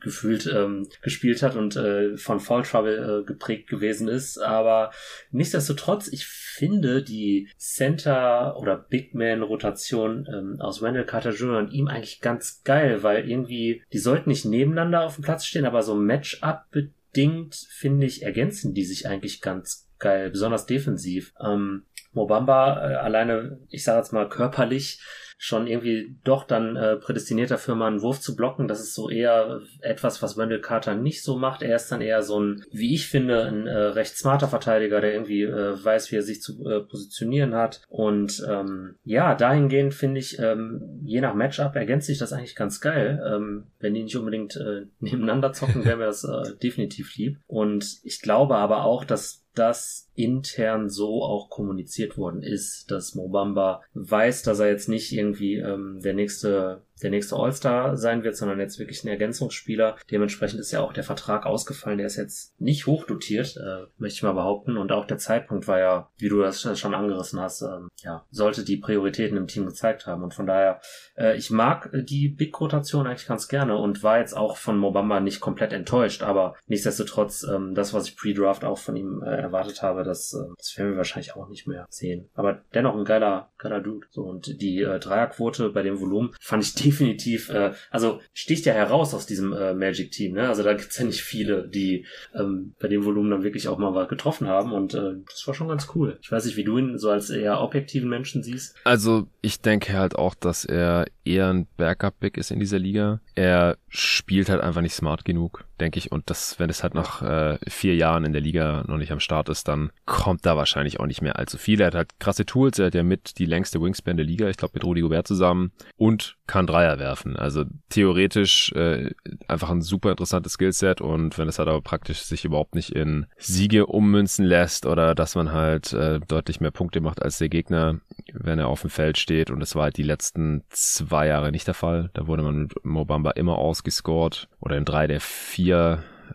gefühlt 0.00 0.46
ähm, 0.46 0.88
gespielt 1.02 1.42
hat 1.42 1.56
und 1.56 1.76
äh, 1.76 2.16
von 2.16 2.40
Fall 2.40 2.62
Trouble 2.62 3.22
äh, 3.22 3.24
geprägt 3.24 3.68
gewesen 3.68 4.08
ist. 4.08 4.38
Aber 4.38 4.90
nichtsdestotrotz, 5.30 6.08
ich 6.08 6.26
finde 6.26 7.02
die 7.02 7.48
Center- 7.58 8.56
oder 8.58 8.76
Big 8.76 9.14
Man-Rotation 9.14 10.26
ähm, 10.32 10.60
aus 10.60 10.82
Wendell 10.82 11.04
Carter 11.04 11.30
Jr. 11.30 11.58
und 11.58 11.72
ihm 11.72 11.88
eigentlich 11.88 12.20
ganz 12.20 12.62
geil, 12.64 13.02
weil 13.06 13.30
irgendwie, 13.30 13.84
die 13.92 13.98
sollten 13.98 14.28
nicht 14.30 14.44
nebeneinander 14.44 15.04
auf 15.04 15.14
dem 15.14 15.22
Platz 15.22 15.46
stehen, 15.46 15.64
aber 15.64 15.84
so 15.84 15.94
Matchup 15.94 16.64
bedingt, 16.72 17.54
finde 17.70 18.04
ich, 18.04 18.24
ergänzen 18.24 18.74
die 18.74 18.84
sich 18.84 19.08
eigentlich 19.08 19.40
ganz 19.40 19.88
geil, 20.00 20.30
besonders 20.30 20.66
defensiv. 20.66 21.32
Ähm, 21.40 21.84
Mobamba 22.10 22.90
äh, 22.90 22.94
alleine, 22.96 23.60
ich 23.70 23.84
sage 23.84 23.98
jetzt 23.98 24.12
mal 24.12 24.28
körperlich, 24.28 25.00
schon 25.38 25.66
irgendwie 25.66 26.16
doch 26.24 26.44
dann 26.44 26.76
äh, 26.76 26.96
prädestiniert 26.96 27.50
dafür, 27.50 27.74
mal 27.74 27.88
einen 27.88 28.02
Wurf 28.02 28.20
zu 28.20 28.34
blocken. 28.34 28.68
Das 28.68 28.80
ist 28.80 28.94
so 28.94 29.10
eher 29.10 29.60
etwas, 29.80 30.22
was 30.22 30.36
Wendell 30.36 30.60
Carter 30.60 30.94
nicht 30.94 31.22
so 31.22 31.36
macht. 31.36 31.62
Er 31.62 31.76
ist 31.76 31.92
dann 31.92 32.00
eher 32.00 32.22
so 32.22 32.40
ein, 32.40 32.64
wie 32.72 32.94
ich 32.94 33.08
finde, 33.08 33.44
ein 33.44 33.66
äh, 33.66 33.76
recht 33.76 34.16
smarter 34.16 34.48
Verteidiger, 34.48 35.00
der 35.00 35.12
irgendwie 35.12 35.42
äh, 35.42 35.84
weiß, 35.84 36.10
wie 36.10 36.16
er 36.16 36.22
sich 36.22 36.40
zu 36.40 36.64
äh, 36.66 36.80
positionieren 36.80 37.54
hat. 37.54 37.82
Und 37.88 38.44
ähm, 38.48 38.96
ja, 39.04 39.34
dahingehend 39.34 39.94
finde 39.94 40.20
ich, 40.20 40.38
ähm, 40.38 41.00
je 41.02 41.20
nach 41.20 41.34
Matchup 41.34 41.76
ergänzt 41.76 42.06
sich 42.06 42.18
das 42.18 42.32
eigentlich 42.32 42.56
ganz 42.56 42.80
geil. 42.80 43.22
Ähm, 43.26 43.64
wenn 43.78 43.94
die 43.94 44.04
nicht 44.04 44.16
unbedingt 44.16 44.56
äh, 44.56 44.86
nebeneinander 45.00 45.52
zocken, 45.52 45.84
wäre 45.84 45.98
mir 45.98 46.06
das 46.06 46.24
äh, 46.24 46.56
definitiv 46.62 47.14
lieb. 47.16 47.38
Und 47.46 47.98
ich 48.02 48.22
glaube 48.22 48.56
aber 48.56 48.84
auch, 48.84 49.04
dass 49.04 49.45
das 49.58 50.10
intern 50.14 50.88
so 50.88 51.22
auch 51.22 51.50
kommuniziert 51.50 52.16
worden 52.16 52.42
ist, 52.42 52.90
dass 52.90 53.14
Mobamba 53.14 53.82
weiß, 53.94 54.42
dass 54.42 54.60
er 54.60 54.68
jetzt 54.68 54.88
nicht 54.88 55.12
irgendwie 55.12 55.56
ähm, 55.56 56.00
der 56.02 56.14
nächste 56.14 56.82
der 57.02 57.10
nächste 57.10 57.36
All-Star 57.36 57.96
sein 57.96 58.24
wird, 58.24 58.36
sondern 58.36 58.60
jetzt 58.60 58.78
wirklich 58.78 59.04
ein 59.04 59.08
Ergänzungsspieler. 59.08 59.96
Dementsprechend 60.10 60.60
ist 60.60 60.72
ja 60.72 60.80
auch 60.80 60.92
der 60.92 61.04
Vertrag 61.04 61.46
ausgefallen. 61.46 61.98
Der 61.98 62.06
ist 62.06 62.16
jetzt 62.16 62.58
nicht 62.60 62.86
hochdotiert, 62.86 63.56
äh, 63.56 63.86
möchte 63.98 64.16
ich 64.16 64.22
mal 64.22 64.32
behaupten. 64.32 64.76
Und 64.76 64.92
auch 64.92 65.06
der 65.06 65.18
Zeitpunkt 65.18 65.68
war 65.68 65.78
ja, 65.78 66.10
wie 66.18 66.28
du 66.28 66.40
das 66.40 66.62
schon 66.78 66.94
angerissen 66.94 67.40
hast, 67.40 67.62
ähm, 67.62 67.88
ja, 68.02 68.24
sollte 68.30 68.64
die 68.64 68.76
Prioritäten 68.76 69.36
im 69.36 69.46
Team 69.46 69.66
gezeigt 69.66 70.06
haben. 70.06 70.22
Und 70.22 70.34
von 70.34 70.46
daher, 70.46 70.80
äh, 71.16 71.36
ich 71.36 71.50
mag 71.50 71.90
die 71.92 72.28
Big-Rotation 72.28 73.06
eigentlich 73.06 73.26
ganz 73.26 73.48
gerne 73.48 73.76
und 73.76 74.02
war 74.02 74.18
jetzt 74.18 74.36
auch 74.36 74.56
von 74.56 74.78
Mobamba 74.78 75.20
nicht 75.20 75.40
komplett 75.40 75.72
enttäuscht. 75.72 76.22
Aber 76.22 76.54
nichtsdestotrotz, 76.66 77.42
ähm, 77.42 77.74
das, 77.74 77.92
was 77.92 78.08
ich 78.08 78.16
pre-Draft 78.16 78.64
auch 78.64 78.78
von 78.78 78.96
ihm 78.96 79.22
äh, 79.22 79.36
erwartet 79.36 79.82
habe, 79.82 80.04
das, 80.04 80.32
äh, 80.32 80.52
das 80.56 80.76
werden 80.78 80.92
wir 80.92 80.98
wahrscheinlich 80.98 81.36
auch 81.36 81.48
nicht 81.48 81.66
mehr 81.66 81.86
sehen. 81.90 82.28
Aber 82.34 82.62
dennoch 82.74 82.96
ein 82.96 83.04
geiler, 83.04 83.50
geiler 83.58 83.80
Dude. 83.80 84.06
So, 84.10 84.22
und 84.22 84.60
die 84.60 84.82
äh, 84.82 84.98
Dreierquote 84.98 85.70
bei 85.70 85.82
dem 85.82 86.00
Volumen 86.00 86.34
fand 86.40 86.62
ich 86.62 86.74
definitiv, 86.86 87.50
äh, 87.50 87.72
also 87.90 88.20
sticht 88.32 88.64
ja 88.64 88.72
heraus 88.72 89.12
aus 89.12 89.26
diesem 89.26 89.52
äh, 89.52 89.74
Magic-Team. 89.74 90.34
Ne? 90.34 90.48
Also 90.48 90.62
da 90.62 90.74
gibt's 90.74 90.98
ja 90.98 91.04
nicht 91.04 91.22
viele, 91.22 91.68
die 91.68 92.06
ähm, 92.34 92.74
bei 92.78 92.88
dem 92.88 93.04
Volumen 93.04 93.30
dann 93.30 93.42
wirklich 93.42 93.66
auch 93.68 93.78
mal 93.78 93.94
was 93.94 94.08
getroffen 94.08 94.46
haben 94.46 94.72
und 94.72 94.94
äh, 94.94 95.14
das 95.28 95.46
war 95.46 95.54
schon 95.54 95.68
ganz 95.68 95.88
cool. 95.94 96.18
Ich 96.22 96.30
weiß 96.30 96.44
nicht, 96.44 96.56
wie 96.56 96.64
du 96.64 96.78
ihn 96.78 96.98
so 96.98 97.10
als 97.10 97.30
eher 97.30 97.60
objektiven 97.60 98.08
Menschen 98.08 98.42
siehst. 98.42 98.76
Also 98.84 99.26
ich 99.42 99.60
denke 99.60 99.94
halt 99.94 100.14
auch, 100.16 100.34
dass 100.34 100.64
er 100.64 101.06
eher 101.24 101.48
ein 101.48 101.66
Backup-Big 101.76 102.36
ist 102.36 102.50
in 102.50 102.60
dieser 102.60 102.78
Liga. 102.78 103.20
Er 103.34 103.76
spielt 103.88 104.48
halt 104.48 104.60
einfach 104.60 104.80
nicht 104.80 104.94
smart 104.94 105.24
genug. 105.24 105.64
Denke 105.80 105.98
ich. 105.98 106.12
Und 106.12 106.30
das, 106.30 106.58
wenn 106.58 106.70
es 106.70 106.82
halt 106.82 106.94
nach 106.94 107.22
äh, 107.22 107.58
vier 107.68 107.94
Jahren 107.94 108.24
in 108.24 108.32
der 108.32 108.42
Liga 108.42 108.84
noch 108.86 108.96
nicht 108.96 109.12
am 109.12 109.20
Start 109.20 109.48
ist, 109.48 109.68
dann 109.68 109.90
kommt 110.04 110.46
da 110.46 110.56
wahrscheinlich 110.56 111.00
auch 111.00 111.06
nicht 111.06 111.22
mehr 111.22 111.38
allzu 111.38 111.58
viel. 111.58 111.80
Er 111.80 111.88
hat 111.88 111.94
halt 111.94 112.20
krasse 112.20 112.46
Tools, 112.46 112.78
er 112.78 112.86
hat 112.86 112.94
ja 112.94 113.02
mit 113.02 113.38
die 113.38 113.46
längste 113.46 113.80
Wingspan 113.80 114.16
der 114.16 114.26
Liga, 114.26 114.48
ich 114.48 114.56
glaube 114.56 114.72
mit 114.74 114.84
Rudi 114.84 115.00
Gobert 115.00 115.26
zusammen 115.26 115.72
und 115.96 116.36
kann 116.46 116.66
Dreier 116.66 116.98
werfen. 116.98 117.36
Also 117.36 117.64
theoretisch 117.88 118.72
äh, 118.72 119.10
einfach 119.48 119.70
ein 119.70 119.82
super 119.82 120.10
interessantes 120.10 120.52
Skillset 120.52 121.00
und 121.00 121.38
wenn 121.38 121.48
es 121.48 121.58
halt 121.58 121.68
aber 121.68 121.82
praktisch 121.82 122.22
sich 122.22 122.44
überhaupt 122.44 122.74
nicht 122.74 122.90
in 122.90 123.26
Siege 123.36 123.86
ummünzen 123.86 124.44
lässt 124.44 124.86
oder 124.86 125.14
dass 125.14 125.34
man 125.34 125.52
halt 125.52 125.92
äh, 125.92 126.20
deutlich 126.20 126.60
mehr 126.60 126.70
Punkte 126.70 127.00
macht 127.00 127.22
als 127.22 127.38
der 127.38 127.48
Gegner, 127.48 128.00
wenn 128.32 128.58
er 128.58 128.68
auf 128.68 128.82
dem 128.82 128.90
Feld 128.90 129.18
steht 129.18 129.50
und 129.50 129.60
es 129.62 129.74
war 129.74 129.84
halt 129.84 129.96
die 129.96 130.02
letzten 130.02 130.62
zwei 130.70 131.26
Jahre 131.26 131.50
nicht 131.50 131.66
der 131.66 131.74
Fall. 131.74 132.10
Da 132.14 132.26
wurde 132.26 132.42
man 132.42 132.62
mit 132.62 132.84
Mobamba 132.84 133.32
immer 133.32 133.58
ausgescored 133.58 134.48
oder 134.60 134.76
in 134.76 134.84
drei 134.84 135.06
der 135.06 135.20
vier 135.20 135.65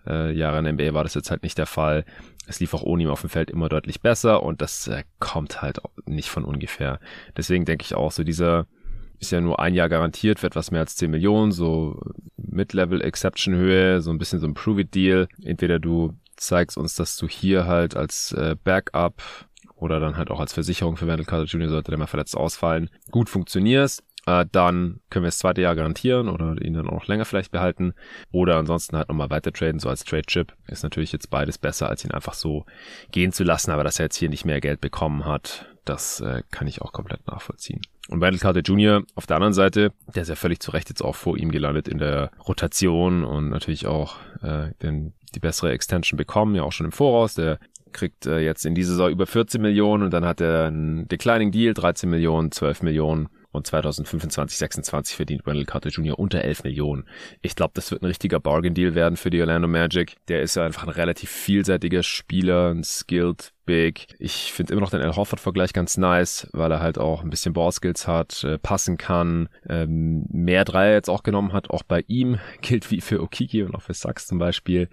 äh, 0.08 0.32
Jahre 0.32 0.60
in 0.60 0.64
der 0.66 0.74
NBA 0.74 0.94
war 0.94 1.04
das 1.04 1.14
jetzt 1.14 1.32
halt 1.32 1.44
nicht 1.44 1.58
der 1.58 1.66
Fall. 1.66 2.06
Es 2.48 2.60
lief 2.60 2.74
auch 2.74 2.84
ohne 2.84 3.04
ihn 3.04 3.10
auf 3.10 3.22
dem 3.22 3.30
Feld 3.30 3.50
immer 3.50 3.70
deutlich 3.70 4.02
besser 4.02 4.44
und 4.44 4.62
das 4.62 4.88
äh, 4.88 5.04
kommt 5.20 5.62
halt 5.62 5.80
nicht 6.06 6.30
von 6.30 6.44
ungefähr. 6.44 7.00
Deswegen 7.38 7.66
denke 7.66 7.84
ich 7.86 7.96
auch 7.96 8.12
so 8.12 8.24
dieser 8.24 8.68
ist 9.20 9.32
ja 9.32 9.40
nur 9.40 9.60
ein 9.60 9.76
Jahr 9.76 9.88
garantiert 9.88 10.40
für 10.40 10.48
etwas 10.48 10.72
mehr 10.72 10.82
als 10.82 10.96
10 10.96 11.12
Millionen, 11.12 11.52
so 11.52 12.02
Mid-Level 12.38 13.02
Exception 13.02 13.54
Höhe, 13.54 14.02
so 14.02 14.10
ein 14.10 14.18
bisschen 14.18 14.40
so 14.40 14.48
ein 14.48 14.56
Prove-It-Deal. 14.56 15.28
Entweder 15.44 15.78
du 15.78 16.14
zeigst 16.38 16.76
uns, 16.76 16.96
dass 16.96 17.18
du 17.18 17.28
hier 17.28 17.68
halt 17.68 17.96
als 17.96 18.32
äh, 18.32 18.56
Backup 18.64 19.22
oder 19.76 20.00
dann 20.00 20.18
halt 20.18 20.32
auch 20.32 20.40
als 20.40 20.54
Versicherung 20.54 20.98
für 20.98 21.08
Wendell 21.08 21.26
Carter 21.26 21.46
Jr. 21.46 21.70
sollte 21.70 21.92
der 21.92 22.00
mal 22.00 22.08
verletzt 22.08 22.36
ausfallen, 22.36 22.90
gut 23.12 23.30
funktionierst, 23.30 24.04
äh, 24.26 24.46
dann 24.52 25.00
können 25.10 25.24
wir 25.24 25.30
das 25.30 25.40
zweite 25.40 25.62
Jahr 25.62 25.76
garantieren 25.76 26.30
oder 26.30 26.62
ihn 26.62 26.74
dann 26.74 26.88
auch 26.88 26.94
noch 26.94 27.08
länger 27.08 27.26
vielleicht 27.26 27.52
behalten 27.52 27.94
oder 28.32 28.58
ansonsten 28.58 28.96
halt 28.96 29.10
nochmal 29.10 29.30
weiter 29.30 29.52
traden, 29.52 29.80
so 29.80 29.90
als 29.90 30.04
Trade-Chip. 30.04 30.54
Ist 30.68 30.84
natürlich 30.84 31.12
jetzt 31.12 31.30
beides 31.30 31.58
besser, 31.58 31.90
als 31.90 32.06
ihn 32.06 32.12
einfach 32.12 32.34
so 32.34 32.66
gehen 33.12 33.32
zu 33.32 33.44
lassen, 33.44 33.72
aber 33.72 33.84
dass 33.84 34.00
er 34.00 34.06
jetzt 34.06 34.18
hier 34.18 34.30
nicht 34.30 34.46
mehr 34.46 34.62
Geld 34.62 34.82
bekommen 34.82 35.26
hat, 35.26 35.68
das 35.86 36.22
äh, 36.22 36.44
kann 36.52 36.68
ich 36.68 36.82
auch 36.82 36.94
komplett 36.94 37.26
nachvollziehen. 37.28 37.82
Und 38.10 38.22
Wendell 38.22 38.40
Carter 38.40 38.62
Jr. 38.62 39.04
auf 39.16 39.26
der 39.26 39.38
anderen 39.38 39.54
Seite, 39.54 39.94
der 40.14 40.22
ist 40.22 40.30
ja 40.30 40.36
völlig 40.36 40.60
zu 40.60 40.72
Recht 40.72 40.90
jetzt 40.90 41.02
auch 41.02 41.16
vor 41.16 41.38
ihm 41.38 41.52
gelandet 41.52 41.88
in 41.88 41.98
der 41.98 42.32
Rotation 42.48 43.24
und 43.24 43.50
natürlich 43.50 43.88
auch 43.88 44.18
äh, 44.42 44.72
den, 44.84 45.14
die 45.34 45.40
bessere 45.40 45.72
Extension 45.72 46.18
bekommen, 46.18 46.54
ja 46.56 46.64
auch 46.64 46.72
schon 46.72 46.86
im 46.86 46.92
Voraus. 46.92 47.34
Der 47.34 47.58
kriegt 47.92 48.26
äh, 48.26 48.40
jetzt 48.40 48.66
in 48.66 48.76
dieser 48.76 48.92
Saison 48.92 49.10
über 49.10 49.26
14 49.26 49.62
Millionen 49.62 50.04
und 50.04 50.12
dann 50.12 50.26
hat 50.26 50.42
er 50.42 50.66
einen 50.66 51.08
Declining 51.08 51.52
Deal, 51.52 51.74
13 51.74 52.10
Millionen, 52.10 52.52
12 52.52 52.84
Millionen 52.84 53.30
und 53.52 53.68
2025, 53.68 54.58
26 54.58 55.16
verdient 55.16 55.46
Wendell 55.46 55.66
Carter 55.66 55.90
Jr. 55.90 56.18
unter 56.18 56.42
11 56.42 56.64
Millionen. 56.64 57.06
Ich 57.42 57.56
glaube, 57.56 57.72
das 57.76 57.92
wird 57.92 58.02
ein 58.02 58.08
richtiger 58.08 58.40
Bargain 58.40 58.74
Deal 58.74 58.96
werden 58.96 59.18
für 59.18 59.30
die 59.30 59.42
Orlando 59.42 59.68
Magic. 59.68 60.16
Der 60.28 60.42
ist 60.42 60.56
ja 60.56 60.66
einfach 60.66 60.84
ein 60.84 60.90
relativ 60.90 61.30
vielseitiger 61.30 62.04
Spieler, 62.04 62.70
ein 62.70 62.84
skilled 62.84 63.54
Big. 63.66 64.08
Ich 64.20 64.52
finde 64.52 64.74
immer 64.74 64.82
noch 64.82 64.90
den 64.90 65.02
Al 65.02 65.16
Horford-Vergleich 65.16 65.74
ganz 65.74 65.98
nice, 65.98 66.48
weil 66.52 66.72
er 66.72 66.80
halt 66.80 66.98
auch 66.98 67.24
ein 67.24 67.30
bisschen 67.30 67.54
Ballskills 67.54 68.08
hat, 68.08 68.44
äh, 68.44 68.58
passen 68.58 68.98
kann, 68.98 69.50
ähm, 69.68 70.26
mehr 70.30 70.66
Dreier 70.66 70.94
jetzt 70.94 71.10
auch 71.10 71.24
genommen 71.24 71.54
hat. 71.54 71.70
Auch 71.70 71.84
bei 71.84 72.04
ihm 72.08 72.40
gilt 72.62 72.90
wie 72.92 73.02
für 73.02 73.22
Okiki 73.22 73.64
und 73.64 73.76
auch 73.76 73.82
für 73.82 73.94
Sachs 73.94 74.28
zum 74.28 74.40
Beispiel 74.40 74.90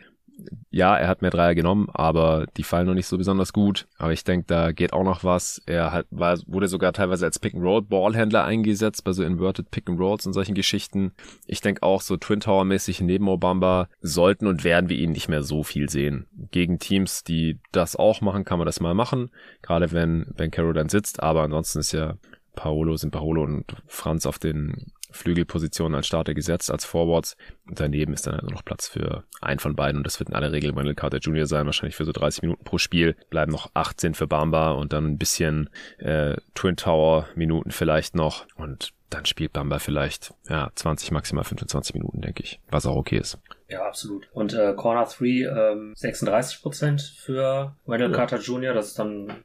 ja, 0.70 0.96
er 0.96 1.08
hat 1.08 1.22
mehr 1.22 1.30
Dreier 1.30 1.54
genommen, 1.54 1.88
aber 1.92 2.46
die 2.56 2.62
fallen 2.62 2.86
noch 2.86 2.94
nicht 2.94 3.06
so 3.06 3.18
besonders 3.18 3.52
gut. 3.52 3.86
Aber 3.96 4.12
ich 4.12 4.24
denke, 4.24 4.46
da 4.46 4.72
geht 4.72 4.92
auch 4.92 5.04
noch 5.04 5.24
was. 5.24 5.62
Er 5.66 5.92
hat, 5.92 6.06
war, 6.10 6.38
wurde 6.46 6.68
sogar 6.68 6.92
teilweise 6.92 7.24
als 7.24 7.38
Pick-and-Roll-Ballhändler 7.38 8.44
eingesetzt, 8.44 9.04
bei 9.04 9.12
so 9.12 9.22
Inverted 9.24 9.70
Pick-and-Rolls 9.70 10.26
und 10.26 10.32
solchen 10.32 10.54
Geschichten. 10.54 11.12
Ich 11.46 11.60
denke 11.60 11.82
auch, 11.82 12.00
so 12.00 12.16
Twin 12.16 12.40
Tower-mäßig 12.40 13.00
neben 13.00 13.28
Obamba 13.28 13.88
sollten 14.00 14.46
und 14.46 14.64
werden 14.64 14.88
wir 14.88 14.96
ihn 14.96 15.12
nicht 15.12 15.28
mehr 15.28 15.42
so 15.42 15.62
viel 15.62 15.88
sehen. 15.88 16.26
Gegen 16.50 16.78
Teams, 16.78 17.24
die 17.24 17.58
das 17.72 17.96
auch 17.96 18.20
machen, 18.20 18.44
kann 18.44 18.58
man 18.58 18.66
das 18.66 18.80
mal 18.80 18.94
machen. 18.94 19.30
Gerade 19.62 19.92
wenn, 19.92 20.26
wenn 20.36 20.50
Caro 20.50 20.72
dann 20.72 20.88
sitzt. 20.88 21.22
Aber 21.22 21.42
ansonsten 21.42 21.80
ist 21.80 21.92
ja 21.92 22.14
Paolo, 22.54 22.96
sind 22.96 23.10
Paolo 23.10 23.42
und 23.44 23.64
Franz 23.86 24.26
auf 24.26 24.38
den 24.38 24.92
Flügelposition 25.10 25.94
als 25.94 26.06
Starter 26.06 26.34
gesetzt, 26.34 26.70
als 26.70 26.84
Forwards. 26.84 27.36
Und 27.66 27.80
daneben 27.80 28.12
ist 28.12 28.26
dann 28.26 28.34
also 28.34 28.48
noch 28.48 28.64
Platz 28.64 28.88
für 28.88 29.24
einen 29.40 29.58
von 29.58 29.76
beiden 29.76 29.98
und 29.98 30.04
das 30.04 30.18
wird 30.18 30.28
in 30.28 30.34
aller 30.34 30.52
Regel 30.52 30.74
Wendell 30.76 30.94
Carter 30.94 31.18
Jr. 31.18 31.46
sein, 31.46 31.66
wahrscheinlich 31.66 31.96
für 31.96 32.04
so 32.04 32.12
30 32.12 32.42
Minuten 32.42 32.64
pro 32.64 32.78
Spiel. 32.78 33.16
Bleiben 33.30 33.52
noch 33.52 33.70
18 33.74 34.14
für 34.14 34.26
Bamba 34.26 34.72
und 34.72 34.92
dann 34.92 35.06
ein 35.06 35.18
bisschen 35.18 35.70
äh, 35.98 36.36
Twin 36.54 36.76
Tower 36.76 37.28
Minuten 37.34 37.70
vielleicht 37.70 38.14
noch 38.14 38.46
und 38.56 38.92
dann 39.10 39.24
spielt 39.24 39.52
Bamba 39.52 39.78
vielleicht 39.78 40.34
ja 40.48 40.70
20, 40.74 41.12
maximal 41.12 41.44
25 41.44 41.94
Minuten, 41.94 42.20
denke 42.20 42.42
ich, 42.42 42.60
was 42.70 42.86
auch 42.86 42.96
okay 42.96 43.18
ist. 43.18 43.38
Ja, 43.68 43.86
absolut. 43.86 44.28
Und 44.32 44.54
äh, 44.54 44.72
Corner 44.74 45.04
3 45.04 45.26
ähm, 45.26 45.94
36% 45.94 47.16
für 47.16 47.76
Wendell 47.84 48.10
ja. 48.10 48.16
Carter 48.16 48.38
Jr. 48.38 48.72
Das 48.72 48.88
ist 48.88 48.98
dann, 48.98 49.44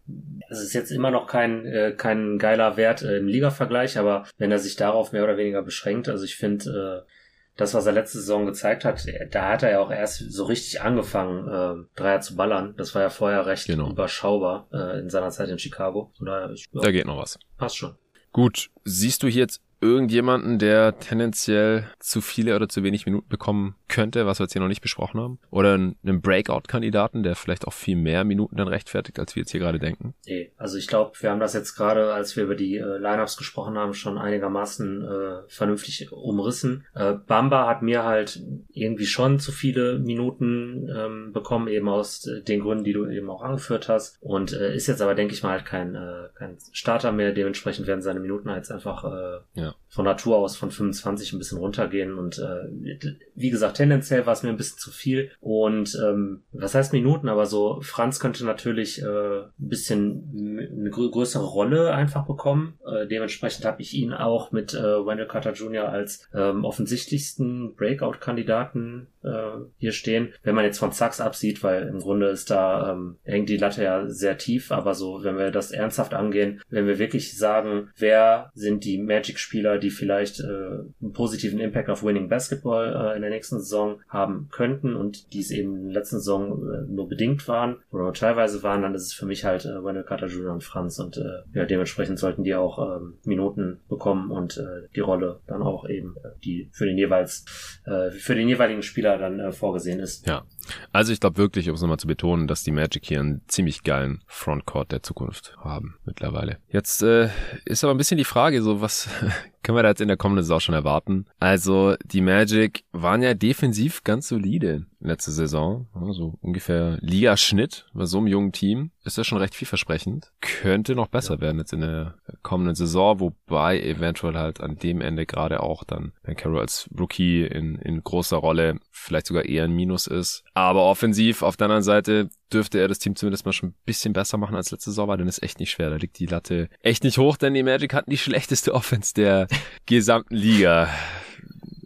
das 0.49 0.61
ist 0.61 0.73
jetzt 0.73 0.91
immer 0.91 1.11
noch 1.11 1.27
kein, 1.27 1.65
äh, 1.65 1.93
kein 1.95 2.37
geiler 2.37 2.77
Wert 2.77 3.01
äh, 3.01 3.17
im 3.17 3.27
Liga-Vergleich, 3.27 3.97
aber 3.97 4.25
wenn 4.37 4.51
er 4.51 4.59
sich 4.59 4.77
darauf 4.77 5.11
mehr 5.11 5.25
oder 5.25 5.35
weniger 5.35 5.61
beschränkt, 5.61 6.07
also 6.07 6.23
ich 6.23 6.37
finde, 6.37 7.03
äh, 7.05 7.11
das, 7.57 7.73
was 7.73 7.85
er 7.85 7.91
letzte 7.91 8.17
Saison 8.17 8.45
gezeigt 8.45 8.83
hat, 8.83 9.05
da 9.31 9.49
hat 9.49 9.63
er 9.63 9.71
ja 9.71 9.79
auch 9.79 9.91
erst 9.91 10.31
so 10.31 10.45
richtig 10.45 10.81
angefangen, 10.81 11.47
äh, 11.47 11.85
Dreier 11.95 12.21
zu 12.21 12.35
ballern. 12.35 12.73
Das 12.77 12.95
war 12.95 13.01
ja 13.03 13.09
vorher 13.09 13.45
recht 13.45 13.67
genau. 13.67 13.91
überschaubar 13.91 14.67
äh, 14.71 14.99
in 14.99 15.09
seiner 15.09 15.29
Zeit 15.29 15.49
in 15.49 15.59
Chicago. 15.59 16.11
Daher, 16.19 16.49
ich, 16.51 16.67
ja, 16.71 16.81
da 16.81 16.91
geht 16.91 17.05
noch 17.05 17.17
was. 17.17 17.37
Passt 17.57 17.77
schon. 17.77 17.95
Gut, 18.31 18.71
siehst 18.83 19.21
du 19.21 19.27
hier 19.27 19.43
jetzt 19.43 19.61
irgendjemanden, 19.83 20.57
der 20.59 20.97
tendenziell 20.99 21.85
zu 21.99 22.21
viele 22.21 22.55
oder 22.55 22.69
zu 22.69 22.83
wenig 22.83 23.05
Minuten 23.05 23.27
bekommen 23.27 23.75
könnte, 23.87 24.25
was 24.25 24.39
wir 24.39 24.45
jetzt 24.45 24.53
hier 24.53 24.61
noch 24.61 24.69
nicht 24.69 24.81
besprochen 24.81 25.19
haben? 25.19 25.39
Oder 25.51 25.73
einen 25.73 26.21
Breakout-Kandidaten, 26.21 27.23
der 27.23 27.35
vielleicht 27.35 27.67
auch 27.67 27.73
viel 27.73 27.95
mehr 27.95 28.23
Minuten 28.23 28.55
dann 28.55 28.67
rechtfertigt, 28.67 29.19
als 29.19 29.35
wir 29.35 29.41
jetzt 29.41 29.51
hier 29.51 29.59
gerade 29.59 29.79
denken? 29.79 30.13
Nee, 30.25 30.51
also 30.57 30.77
ich 30.77 30.87
glaube, 30.87 31.11
wir 31.19 31.29
haben 31.29 31.39
das 31.39 31.53
jetzt 31.53 31.75
gerade, 31.75 32.13
als 32.13 32.35
wir 32.35 32.45
über 32.45 32.55
die 32.55 32.77
äh, 32.77 32.97
Lineups 32.97 33.37
gesprochen 33.37 33.77
haben, 33.77 33.93
schon 33.93 34.17
einigermaßen 34.17 35.03
äh, 35.03 35.35
vernünftig 35.47 36.11
umrissen. 36.11 36.85
Äh, 36.95 37.13
Bamba 37.13 37.67
hat 37.67 37.81
mir 37.81 38.03
halt 38.03 38.41
irgendwie 38.71 39.05
schon 39.05 39.39
zu 39.39 39.51
viele 39.51 39.99
Minuten 39.99 40.89
ähm, 40.95 41.33
bekommen, 41.33 41.67
eben 41.67 41.89
aus 41.89 42.25
äh, 42.25 42.41
den 42.41 42.61
Gründen, 42.61 42.83
die 42.83 42.93
du 42.93 43.07
eben 43.09 43.29
auch 43.29 43.41
angeführt 43.41 43.89
hast. 43.89 44.17
Und 44.21 44.53
äh, 44.53 44.75
ist 44.75 44.87
jetzt 44.87 45.01
aber, 45.01 45.15
denke 45.15 45.33
ich 45.33 45.43
mal, 45.43 45.51
halt 45.51 45.65
kein, 45.65 45.95
äh, 45.95 46.29
kein 46.35 46.57
Starter 46.71 47.11
mehr. 47.11 47.33
Dementsprechend 47.33 47.85
werden 47.85 48.01
seine 48.01 48.19
Minuten 48.19 48.49
jetzt 48.49 48.71
einfach 48.71 49.03
äh, 49.03 49.39
ja 49.73 49.82
von 49.93 50.05
Natur 50.05 50.37
aus 50.37 50.55
von 50.55 50.71
25 50.71 51.33
ein 51.33 51.37
bisschen 51.37 51.59
runtergehen. 51.59 52.17
Und 52.17 52.39
äh, 52.39 53.11
wie 53.35 53.51
gesagt, 53.51 53.77
tendenziell 53.77 54.25
war 54.25 54.33
es 54.33 54.41
mir 54.41 54.49
ein 54.49 54.57
bisschen 54.57 54.79
zu 54.79 54.89
viel. 54.89 55.29
Und 55.39 55.95
ähm, 56.03 56.41
was 56.51 56.73
heißt 56.73 56.93
Minuten, 56.93 57.29
aber 57.29 57.45
so, 57.45 57.79
Franz 57.81 58.19
könnte 58.19 58.43
natürlich 58.43 59.03
äh, 59.03 59.05
ein 59.05 59.51
bisschen 59.57 60.69
eine 60.73 60.89
grö 60.89 61.11
größere 61.11 61.45
Rolle 61.45 61.93
einfach 61.93 62.25
bekommen. 62.25 62.79
Äh, 62.87 63.05
dementsprechend 63.05 63.65
habe 63.65 63.83
ich 63.83 63.93
ihn 63.93 64.13
auch 64.13 64.51
mit 64.51 64.73
äh, 64.73 65.05
Wendell 65.05 65.27
Carter 65.27 65.53
Jr. 65.53 65.89
als 65.89 66.27
ähm, 66.33 66.65
offensichtlichsten 66.65 67.75
Breakout-Kandidaten 67.75 69.07
äh, 69.23 69.29
hier 69.77 69.91
stehen. 69.91 70.33
Wenn 70.41 70.55
man 70.55 70.65
jetzt 70.65 70.79
von 70.79 70.91
Sachs 70.91 71.21
absieht, 71.21 71.63
weil 71.63 71.83
im 71.83 71.99
Grunde 71.99 72.29
ist 72.29 72.49
da, 72.49 72.93
ähm, 72.93 73.17
hängt 73.23 73.49
die 73.49 73.57
Latte 73.57 73.83
ja 73.83 74.07
sehr 74.09 74.39
tief, 74.39 74.71
aber 74.71 74.95
so, 74.95 75.23
wenn 75.23 75.37
wir 75.37 75.51
das 75.51 75.71
ernsthaft 75.71 76.13
angehen, 76.13 76.61
wenn 76.69 76.87
wir 76.87 76.99
wirklich 76.99 77.37
sagen, 77.37 77.89
wer 77.97 78.51
sind 78.55 78.85
die 78.85 78.97
Magic-Spieler, 78.97 79.77
die 79.83 79.91
vielleicht 79.91 80.39
äh, 80.39 80.43
einen 80.43 81.13
positiven 81.13 81.59
Impact 81.59 81.89
auf 81.89 82.03
Winning 82.03 82.29
Basketball 82.29 83.11
äh, 83.13 83.15
in 83.15 83.21
der 83.21 83.29
nächsten 83.31 83.59
Saison 83.59 84.01
haben 84.09 84.47
könnten 84.51 84.95
und 84.95 85.33
die 85.33 85.41
es 85.41 85.51
eben 85.51 85.75
in 85.75 85.83
der 85.85 85.93
letzten 85.93 86.17
Saison 86.17 86.63
äh, 86.69 86.91
nur 86.91 87.07
bedingt 87.07 87.47
waren 87.47 87.77
oder 87.91 88.11
teilweise 88.13 88.63
waren, 88.63 88.81
dann 88.81 88.95
ist 88.95 89.03
es 89.03 89.13
für 89.13 89.25
mich 89.25 89.45
halt 89.45 89.65
äh, 89.65 89.83
Wendell 89.83 90.03
Carter 90.03 90.27
Jr. 90.27 90.53
und 90.53 90.63
Franz 90.63 90.99
und 90.99 91.17
äh, 91.17 91.43
ja, 91.53 91.65
dementsprechend 91.65 92.19
sollten 92.19 92.43
die 92.43 92.55
auch 92.55 92.97
ähm, 92.97 93.15
Minuten 93.23 93.79
bekommen 93.89 94.31
und 94.31 94.57
äh, 94.57 94.87
die 94.95 95.01
Rolle 95.01 95.41
dann 95.47 95.61
auch 95.61 95.87
eben, 95.87 96.15
äh, 96.23 96.29
die 96.43 96.69
für 96.71 96.85
den 96.85 96.97
jeweils, 96.97 97.45
äh, 97.85 98.11
für 98.11 98.35
den 98.35 98.47
jeweiligen 98.47 98.81
Spieler 98.81 99.17
dann 99.17 99.39
äh, 99.39 99.51
vorgesehen 99.51 99.99
ist. 99.99 100.27
Ja, 100.27 100.43
also 100.91 101.11
ich 101.11 101.19
glaube 101.19 101.37
wirklich, 101.37 101.69
um 101.69 101.75
es 101.75 101.81
nochmal 101.81 101.99
zu 101.99 102.07
betonen, 102.07 102.47
dass 102.47 102.63
die 102.63 102.71
Magic 102.71 103.05
hier 103.05 103.19
einen 103.19 103.41
ziemlich 103.47 103.83
geilen 103.83 104.23
Frontcourt 104.27 104.91
der 104.91 105.03
Zukunft 105.03 105.55
haben 105.57 105.95
mittlerweile. 106.05 106.57
Jetzt 106.69 107.03
äh, 107.03 107.29
ist 107.65 107.83
aber 107.83 107.93
ein 107.93 107.97
bisschen 107.97 108.17
die 108.17 108.23
Frage, 108.23 108.61
so 108.61 108.81
was 108.81 109.09
können 109.63 109.77
wir 109.77 109.83
da 109.83 109.89
jetzt 109.89 110.01
in 110.01 110.07
der 110.07 110.17
kommenden 110.17 110.43
Saison 110.43 110.59
schon 110.59 110.75
erwarten? 110.75 111.25
Also 111.39 111.95
die 112.05 112.21
Magic 112.21 112.83
waren 112.91 113.23
ja 113.23 113.33
defensiv 113.33 114.03
ganz 114.03 114.27
solide 114.27 114.85
letzte 115.03 115.31
Saison. 115.31 115.87
Also 115.93 116.37
ungefähr 116.41 116.97
Ligaschnitt 117.01 117.85
bei 117.93 118.05
so 118.05 118.17
einem 118.17 118.27
jungen 118.27 118.51
Team. 118.51 118.91
Ist 119.03 119.17
das 119.17 119.27
schon 119.27 119.37
recht 119.37 119.55
vielversprechend. 119.55 120.31
Könnte 120.41 120.95
noch 120.95 121.07
besser 121.07 121.35
ja. 121.35 121.41
werden 121.41 121.59
jetzt 121.59 121.73
in 121.73 121.81
der 121.81 122.15
kommenden 122.41 122.75
Saison, 122.75 123.19
wobei 123.19 123.81
eventuell 123.81 124.35
halt 124.35 124.61
an 124.61 124.77
dem 124.77 125.01
Ende 125.01 125.25
gerade 125.25 125.61
auch 125.61 125.83
dann 125.83 126.13
Ben 126.23 126.35
Carroll 126.35 126.61
als 126.61 126.89
Rookie 126.97 127.43
in, 127.43 127.75
in 127.75 128.03
großer 128.03 128.37
Rolle 128.37 128.79
vielleicht 128.91 129.27
sogar 129.27 129.45
eher 129.45 129.65
ein 129.65 129.75
Minus 129.75 130.07
ist. 130.07 130.43
Aber 130.53 130.83
offensiv 130.83 131.41
auf 131.41 131.57
der 131.57 131.65
anderen 131.65 131.83
Seite 131.83 132.29
dürfte 132.51 132.79
er 132.79 132.87
das 132.87 132.99
Team 132.99 133.15
zumindest 133.15 133.45
mal 133.45 133.53
schon 133.53 133.69
ein 133.69 133.75
bisschen 133.85 134.13
besser 134.13 134.37
machen 134.37 134.55
als 134.55 134.71
letzte 134.71 134.91
Saison, 134.91 135.07
weil 135.07 135.17
dann 135.17 135.27
ist 135.27 135.43
echt 135.43 135.59
nicht 135.59 135.71
schwer. 135.71 135.89
Da 135.89 135.97
liegt 135.97 136.19
die 136.19 136.27
Latte 136.27 136.69
echt 136.81 137.03
nicht 137.03 137.17
hoch, 137.17 137.37
denn 137.37 137.53
die 137.53 137.63
Magic 137.63 137.93
hatten 137.93 138.11
die 138.11 138.17
schlechteste 138.17 138.73
Offense 138.73 139.13
der 139.13 139.47
gesamten 139.85 140.35
Liga 140.35 140.89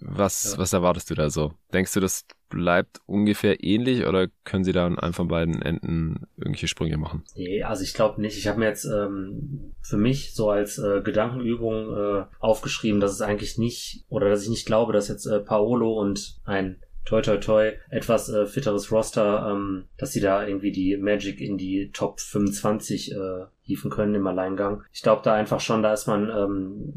Was, 0.09 0.53
Ja. 0.53 0.57
was 0.59 0.73
erwartest 0.73 1.09
du 1.09 1.15
da 1.15 1.29
so? 1.29 1.53
Denkst 1.73 1.93
du, 1.93 1.99
das 1.99 2.25
bleibt 2.49 3.01
ungefähr 3.05 3.61
ähnlich 3.61 4.05
oder 4.05 4.27
können 4.45 4.63
sie 4.63 4.71
da 4.71 4.85
an 4.85 4.97
einem 4.97 5.13
von 5.13 5.27
beiden 5.27 5.61
Enden 5.61 6.27
irgendwelche 6.37 6.69
Sprünge 6.69 6.97
machen? 6.97 7.23
Nee, 7.35 7.61
also 7.63 7.83
ich 7.83 7.93
glaube 7.93 8.21
nicht. 8.21 8.37
Ich 8.37 8.47
habe 8.47 8.59
mir 8.59 8.67
jetzt 8.67 8.85
ähm, 8.85 9.73
für 9.81 9.97
mich 9.97 10.33
so 10.33 10.49
als 10.49 10.77
äh, 10.77 11.01
Gedankenübung 11.01 11.93
äh, 11.93 12.25
aufgeschrieben, 12.39 13.01
dass 13.01 13.11
es 13.11 13.21
eigentlich 13.21 13.57
nicht, 13.57 14.05
oder 14.07 14.29
dass 14.29 14.43
ich 14.43 14.49
nicht 14.49 14.65
glaube, 14.65 14.93
dass 14.93 15.09
jetzt 15.09 15.25
äh, 15.25 15.39
Paolo 15.41 15.99
und 15.99 16.39
ein 16.45 16.81
toi 17.07 17.21
toi 17.21 17.37
toi 17.37 17.71
etwas 17.89 18.29
äh, 18.29 18.45
fitteres 18.45 18.91
Roster, 18.91 19.49
ähm, 19.51 19.85
dass 19.97 20.11
sie 20.11 20.19
da 20.19 20.45
irgendwie 20.45 20.71
die 20.71 20.97
Magic 20.97 21.39
in 21.39 21.57
die 21.57 21.89
Top 21.93 22.19
25 22.19 23.13
äh, 23.13 23.15
hieven 23.61 23.89
können 23.89 24.13
im 24.15 24.27
Alleingang. 24.27 24.83
Ich 24.91 25.01
glaube 25.01 25.21
da 25.23 25.33
einfach 25.33 25.59
schon, 25.61 25.81
da 25.83 25.93
ist 25.93 26.07
man 26.07 26.29
ähm, 26.29 26.93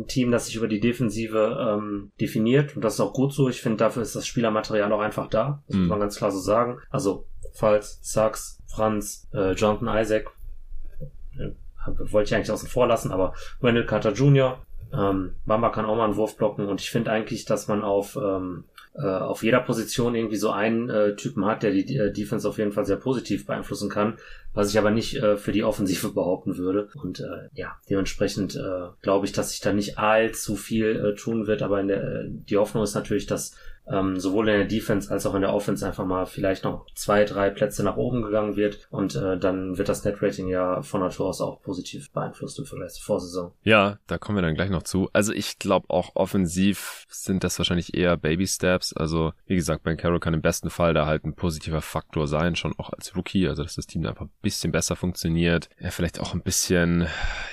ein 0.00 0.06
Team, 0.08 0.30
das 0.32 0.46
sich 0.46 0.56
über 0.56 0.66
die 0.68 0.80
Defensive 0.80 1.56
ähm, 1.60 2.10
definiert 2.20 2.74
und 2.74 2.84
das 2.84 2.94
ist 2.94 3.00
auch 3.00 3.12
gut 3.12 3.32
so. 3.32 3.48
Ich 3.48 3.60
finde, 3.62 3.76
dafür 3.78 4.02
ist 4.02 4.16
das 4.16 4.26
Spielermaterial 4.26 4.92
auch 4.92 5.00
einfach 5.00 5.28
da. 5.28 5.62
Das 5.68 5.76
Mhm. 5.76 5.82
muss 5.82 5.90
man 5.90 6.00
ganz 6.00 6.16
klar 6.16 6.30
so 6.32 6.38
sagen. 6.40 6.78
Also 6.90 7.26
Falls, 7.52 7.98
Sachs, 8.02 8.60
Franz, 8.68 9.28
äh, 9.34 9.52
Jonathan 9.52 9.96
Isaac, 10.00 10.30
äh, 11.38 11.50
wollte 12.12 12.28
ich 12.28 12.34
eigentlich 12.34 12.50
außen 12.50 12.68
vor 12.68 12.86
lassen, 12.86 13.10
aber 13.10 13.34
Wendell 13.60 13.86
Carter 13.86 14.12
Jr., 14.12 14.64
ähm, 14.92 15.34
Bamba 15.46 15.70
kann 15.70 15.84
auch 15.84 15.96
mal 15.96 16.04
einen 16.04 16.16
Wurf 16.16 16.36
blocken 16.36 16.66
und 16.66 16.80
ich 16.80 16.90
finde 16.90 17.10
eigentlich, 17.10 17.44
dass 17.44 17.68
man 17.68 17.82
auf, 17.82 18.16
ähm, 18.16 18.64
äh, 18.94 19.06
auf 19.06 19.42
jeder 19.42 19.60
Position 19.60 20.14
irgendwie 20.14 20.36
so 20.36 20.50
einen 20.50 20.90
äh, 20.90 21.14
Typen 21.14 21.44
hat, 21.44 21.62
der 21.62 21.70
die 21.70 21.96
äh, 21.96 22.12
Defense 22.12 22.48
auf 22.48 22.58
jeden 22.58 22.72
Fall 22.72 22.84
sehr 22.84 22.96
positiv 22.96 23.46
beeinflussen 23.46 23.88
kann, 23.88 24.18
was 24.52 24.70
ich 24.70 24.78
aber 24.78 24.90
nicht 24.90 25.16
äh, 25.16 25.36
für 25.36 25.52
die 25.52 25.62
Offensive 25.64 26.08
behaupten 26.14 26.56
würde. 26.56 26.88
Und 27.00 27.20
äh, 27.20 27.48
ja, 27.54 27.76
dementsprechend 27.88 28.56
äh, 28.56 28.88
glaube 29.02 29.26
ich, 29.26 29.32
dass 29.32 29.50
sich 29.50 29.60
da 29.60 29.72
nicht 29.72 29.98
allzu 29.98 30.56
viel 30.56 30.96
äh, 30.96 31.14
tun 31.14 31.46
wird, 31.46 31.62
aber 31.62 31.80
in 31.80 31.88
der, 31.88 32.02
äh, 32.02 32.24
die 32.28 32.56
Hoffnung 32.56 32.82
ist 32.82 32.94
natürlich, 32.94 33.26
dass 33.26 33.54
ähm, 33.90 34.18
sowohl 34.18 34.48
in 34.48 34.58
der 34.58 34.66
Defense 34.66 35.10
als 35.10 35.26
auch 35.26 35.34
in 35.34 35.42
der 35.42 35.52
Offense 35.52 35.86
einfach 35.86 36.04
mal 36.04 36.26
vielleicht 36.26 36.64
noch 36.64 36.86
zwei, 36.94 37.24
drei 37.24 37.50
Plätze 37.50 37.82
nach 37.82 37.96
oben 37.96 38.22
gegangen 38.22 38.56
wird 38.56 38.86
und 38.90 39.16
äh, 39.16 39.38
dann 39.38 39.78
wird 39.78 39.88
das 39.88 40.04
Net-Rating 40.04 40.48
ja 40.48 40.82
von 40.82 41.00
Natur 41.00 41.26
aus 41.26 41.40
auch 41.40 41.60
positiv 41.62 42.10
beeinflusst 42.12 42.58
im 42.58 42.66
Vergleich 42.66 42.92
zur 42.92 43.04
Vorsaison. 43.04 43.52
Ja, 43.62 43.98
da 44.06 44.18
kommen 44.18 44.38
wir 44.38 44.42
dann 44.42 44.54
gleich 44.54 44.70
noch 44.70 44.82
zu. 44.82 45.08
Also 45.12 45.32
ich 45.32 45.58
glaube 45.58 45.90
auch 45.90 46.12
offensiv 46.14 47.06
sind 47.08 47.44
das 47.44 47.58
wahrscheinlich 47.58 47.94
eher 47.94 48.16
Baby 48.16 48.46
Steps. 48.46 48.92
Also 48.92 49.32
wie 49.46 49.56
gesagt, 49.56 49.82
Ben 49.82 49.96
Carroll 49.96 50.20
kann 50.20 50.34
im 50.34 50.42
besten 50.42 50.70
Fall 50.70 50.94
da 50.94 51.06
halt 51.06 51.24
ein 51.24 51.34
positiver 51.34 51.80
Faktor 51.80 52.26
sein, 52.28 52.56
schon 52.56 52.74
auch 52.78 52.90
als 52.90 53.16
Rookie. 53.16 53.48
Also 53.48 53.62
dass 53.62 53.76
das 53.76 53.86
Team 53.86 54.06
einfach 54.06 54.26
ein 54.26 54.32
bisschen 54.42 54.72
besser 54.72 54.96
funktioniert. 54.96 55.68
Er 55.78 55.90
vielleicht 55.90 56.20
auch 56.20 56.34
ein 56.34 56.42
bisschen, 56.42 57.06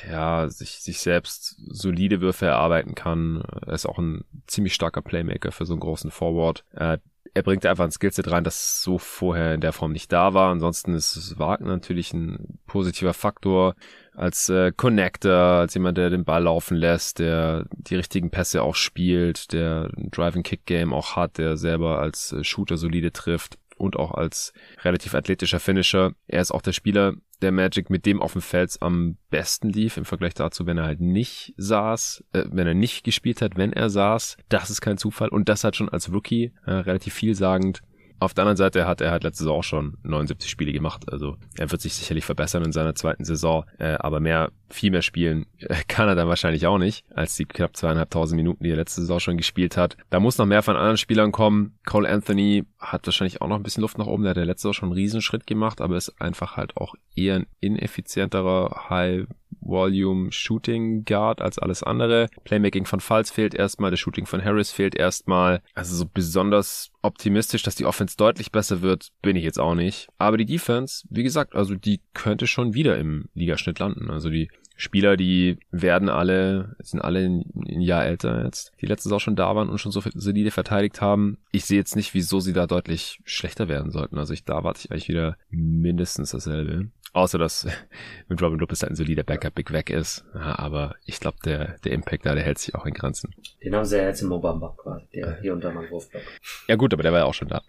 ja, 0.09 0.47
sich, 0.49 0.79
sich 0.79 0.99
selbst 0.99 1.57
solide 1.67 2.21
Würfe 2.21 2.45
erarbeiten 2.45 2.95
kann. 2.95 3.43
Er 3.65 3.73
ist 3.73 3.85
auch 3.85 3.97
ein 3.97 4.23
ziemlich 4.45 4.73
starker 4.73 5.01
Playmaker 5.01 5.51
für 5.51 5.65
so 5.65 5.73
einen 5.73 5.79
großen 5.79 6.11
Forward. 6.27 6.63
Äh, 6.73 6.97
er 7.33 7.43
bringt 7.43 7.65
einfach 7.67 7.83
ein 7.83 7.91
Skillset 7.91 8.31
rein, 8.31 8.43
das 8.43 8.81
so 8.81 8.97
vorher 8.97 9.53
in 9.53 9.61
der 9.61 9.71
Form 9.71 9.91
nicht 9.91 10.11
da 10.11 10.33
war. 10.33 10.49
Ansonsten 10.49 10.95
ist 10.95 11.37
Wagner 11.37 11.67
natürlich 11.67 12.11
ein 12.11 12.57
positiver 12.65 13.13
Faktor 13.13 13.75
als 14.15 14.49
äh, 14.49 14.71
Connector, 14.75 15.31
als 15.31 15.75
jemand, 15.75 15.99
der 15.99 16.09
den 16.09 16.25
Ball 16.25 16.43
laufen 16.43 16.75
lässt, 16.75 17.19
der 17.19 17.65
die 17.71 17.95
richtigen 17.95 18.31
Pässe 18.31 18.63
auch 18.63 18.73
spielt, 18.73 19.53
der 19.53 19.91
ein 19.95 20.09
Drive-and-Kick-Game 20.09 20.93
auch 20.93 21.15
hat, 21.15 21.37
der 21.37 21.57
selber 21.57 21.99
als 21.99 22.33
äh, 22.33 22.43
Shooter 22.43 22.77
solide 22.77 23.11
trifft 23.11 23.59
und 23.77 23.95
auch 23.95 24.13
als 24.13 24.53
relativ 24.83 25.15
athletischer 25.15 25.59
Finisher. 25.59 26.13
Er 26.27 26.41
ist 26.41 26.51
auch 26.51 26.61
der 26.61 26.73
Spieler 26.73 27.13
der 27.41 27.51
Magic, 27.51 27.89
mit 27.89 28.05
dem 28.05 28.21
auf 28.21 28.33
dem 28.33 28.41
Feld 28.41 28.77
am 28.81 29.17
besten 29.29 29.69
lief 29.69 29.97
im 29.97 30.05
Vergleich 30.05 30.33
dazu, 30.33 30.65
wenn 30.65 30.77
er 30.77 30.85
halt 30.85 31.01
nicht 31.01 31.53
saß, 31.57 32.23
äh, 32.33 32.45
wenn 32.51 32.67
er 32.67 32.73
nicht 32.73 33.03
gespielt 33.03 33.41
hat, 33.41 33.57
wenn 33.57 33.73
er 33.73 33.89
saß. 33.89 34.37
Das 34.49 34.69
ist 34.69 34.81
kein 34.81 34.97
Zufall 34.97 35.29
und 35.29 35.49
das 35.49 35.63
hat 35.63 35.75
schon 35.75 35.89
als 35.89 36.11
Rookie 36.11 36.53
äh, 36.65 36.71
relativ 36.71 37.13
vielsagend. 37.13 37.81
Auf 38.19 38.33
der 38.33 38.43
anderen 38.43 38.57
Seite 38.57 38.87
hat 38.87 39.01
er 39.01 39.11
halt 39.11 39.23
letzte 39.23 39.43
Saison 39.43 39.59
auch 39.59 39.63
schon 39.63 39.97
79 40.03 40.49
Spiele 40.49 40.71
gemacht. 40.71 41.11
Also 41.11 41.37
er 41.57 41.71
wird 41.71 41.81
sich 41.81 41.93
sicherlich 41.93 42.25
verbessern 42.25 42.63
in 42.63 42.71
seiner 42.71 42.95
zweiten 42.95 43.25
Saison. 43.25 43.65
Äh, 43.77 43.95
aber 43.99 44.19
mehr, 44.19 44.51
viel 44.69 44.91
mehr 44.91 45.01
spielen 45.01 45.45
äh, 45.59 45.75
kann 45.87 46.07
er 46.07 46.15
dann 46.15 46.27
wahrscheinlich 46.27 46.67
auch 46.67 46.77
nicht, 46.77 47.05
als 47.13 47.35
die 47.35 47.45
knapp 47.45 47.75
zweieinhalbtausend 47.75 48.37
Minuten, 48.37 48.63
die 48.63 48.71
er 48.71 48.75
letzte 48.75 49.01
Saison 49.01 49.19
schon 49.19 49.37
gespielt 49.37 49.77
hat. 49.77 49.97
Da 50.09 50.19
muss 50.19 50.37
noch 50.37 50.45
mehr 50.45 50.63
von 50.63 50.75
anderen 50.75 50.97
Spielern 50.97 51.31
kommen. 51.31 51.77
Cole 51.85 52.09
Anthony 52.09 52.65
hat 52.79 53.05
wahrscheinlich 53.05 53.41
auch 53.41 53.47
noch 53.47 53.57
ein 53.57 53.63
bisschen 53.63 53.81
Luft 53.81 53.97
nach 53.97 54.07
oben. 54.07 54.23
Der 54.23 54.31
hat 54.31 54.37
ja 54.37 54.43
letzte 54.43 54.63
Saison 54.63 54.73
schon 54.73 54.89
einen 54.89 54.97
Riesenschritt 54.97 55.47
gemacht, 55.47 55.81
aber 55.81 55.97
ist 55.97 56.19
einfach 56.21 56.57
halt 56.57 56.77
auch 56.77 56.95
eher 57.15 57.35
ein 57.35 57.47
ineffizienterer 57.59 58.89
High 58.89 59.27
Volume 59.67 60.31
Shooting 60.31 61.05
Guard 61.05 61.41
als 61.41 61.59
alles 61.59 61.83
andere. 61.83 62.29
Playmaking 62.43 62.85
von 62.85 62.99
Falls 62.99 63.31
fehlt 63.31 63.53
erstmal, 63.53 63.91
das 63.91 63.99
Shooting 63.99 64.25
von 64.25 64.43
Harris 64.43 64.71
fehlt 64.71 64.95
erstmal. 64.95 65.61
Also 65.73 65.95
so 65.95 66.05
besonders 66.11 66.91
optimistisch, 67.01 67.63
dass 67.63 67.75
die 67.75 67.85
Offense 67.85 68.17
deutlich 68.17 68.51
besser 68.51 68.81
wird, 68.81 69.09
bin 69.21 69.35
ich 69.35 69.43
jetzt 69.43 69.59
auch 69.59 69.75
nicht. 69.75 70.07
Aber 70.17 70.37
die 70.37 70.45
Defense, 70.45 71.05
wie 71.09 71.23
gesagt, 71.23 71.55
also 71.55 71.75
die 71.75 72.01
könnte 72.13 72.47
schon 72.47 72.73
wieder 72.73 72.97
im 72.97 73.29
Ligaschnitt 73.33 73.79
landen. 73.79 74.09
Also 74.09 74.29
die 74.29 74.49
Spieler, 74.79 75.17
die 75.17 75.57
werden 75.71 76.07
alle, 76.07 76.75
sind 76.79 77.01
alle 77.01 77.25
ein, 77.25 77.81
Jahr 77.81 78.05
älter 78.05 78.45
jetzt, 78.45 78.71
die 78.79 78.85
letztes 78.85 79.11
auch 79.11 79.19
schon 79.19 79.35
da 79.35 79.55
waren 79.55 79.69
und 79.69 79.79
schon 79.79 79.91
so 79.91 80.01
solide 80.13 80.51
verteidigt 80.51 81.01
haben. 81.01 81.39
Ich 81.51 81.65
sehe 81.65 81.79
jetzt 81.79 81.95
nicht, 81.95 82.13
wieso 82.13 82.39
sie 82.39 82.53
da 82.53 82.67
deutlich 82.67 83.19
schlechter 83.25 83.67
werden 83.67 83.91
sollten. 83.91 84.19
Also 84.19 84.33
ich, 84.33 84.45
da 84.45 84.63
warte 84.63 84.81
ich 84.83 84.91
eigentlich 84.91 85.09
wieder 85.09 85.35
mindestens 85.49 86.29
dasselbe. 86.29 86.89
Außer, 87.13 87.37
dass 87.37 87.67
mit 88.27 88.41
Robin 88.41 88.59
Lopez 88.59 88.81
halt 88.81 88.91
ein 88.91 88.95
solider 88.95 89.23
Backup 89.23 89.55
Big 89.55 89.71
weg 89.71 89.89
ist. 89.89 90.25
Ja, 90.33 90.59
aber 90.59 90.95
ich 91.05 91.19
glaube, 91.19 91.37
der, 91.43 91.77
der 91.83 91.91
Impact 91.93 92.25
da, 92.25 92.35
der 92.35 92.43
hält 92.43 92.59
sich 92.59 92.75
auch 92.75 92.85
in 92.85 92.93
Grenzen. 92.93 93.33
Den 93.63 93.75
haben 93.75 93.85
sie 93.85 93.97
ja 93.97 94.03
jetzt 94.03 94.21
im 94.21 94.29
Mobamba 94.29 94.75
quasi, 94.77 95.05
der 95.13 95.39
hier 95.41 95.55
mal 95.55 95.65
einen 95.65 95.89
Wurfblock. 95.89 96.21
Ja 96.67 96.75
gut, 96.75 96.93
aber 96.93 97.03
der 97.03 97.11
war 97.11 97.19
ja 97.19 97.25
auch 97.25 97.33
schon 97.33 97.47
da. 97.47 97.61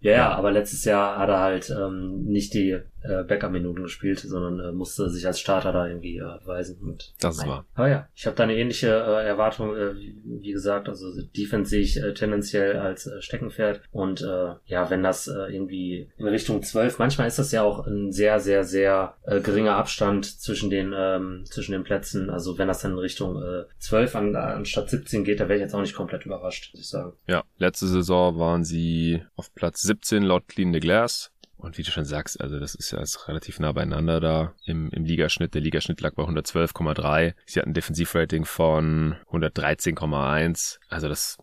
Ja, 0.00 0.12
ja, 0.12 0.34
aber 0.34 0.50
letztes 0.50 0.84
Jahr 0.84 1.18
hat 1.18 1.28
er 1.28 1.40
halt 1.40 1.70
ähm, 1.70 2.24
nicht 2.24 2.54
die 2.54 2.78
äh, 3.04 3.22
Backup-Minuten 3.22 3.82
gespielt, 3.82 4.20
sondern 4.20 4.60
äh, 4.60 4.72
musste 4.72 5.08
sich 5.10 5.26
als 5.26 5.40
Starter 5.40 5.72
da 5.72 5.86
irgendwie 5.86 6.18
äh, 6.18 6.38
beweisen. 6.40 6.78
Und, 6.80 7.14
Das 7.20 7.38
ist 7.38 7.46
wahr. 7.46 7.66
Aber 7.74 7.88
ja, 7.88 8.08
ich 8.14 8.26
habe 8.26 8.36
da 8.36 8.44
eine 8.44 8.56
ähnliche 8.56 8.88
äh, 8.88 9.26
Erwartung, 9.26 9.76
äh, 9.76 9.94
wie, 9.94 10.16
wie 10.24 10.52
gesagt, 10.52 10.88
also 10.88 11.06
Defense 11.36 11.70
sehe 11.70 11.82
ich 11.82 11.96
äh, 11.96 12.14
tendenziell 12.14 12.78
als 12.78 13.06
äh, 13.06 13.20
Steckenpferd 13.20 13.82
und 13.90 14.22
äh, 14.22 14.54
ja, 14.64 14.90
wenn 14.90 15.02
das 15.02 15.26
äh, 15.26 15.52
irgendwie 15.52 16.10
in 16.16 16.26
Richtung 16.26 16.62
12, 16.62 16.98
manchmal 16.98 17.28
ist 17.28 17.38
das 17.38 17.52
ja 17.52 17.62
auch 17.62 17.86
ein 17.86 18.12
sehr, 18.12 18.40
sehr, 18.40 18.64
sehr 18.64 19.14
äh, 19.24 19.40
geringer 19.40 19.76
Abstand 19.76 20.24
zwischen 20.24 20.70
den 20.70 20.94
ähm, 20.96 21.44
zwischen 21.46 21.72
den 21.72 21.84
Plätzen, 21.84 22.30
also 22.30 22.58
wenn 22.58 22.68
das 22.68 22.80
dann 22.80 22.92
in 22.92 22.98
Richtung 22.98 23.42
äh, 23.42 23.64
12 23.78 24.16
an, 24.16 24.36
anstatt 24.36 24.90
17 24.90 25.24
geht, 25.24 25.40
da 25.40 25.44
wäre 25.48 25.56
ich 25.56 25.62
jetzt 25.62 25.74
auch 25.74 25.80
nicht 25.80 25.94
komplett 25.94 26.26
überrascht, 26.26 26.70
muss 26.72 26.80
ich 26.80 26.88
sagen. 26.88 27.12
Ja, 27.26 27.44
letzte 27.58 27.86
Saison 27.86 28.38
waren 28.38 28.64
sie 28.64 29.22
auf 29.36 29.54
Platz 29.54 29.82
17 29.82 30.22
laut 30.22 30.48
Clean 30.48 30.72
the 30.72 30.80
Glass. 30.80 31.30
Und 31.64 31.78
wie 31.78 31.82
du 31.82 31.90
schon 31.90 32.04
sagst, 32.04 32.40
also 32.40 32.60
das 32.60 32.74
ist 32.74 32.90
ja 32.90 32.98
jetzt 32.98 33.26
relativ 33.26 33.58
nah 33.58 33.72
beieinander 33.72 34.20
da 34.20 34.54
im, 34.66 34.90
im 34.90 35.04
Ligaschnitt. 35.04 35.54
Der 35.54 35.62
Ligaschnitt 35.62 36.00
lag 36.02 36.14
bei 36.14 36.22
112,3. 36.22 37.32
Sie 37.46 37.58
hatten 37.58 37.70
ein 37.70 37.74
Defensivrating 37.74 38.44
von 38.44 39.16
113,1. 39.32 40.78
Also 40.90 41.08
das 41.08 41.38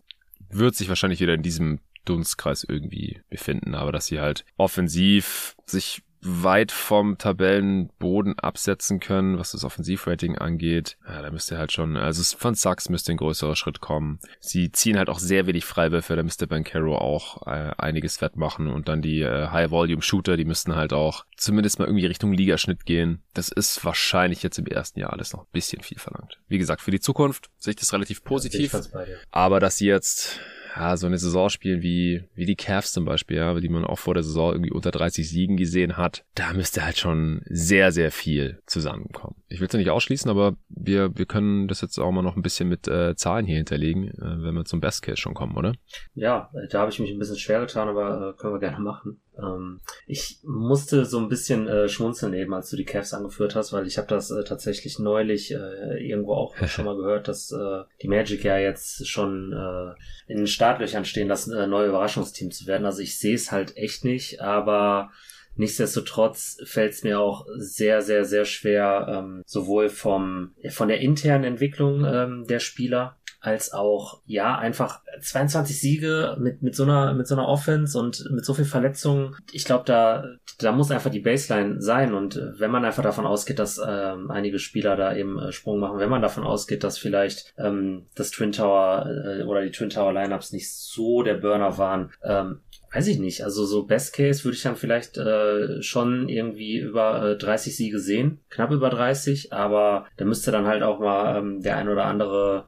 wird 0.48 0.76
sich 0.76 0.88
wahrscheinlich 0.88 1.20
wieder 1.20 1.34
in 1.34 1.42
diesem 1.42 1.80
Dunstkreis 2.04 2.64
irgendwie 2.64 3.20
befinden, 3.30 3.74
aber 3.74 3.90
dass 3.90 4.06
sie 4.06 4.20
halt 4.20 4.44
offensiv 4.56 5.56
sich 5.66 6.02
weit 6.22 6.70
vom 6.70 7.18
Tabellenboden 7.18 8.38
absetzen 8.38 9.00
können, 9.00 9.38
was 9.38 9.52
das 9.52 9.64
Offensivrating 9.64 10.38
angeht. 10.38 10.96
Ja, 11.06 11.20
da 11.20 11.30
müsste 11.30 11.58
halt 11.58 11.72
schon, 11.72 11.96
also 11.96 12.22
von 12.36 12.54
Sachs 12.54 12.88
müsste 12.88 13.12
ein 13.12 13.16
größerer 13.18 13.56
Schritt 13.56 13.80
kommen. 13.80 14.20
Sie 14.38 14.70
ziehen 14.70 14.96
halt 14.96 15.08
auch 15.08 15.18
sehr 15.18 15.46
wenig 15.46 15.64
Freiwürfe, 15.64 16.14
da 16.14 16.22
müsste 16.22 16.46
Bankero 16.46 16.96
auch 16.96 17.46
äh, 17.46 17.72
einiges 17.76 18.20
wettmachen 18.20 18.68
und 18.68 18.88
dann 18.88 19.02
die 19.02 19.20
äh, 19.20 19.48
High-Volume-Shooter, 19.48 20.36
die 20.36 20.44
müssten 20.44 20.76
halt 20.76 20.92
auch 20.92 21.24
zumindest 21.36 21.80
mal 21.80 21.86
irgendwie 21.86 22.06
Richtung 22.06 22.32
Ligaschnitt 22.32 22.86
gehen. 22.86 23.22
Das 23.34 23.48
ist 23.48 23.84
wahrscheinlich 23.84 24.42
jetzt 24.42 24.58
im 24.58 24.66
ersten 24.66 25.00
Jahr 25.00 25.12
alles 25.12 25.32
noch 25.32 25.40
ein 25.40 25.52
bisschen 25.52 25.82
viel 25.82 25.98
verlangt. 25.98 26.38
Wie 26.46 26.58
gesagt, 26.58 26.82
für 26.82 26.92
die 26.92 27.00
Zukunft 27.00 27.50
sehe 27.58 27.72
ich 27.72 27.76
das 27.76 27.92
relativ 27.92 28.22
positiv. 28.22 28.72
bei 28.92 29.04
dir. 29.04 29.18
Aber 29.32 29.58
dass 29.58 29.76
sie 29.76 29.86
jetzt 29.86 30.40
ja, 30.76 30.96
so 30.96 31.06
eine 31.06 31.18
Saison 31.18 31.48
spielen 31.48 31.82
wie, 31.82 32.24
wie 32.34 32.46
die 32.46 32.56
Cavs 32.56 32.92
zum 32.92 33.04
Beispiel, 33.04 33.36
ja, 33.36 33.54
die 33.58 33.68
man 33.68 33.84
auch 33.84 33.98
vor 33.98 34.14
der 34.14 34.22
Saison 34.22 34.52
irgendwie 34.52 34.70
unter 34.70 34.90
30 34.90 35.28
Siegen 35.28 35.56
gesehen 35.56 35.96
hat, 35.96 36.24
da 36.34 36.52
müsste 36.52 36.84
halt 36.84 36.98
schon 36.98 37.42
sehr, 37.46 37.92
sehr 37.92 38.10
viel 38.10 38.60
zusammenkommen. 38.66 39.36
Ich 39.48 39.60
will 39.60 39.66
es 39.66 39.72
ja 39.72 39.78
nicht 39.78 39.90
ausschließen, 39.90 40.30
aber 40.30 40.56
wir, 40.68 41.16
wir 41.16 41.26
können 41.26 41.68
das 41.68 41.80
jetzt 41.80 41.98
auch 41.98 42.10
mal 42.10 42.22
noch 42.22 42.36
ein 42.36 42.42
bisschen 42.42 42.68
mit 42.68 42.88
äh, 42.88 43.14
Zahlen 43.16 43.46
hier 43.46 43.56
hinterlegen, 43.56 44.08
äh, 44.08 44.42
wenn 44.42 44.54
wir 44.54 44.64
zum 44.64 44.80
Best 44.80 45.02
Case 45.02 45.18
schon 45.18 45.34
kommen, 45.34 45.56
oder? 45.56 45.74
Ja, 46.14 46.50
da 46.70 46.80
habe 46.80 46.90
ich 46.90 46.98
mich 46.98 47.10
ein 47.10 47.18
bisschen 47.18 47.38
schwer 47.38 47.60
getan, 47.60 47.88
aber 47.88 48.30
äh, 48.30 48.40
können 48.40 48.54
wir 48.54 48.60
gerne 48.60 48.78
machen. 48.78 49.20
Ähm, 49.38 49.80
ich 50.06 50.40
musste 50.42 51.04
so 51.04 51.18
ein 51.18 51.28
bisschen 51.28 51.66
äh, 51.68 51.88
schmunzeln 51.88 52.34
eben, 52.34 52.52
als 52.52 52.70
du 52.70 52.76
die 52.76 52.84
Cavs 52.84 53.14
angeführt 53.14 53.54
hast, 53.54 53.72
weil 53.72 53.86
ich 53.86 53.98
habe 53.98 54.08
das 54.08 54.30
äh, 54.30 54.44
tatsächlich 54.44 54.98
neulich 54.98 55.52
äh, 55.52 56.06
irgendwo 56.06 56.34
auch 56.34 56.56
schon 56.66 56.84
mal 56.84 56.96
gehört, 56.96 57.28
dass 57.28 57.50
äh, 57.50 57.82
die 58.02 58.08
Magic 58.08 58.44
ja 58.44 58.58
jetzt 58.58 59.06
schon 59.08 59.52
äh, 59.52 60.32
in 60.32 60.38
den 60.38 60.46
Startlöchern 60.46 61.04
stehen, 61.04 61.28
das 61.28 61.48
äh, 61.48 61.66
neue 61.66 61.88
Überraschungsteam 61.88 62.50
zu 62.50 62.66
werden. 62.66 62.86
Also 62.86 63.00
ich 63.00 63.18
sehe 63.18 63.34
es 63.34 63.52
halt 63.52 63.76
echt 63.76 64.04
nicht, 64.04 64.40
aber 64.40 65.10
Nichtsdestotrotz 65.54 66.56
fällt 66.64 66.92
es 66.92 67.04
mir 67.04 67.20
auch 67.20 67.46
sehr, 67.56 68.00
sehr, 68.00 68.24
sehr 68.24 68.46
schwer, 68.46 69.06
ähm, 69.08 69.42
sowohl 69.44 69.90
vom 69.90 70.54
von 70.70 70.88
der 70.88 71.00
internen 71.00 71.44
Entwicklung 71.44 72.06
ähm, 72.06 72.46
der 72.48 72.58
Spieler 72.58 73.18
als 73.42 73.72
auch, 73.72 74.22
ja, 74.24 74.56
einfach 74.56 75.00
22 75.20 75.80
Siege 75.80 76.36
mit, 76.38 76.62
mit 76.62 76.76
so 76.76 76.84
einer, 76.84 77.12
mit 77.12 77.26
so 77.26 77.34
einer 77.34 77.48
Offense 77.48 77.98
und 77.98 78.30
mit 78.30 78.44
so 78.44 78.54
viel 78.54 78.64
Verletzungen. 78.64 79.34
Ich 79.50 79.64
glaube, 79.64 79.82
da, 79.84 80.24
da 80.58 80.70
muss 80.70 80.92
einfach 80.92 81.10
die 81.10 81.20
Baseline 81.20 81.82
sein 81.82 82.14
und 82.14 82.36
äh, 82.36 82.58
wenn 82.60 82.70
man 82.70 82.84
einfach 82.84 83.02
davon 83.02 83.26
ausgeht, 83.26 83.58
dass 83.58 83.80
ähm, 83.84 84.30
einige 84.30 84.60
Spieler 84.60 84.94
da 84.96 85.14
eben 85.16 85.40
äh, 85.40 85.50
Sprung 85.50 85.80
machen, 85.80 85.98
wenn 85.98 86.08
man 86.08 86.22
davon 86.22 86.44
ausgeht, 86.44 86.84
dass 86.84 86.98
vielleicht 86.98 87.52
ähm, 87.58 88.06
das 88.14 88.30
Twin 88.30 88.52
Tower 88.52 89.06
äh, 89.10 89.42
oder 89.42 89.62
die 89.62 89.72
Twin 89.72 89.90
Tower 89.90 90.12
Lineups 90.12 90.52
nicht 90.52 90.72
so 90.72 91.24
der 91.24 91.34
Burner 91.34 91.78
waren, 91.78 92.12
ähm, 92.22 92.60
weiß 92.94 93.08
ich 93.08 93.18
nicht. 93.18 93.42
Also 93.42 93.64
so 93.64 93.86
Best 93.86 94.14
Case 94.14 94.44
würde 94.44 94.56
ich 94.56 94.62
dann 94.62 94.76
vielleicht 94.76 95.18
äh, 95.18 95.82
schon 95.82 96.28
irgendwie 96.28 96.78
über 96.78 97.32
äh, 97.32 97.36
30 97.36 97.76
Siege 97.76 97.98
sehen, 97.98 98.38
knapp 98.50 98.70
über 98.70 98.90
30, 98.90 99.52
aber 99.52 100.06
da 100.16 100.24
müsste 100.24 100.52
dann 100.52 100.66
halt 100.66 100.82
auch 100.82 101.00
mal 101.00 101.38
ähm, 101.38 101.60
der 101.60 101.76
ein 101.76 101.88
oder 101.88 102.04
andere 102.04 102.66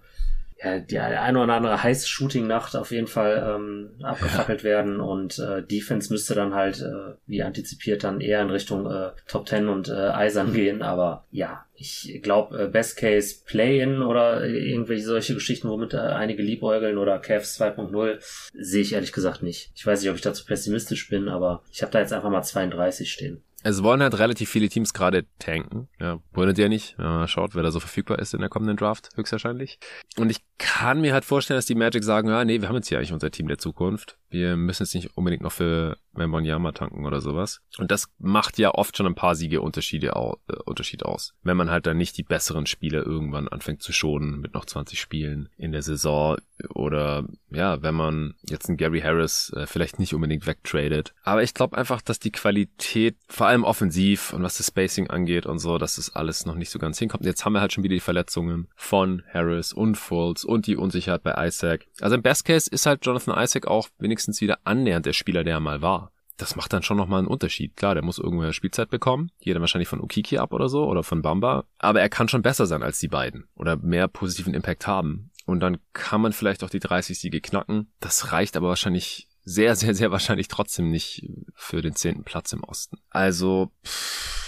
ja, 0.64 0.78
die 0.78 0.98
eine 0.98 1.42
oder 1.42 1.52
andere 1.52 1.82
heiße 1.82 2.08
Shooting-Nacht 2.08 2.74
auf 2.76 2.90
jeden 2.90 3.06
Fall 3.06 3.54
ähm, 3.56 3.90
abgefackelt 4.02 4.62
ja. 4.62 4.70
werden 4.70 5.00
und 5.00 5.38
äh, 5.38 5.62
Defense 5.62 6.12
müsste 6.12 6.34
dann 6.34 6.54
halt, 6.54 6.80
äh, 6.80 7.14
wie 7.26 7.42
antizipiert, 7.42 8.04
dann 8.04 8.20
eher 8.20 8.40
in 8.40 8.50
Richtung 8.50 8.90
äh, 8.90 9.10
Top 9.28 9.48
10 9.48 9.68
und 9.68 9.88
äh, 9.88 9.92
Eisern 9.92 10.52
gehen. 10.54 10.82
Aber 10.82 11.26
ja, 11.30 11.66
ich 11.74 12.20
glaube, 12.22 12.62
äh, 12.64 12.66
Best 12.68 12.96
Case 12.96 13.42
Play-In 13.44 14.00
oder 14.00 14.46
irgendwelche 14.46 15.04
solche 15.04 15.34
Geschichten, 15.34 15.68
womit 15.68 15.92
äh, 15.92 15.98
einige 15.98 16.42
liebäugeln 16.42 16.98
oder 16.98 17.18
Cavs 17.18 17.60
2.0, 17.60 18.18
sehe 18.54 18.82
ich 18.82 18.94
ehrlich 18.94 19.12
gesagt 19.12 19.42
nicht. 19.42 19.70
Ich 19.74 19.86
weiß 19.86 20.00
nicht, 20.00 20.10
ob 20.10 20.16
ich 20.16 20.22
dazu 20.22 20.44
pessimistisch 20.46 21.08
bin, 21.10 21.28
aber 21.28 21.62
ich 21.72 21.82
habe 21.82 21.92
da 21.92 22.00
jetzt 22.00 22.12
einfach 22.12 22.30
mal 22.30 22.42
32 22.42 23.12
stehen. 23.12 23.42
Es 23.66 23.82
wollen 23.82 24.02
halt 24.02 24.18
relativ 24.18 24.50
viele 24.50 24.68
Teams 24.68 24.92
gerade 24.92 25.24
tanken. 25.38 25.88
Ja, 25.98 26.20
wollen 26.32 26.54
ja 26.54 26.68
nicht. 26.68 26.96
Ja, 26.98 27.26
schaut, 27.26 27.54
wer 27.54 27.62
da 27.62 27.70
so 27.70 27.80
verfügbar 27.80 28.18
ist 28.18 28.34
in 28.34 28.40
der 28.40 28.50
kommenden 28.50 28.76
Draft, 28.76 29.08
höchstwahrscheinlich. 29.16 29.78
Und 30.18 30.30
ich 30.30 30.44
kann 30.58 31.00
mir 31.00 31.14
halt 31.14 31.24
vorstellen, 31.24 31.56
dass 31.56 31.64
die 31.64 31.74
Magic 31.74 32.04
sagen, 32.04 32.28
ja, 32.28 32.44
nee, 32.44 32.60
wir 32.60 32.68
haben 32.68 32.76
jetzt 32.76 32.88
hier 32.88 32.98
eigentlich 32.98 33.14
unser 33.14 33.30
Team 33.30 33.48
der 33.48 33.56
Zukunft. 33.56 34.18
Wir 34.28 34.56
müssen 34.56 34.82
jetzt 34.82 34.94
nicht 34.94 35.16
unbedingt 35.16 35.42
noch 35.42 35.52
für 35.52 35.96
Membonyama 36.16 36.72
tanken 36.72 37.06
oder 37.06 37.20
sowas. 37.20 37.60
Und 37.78 37.90
das 37.90 38.08
macht 38.18 38.58
ja 38.58 38.72
oft 38.72 38.96
schon 38.96 39.06
ein 39.06 39.14
paar 39.14 39.34
Siege 39.34 39.60
Unterschiede 39.60 40.16
au 40.16 40.38
äh, 40.48 40.56
Unterschied 40.64 41.04
aus. 41.04 41.34
Wenn 41.42 41.56
man 41.56 41.70
halt 41.70 41.86
dann 41.86 41.96
nicht 41.96 42.16
die 42.16 42.22
besseren 42.22 42.66
Spieler 42.66 43.04
irgendwann 43.04 43.48
anfängt 43.48 43.82
zu 43.82 43.92
schonen 43.92 44.40
mit 44.40 44.54
noch 44.54 44.64
20 44.64 45.00
Spielen 45.00 45.48
in 45.56 45.72
der 45.72 45.82
Saison 45.82 46.36
oder 46.68 47.24
ja, 47.50 47.82
wenn 47.82 47.94
man 47.94 48.34
jetzt 48.48 48.68
einen 48.68 48.76
Gary 48.76 49.00
Harris 49.00 49.52
äh, 49.56 49.66
vielleicht 49.66 49.98
nicht 49.98 50.14
unbedingt 50.14 50.46
wegtradet. 50.46 51.14
Aber 51.22 51.42
ich 51.42 51.54
glaube 51.54 51.76
einfach, 51.76 52.00
dass 52.00 52.18
die 52.18 52.32
Qualität, 52.32 53.16
vor 53.28 53.46
allem 53.46 53.64
offensiv 53.64 54.32
und 54.32 54.42
was 54.42 54.58
das 54.58 54.68
Spacing 54.68 55.08
angeht 55.08 55.46
und 55.46 55.58
so, 55.58 55.78
dass 55.78 55.96
das 55.96 56.14
alles 56.14 56.46
noch 56.46 56.54
nicht 56.54 56.70
so 56.70 56.78
ganz 56.78 56.98
hinkommt. 56.98 57.22
Und 57.22 57.26
jetzt 57.26 57.44
haben 57.44 57.52
wir 57.52 57.60
halt 57.60 57.72
schon 57.72 57.84
wieder 57.84 57.94
die 57.94 58.00
Verletzungen 58.00 58.68
von 58.76 59.22
Harris 59.32 59.72
und 59.72 59.96
Fultz 59.96 60.44
und 60.44 60.66
die 60.66 60.76
Unsicherheit 60.76 61.22
bei 61.22 61.46
Isaac. 61.46 61.86
Also 62.00 62.16
im 62.16 62.22
Best 62.22 62.44
Case 62.44 62.70
ist 62.70 62.86
halt 62.86 63.04
Jonathan 63.04 63.42
Isaac 63.42 63.66
auch 63.66 63.88
wenigstens 63.98 64.40
wieder 64.40 64.58
annähernd 64.64 65.06
der 65.06 65.12
Spieler, 65.12 65.44
der 65.44 65.54
er 65.54 65.60
mal 65.60 65.82
war. 65.82 66.03
Das 66.36 66.56
macht 66.56 66.72
dann 66.72 66.82
schon 66.82 66.96
nochmal 66.96 67.20
einen 67.20 67.28
Unterschied. 67.28 67.76
Klar, 67.76 67.94
der 67.94 68.02
muss 68.02 68.18
irgendwoher 68.18 68.52
Spielzeit 68.52 68.90
bekommen. 68.90 69.30
Hier 69.38 69.54
dann 69.54 69.60
wahrscheinlich 69.60 69.88
von 69.88 70.00
Ukiki 70.00 70.38
ab 70.38 70.52
oder 70.52 70.68
so 70.68 70.84
oder 70.86 71.02
von 71.02 71.22
Bamba. 71.22 71.64
Aber 71.78 72.00
er 72.00 72.08
kann 72.08 72.28
schon 72.28 72.42
besser 72.42 72.66
sein 72.66 72.82
als 72.82 72.98
die 72.98 73.08
beiden 73.08 73.48
oder 73.54 73.76
mehr 73.76 74.08
positiven 74.08 74.54
Impact 74.54 74.86
haben. 74.86 75.30
Und 75.46 75.60
dann 75.60 75.78
kann 75.92 76.20
man 76.20 76.32
vielleicht 76.32 76.64
auch 76.64 76.70
die 76.70 76.80
30 76.80 77.18
Siege 77.18 77.40
knacken. 77.40 77.92
Das 78.00 78.32
reicht 78.32 78.56
aber 78.56 78.68
wahrscheinlich 78.68 79.28
sehr, 79.44 79.76
sehr, 79.76 79.94
sehr 79.94 80.10
wahrscheinlich 80.10 80.48
trotzdem 80.48 80.90
nicht 80.90 81.28
für 81.54 81.82
den 81.82 81.94
zehnten 81.94 82.24
Platz 82.24 82.52
im 82.52 82.64
Osten. 82.64 82.98
Also, 83.10 83.70
pff 83.84 84.43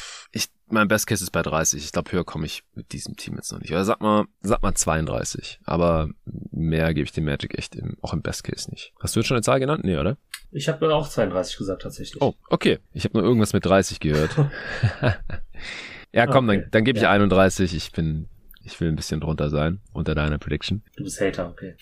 mein 0.68 0.88
Best 0.88 1.06
Case 1.06 1.22
ist 1.22 1.30
bei 1.30 1.42
30. 1.42 1.84
Ich 1.84 1.92
glaube, 1.92 2.10
höher 2.12 2.24
komme 2.24 2.46
ich 2.46 2.64
mit 2.74 2.92
diesem 2.92 3.16
Team 3.16 3.36
jetzt 3.36 3.52
noch 3.52 3.60
nicht. 3.60 3.70
Oder 3.70 3.84
sag 3.84 4.00
mal, 4.00 4.24
sag 4.40 4.62
mal 4.62 4.74
32. 4.74 5.60
Aber 5.64 6.08
mehr 6.50 6.92
gebe 6.94 7.04
ich 7.04 7.12
dem 7.12 7.24
Magic 7.24 7.56
echt 7.56 7.76
im, 7.76 7.96
auch 8.02 8.12
im 8.12 8.22
Best 8.22 8.44
Case 8.44 8.70
nicht. 8.70 8.92
Hast 9.00 9.14
du 9.14 9.20
jetzt 9.20 9.28
schon 9.28 9.36
eine 9.36 9.42
Zahl 9.42 9.60
genannt? 9.60 9.84
Nee, 9.84 9.96
oder? 9.96 10.16
Ich 10.50 10.68
habe 10.68 10.94
auch 10.94 11.08
32 11.08 11.56
gesagt 11.56 11.82
tatsächlich. 11.82 12.20
Oh, 12.20 12.34
okay. 12.48 12.78
Ich 12.92 13.04
habe 13.04 13.16
nur 13.16 13.24
irgendwas 13.24 13.52
mit 13.52 13.64
30 13.64 14.00
gehört. 14.00 14.30
ja, 16.12 16.26
komm, 16.26 16.48
okay. 16.48 16.60
dann, 16.62 16.70
dann 16.70 16.84
gebe 16.84 16.98
ich 16.98 17.04
ja. 17.04 17.10
31. 17.10 17.74
Ich 17.74 17.92
bin, 17.92 18.28
ich 18.64 18.80
will 18.80 18.88
ein 18.88 18.96
bisschen 18.96 19.20
drunter 19.20 19.50
sein 19.50 19.80
unter 19.92 20.14
deiner 20.14 20.38
Prediction. 20.38 20.82
Du 20.96 21.04
bist 21.04 21.20
Hater, 21.20 21.48
okay. 21.48 21.76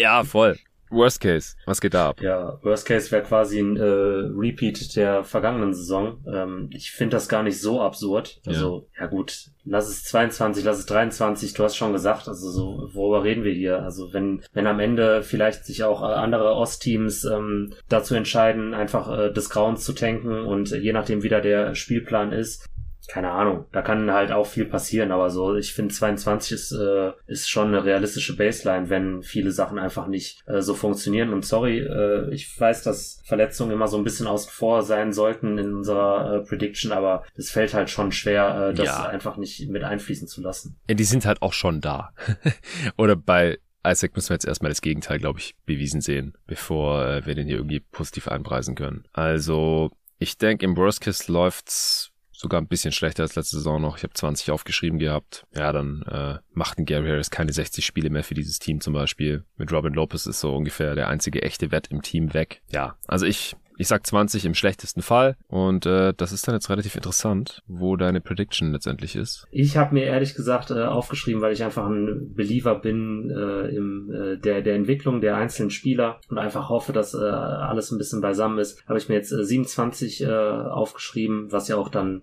Ja, 0.00 0.22
voll. 0.24 0.58
Worst 0.90 1.20
Case, 1.20 1.56
was 1.66 1.80
geht 1.80 1.94
da 1.94 2.10
ab? 2.10 2.20
Ja, 2.20 2.58
Worst 2.62 2.86
Case 2.86 3.10
wäre 3.10 3.22
quasi 3.22 3.60
ein 3.60 3.76
äh, 3.76 3.82
Repeat 3.82 4.96
der 4.96 5.24
vergangenen 5.24 5.74
Saison. 5.74 6.24
Ähm, 6.32 6.70
ich 6.72 6.90
finde 6.90 7.16
das 7.16 7.28
gar 7.28 7.42
nicht 7.42 7.60
so 7.60 7.80
absurd. 7.80 8.40
Also, 8.46 8.88
ja. 8.96 9.02
ja. 9.02 9.06
gut, 9.08 9.50
lass 9.64 9.88
es 9.88 10.04
22, 10.04 10.64
lass 10.64 10.78
es 10.78 10.86
23, 10.86 11.52
du 11.54 11.64
hast 11.64 11.76
schon 11.76 11.92
gesagt, 11.92 12.28
also 12.28 12.50
so, 12.50 12.88
worüber 12.92 13.24
reden 13.24 13.44
wir 13.44 13.52
hier? 13.52 13.82
Also 13.82 14.12
wenn, 14.12 14.42
wenn 14.52 14.66
am 14.66 14.80
Ende 14.80 15.22
vielleicht 15.22 15.64
sich 15.64 15.84
auch 15.84 16.02
äh, 16.02 16.06
andere 16.06 16.54
Ostteams 16.54 17.24
ähm, 17.24 17.74
dazu 17.88 18.14
entscheiden, 18.14 18.74
einfach 18.74 19.10
äh, 19.16 19.32
des 19.32 19.50
Grauens 19.50 19.84
zu 19.84 19.92
tanken 19.92 20.42
und 20.42 20.70
je 20.70 20.92
nachdem 20.92 21.22
wieder 21.22 21.40
der 21.40 21.74
Spielplan 21.74 22.32
ist, 22.32 22.66
keine 23.08 23.30
Ahnung, 23.30 23.64
da 23.72 23.80
kann 23.80 24.12
halt 24.12 24.32
auch 24.32 24.46
viel 24.46 24.66
passieren, 24.66 25.12
aber 25.12 25.30
so, 25.30 25.56
ich 25.56 25.72
finde 25.72 25.94
22 25.94 26.52
ist, 26.52 26.72
äh, 26.72 27.12
ist 27.26 27.48
schon 27.48 27.68
eine 27.68 27.82
realistische 27.82 28.36
Baseline, 28.36 28.90
wenn 28.90 29.22
viele 29.22 29.50
Sachen 29.50 29.78
einfach 29.78 30.06
nicht 30.08 30.42
äh, 30.46 30.60
so 30.60 30.74
funktionieren. 30.74 31.32
Und 31.32 31.46
sorry, 31.46 31.78
äh, 31.78 32.30
ich 32.34 32.60
weiß, 32.60 32.82
dass 32.82 33.22
Verletzungen 33.24 33.72
immer 33.72 33.88
so 33.88 33.96
ein 33.96 34.04
bisschen 34.04 34.26
außen 34.26 34.50
vor 34.52 34.82
sein 34.82 35.14
sollten 35.14 35.56
in 35.56 35.74
unserer 35.74 36.34
äh, 36.34 36.40
Prediction, 36.46 36.92
aber 36.92 37.24
es 37.34 37.50
fällt 37.50 37.72
halt 37.72 37.88
schon 37.88 38.12
schwer, 38.12 38.68
äh, 38.68 38.74
das 38.74 38.86
ja. 38.86 39.06
einfach 39.06 39.38
nicht 39.38 39.66
mit 39.70 39.84
einfließen 39.84 40.28
zu 40.28 40.42
lassen. 40.42 40.78
Ja, 40.86 40.94
die 40.94 41.04
sind 41.04 41.24
halt 41.24 41.40
auch 41.40 41.54
schon 41.54 41.80
da. 41.80 42.12
Oder 42.98 43.16
bei 43.16 43.58
Isaac 43.86 44.14
müssen 44.16 44.28
wir 44.28 44.34
jetzt 44.34 44.46
erstmal 44.46 44.70
das 44.70 44.82
Gegenteil, 44.82 45.18
glaube 45.18 45.38
ich, 45.38 45.56
bewiesen 45.64 46.02
sehen, 46.02 46.36
bevor 46.46 47.06
äh, 47.06 47.26
wir 47.26 47.34
den 47.34 47.46
hier 47.46 47.56
irgendwie 47.56 47.80
positiv 47.80 48.28
einpreisen 48.28 48.74
können. 48.74 49.04
Also, 49.14 49.92
ich 50.18 50.36
denke, 50.36 50.66
im 50.66 50.76
Worst 50.76 51.00
Case 51.00 51.32
läuft's 51.32 52.12
sogar 52.38 52.60
ein 52.60 52.68
bisschen 52.68 52.92
schlechter 52.92 53.24
als 53.24 53.34
letzte 53.34 53.56
Saison 53.56 53.82
noch. 53.82 53.96
Ich 53.96 54.04
habe 54.04 54.14
20 54.14 54.52
aufgeschrieben 54.52 55.00
gehabt. 55.00 55.44
Ja, 55.54 55.72
dann 55.72 56.02
äh, 56.02 56.38
macht 56.52 56.78
ein 56.78 56.84
Gary 56.84 57.08
Harris 57.08 57.30
keine 57.30 57.52
60 57.52 57.84
Spiele 57.84 58.10
mehr 58.10 58.22
für 58.22 58.34
dieses 58.34 58.60
Team 58.60 58.80
zum 58.80 58.92
Beispiel. 58.92 59.44
Mit 59.56 59.72
Robin 59.72 59.92
Lopez 59.92 60.26
ist 60.26 60.38
so 60.38 60.54
ungefähr 60.54 60.94
der 60.94 61.08
einzige 61.08 61.42
echte 61.42 61.72
Wett 61.72 61.88
im 61.88 62.00
Team 62.00 62.34
weg. 62.34 62.62
Ja, 62.70 62.96
also 63.08 63.26
ich 63.26 63.56
ich 63.78 63.86
sag 63.88 64.06
20 64.06 64.44
im 64.44 64.54
schlechtesten 64.54 65.02
Fall. 65.02 65.36
Und 65.46 65.86
äh, 65.86 66.12
das 66.14 66.32
ist 66.32 66.46
dann 66.46 66.54
jetzt 66.54 66.68
relativ 66.68 66.96
interessant, 66.96 67.62
wo 67.68 67.96
deine 67.96 68.20
Prediction 68.20 68.72
letztendlich 68.72 69.14
ist. 69.16 69.46
Ich 69.50 69.76
habe 69.76 69.94
mir 69.94 70.04
ehrlich 70.04 70.34
gesagt 70.34 70.70
äh, 70.70 70.82
aufgeschrieben, 70.82 71.40
weil 71.40 71.52
ich 71.52 71.62
einfach 71.62 71.86
ein 71.86 72.34
Believer 72.34 72.74
bin 72.74 73.30
äh, 73.30 73.68
im 73.68 74.12
äh, 74.12 74.36
der 74.36 74.62
der 74.62 74.74
Entwicklung 74.74 75.20
der 75.20 75.36
einzelnen 75.36 75.70
Spieler 75.70 76.20
und 76.28 76.38
einfach 76.38 76.68
hoffe, 76.68 76.92
dass 76.92 77.14
äh, 77.14 77.18
alles 77.18 77.92
ein 77.92 77.98
bisschen 77.98 78.20
beisammen 78.20 78.58
ist. 78.58 78.84
Habe 78.88 78.98
ich 78.98 79.08
mir 79.08 79.14
jetzt 79.14 79.32
äh, 79.32 79.44
27 79.44 80.22
äh, 80.22 80.26
aufgeschrieben, 80.28 81.52
was 81.52 81.68
ja 81.68 81.76
auch 81.76 81.88
dann 81.88 82.22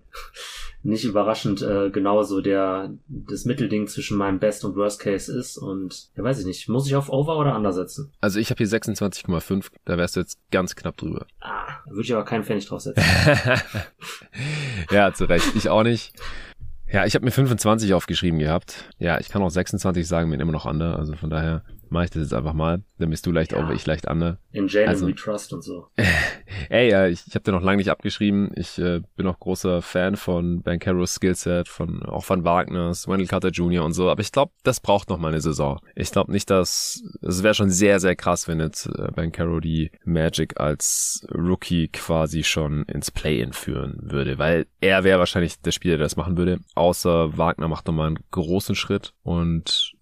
nicht 0.86 1.04
überraschend 1.04 1.62
äh, 1.62 1.90
genauso 1.90 2.40
der 2.40 2.90
das 3.08 3.44
Mittelding 3.44 3.88
zwischen 3.88 4.16
meinem 4.16 4.38
Best 4.38 4.64
und 4.64 4.76
Worst 4.76 5.00
Case 5.00 5.36
ist 5.36 5.58
und 5.58 6.08
ja 6.16 6.22
weiß 6.22 6.40
ich 6.40 6.46
nicht, 6.46 6.68
muss 6.68 6.86
ich 6.86 6.96
auf 6.96 7.08
Over 7.08 7.38
oder 7.38 7.56
Under 7.56 7.72
setzen? 7.72 8.12
Also 8.20 8.38
ich 8.38 8.50
habe 8.50 8.58
hier 8.58 8.68
26,5, 8.68 9.66
da 9.84 9.98
wärst 9.98 10.16
du 10.16 10.20
jetzt 10.20 10.38
ganz 10.50 10.76
knapp 10.76 10.96
drüber. 10.96 11.26
Ah, 11.40 11.66
würde 11.86 12.02
ich 12.02 12.14
aber 12.14 12.24
keinen 12.24 12.44
Pfennig 12.44 12.66
draufsetzen. 12.66 13.02
ja, 14.90 15.12
zu 15.12 15.24
Recht, 15.24 15.54
ich 15.56 15.68
auch 15.68 15.82
nicht. 15.82 16.12
Ja, 16.88 17.04
ich 17.04 17.14
habe 17.16 17.24
mir 17.24 17.32
25 17.32 17.94
aufgeschrieben 17.94 18.38
gehabt. 18.38 18.88
Ja, 18.98 19.18
ich 19.18 19.28
kann 19.28 19.42
auch 19.42 19.50
26 19.50 20.06
sagen, 20.06 20.30
bin 20.30 20.38
immer 20.38 20.52
noch 20.52 20.66
Under, 20.66 20.96
also 20.96 21.16
von 21.16 21.30
daher 21.30 21.64
mache 21.90 22.04
ich 22.04 22.10
das 22.10 22.22
jetzt 22.22 22.34
einfach 22.34 22.52
mal. 22.52 22.82
Dann 22.98 23.10
bist 23.10 23.26
du 23.26 23.32
leicht 23.32 23.52
ja. 23.52 23.62
over, 23.62 23.72
ich 23.72 23.86
leicht 23.86 24.08
under. 24.08 24.38
In 24.52 24.68
Jane 24.68 24.88
also, 24.88 25.06
We 25.06 25.14
Trust 25.14 25.52
und 25.52 25.62
so. 25.62 25.88
ey, 26.70 26.90
ja, 26.90 27.06
ich, 27.06 27.24
ich 27.26 27.34
habe 27.34 27.44
dir 27.44 27.52
noch 27.52 27.62
lange 27.62 27.78
nicht 27.78 27.90
abgeschrieben. 27.90 28.50
Ich 28.56 28.78
äh, 28.78 29.02
bin 29.16 29.26
auch 29.26 29.38
großer 29.38 29.82
Fan 29.82 30.16
von 30.16 30.62
Ben 30.62 30.78
Carrolls 30.78 31.14
Skillset, 31.14 31.68
von 31.68 32.02
auch 32.02 32.24
von 32.24 32.44
Wagners, 32.44 33.06
Wendell 33.06 33.26
Carter 33.26 33.50
Jr. 33.50 33.84
und 33.84 33.92
so. 33.92 34.10
Aber 34.10 34.20
ich 34.20 34.32
glaube, 34.32 34.52
das 34.62 34.80
braucht 34.80 35.10
noch 35.10 35.18
mal 35.18 35.28
eine 35.28 35.40
Saison. 35.40 35.78
Ich 35.94 36.10
glaube 36.10 36.32
nicht, 36.32 36.48
dass 36.50 37.02
es 37.22 37.42
wäre 37.42 37.54
schon 37.54 37.70
sehr, 37.70 38.00
sehr 38.00 38.16
krass, 38.16 38.48
wenn 38.48 38.60
jetzt 38.60 38.86
äh, 38.86 39.08
Ben 39.14 39.32
Carroll 39.32 39.60
die 39.60 39.90
Magic 40.04 40.58
als 40.58 41.26
Rookie 41.32 41.88
quasi 41.88 42.44
schon 42.44 42.84
ins 42.84 43.10
Play-In 43.10 43.52
führen 43.52 43.98
würde, 44.00 44.38
weil 44.38 44.66
er 44.80 45.04
wäre 45.04 45.18
wahrscheinlich 45.18 45.60
der 45.60 45.72
Spieler, 45.72 45.96
der 45.96 46.06
das 46.06 46.16
machen 46.16 46.36
würde. 46.36 46.60
Außer 46.74 47.36
Wagner 47.36 47.68
macht 47.68 47.86
noch 47.86 47.94
mal 47.94 48.06
einen 48.06 48.18
großen 48.30 48.74
Schritt 48.74 49.12
und 49.22 49.92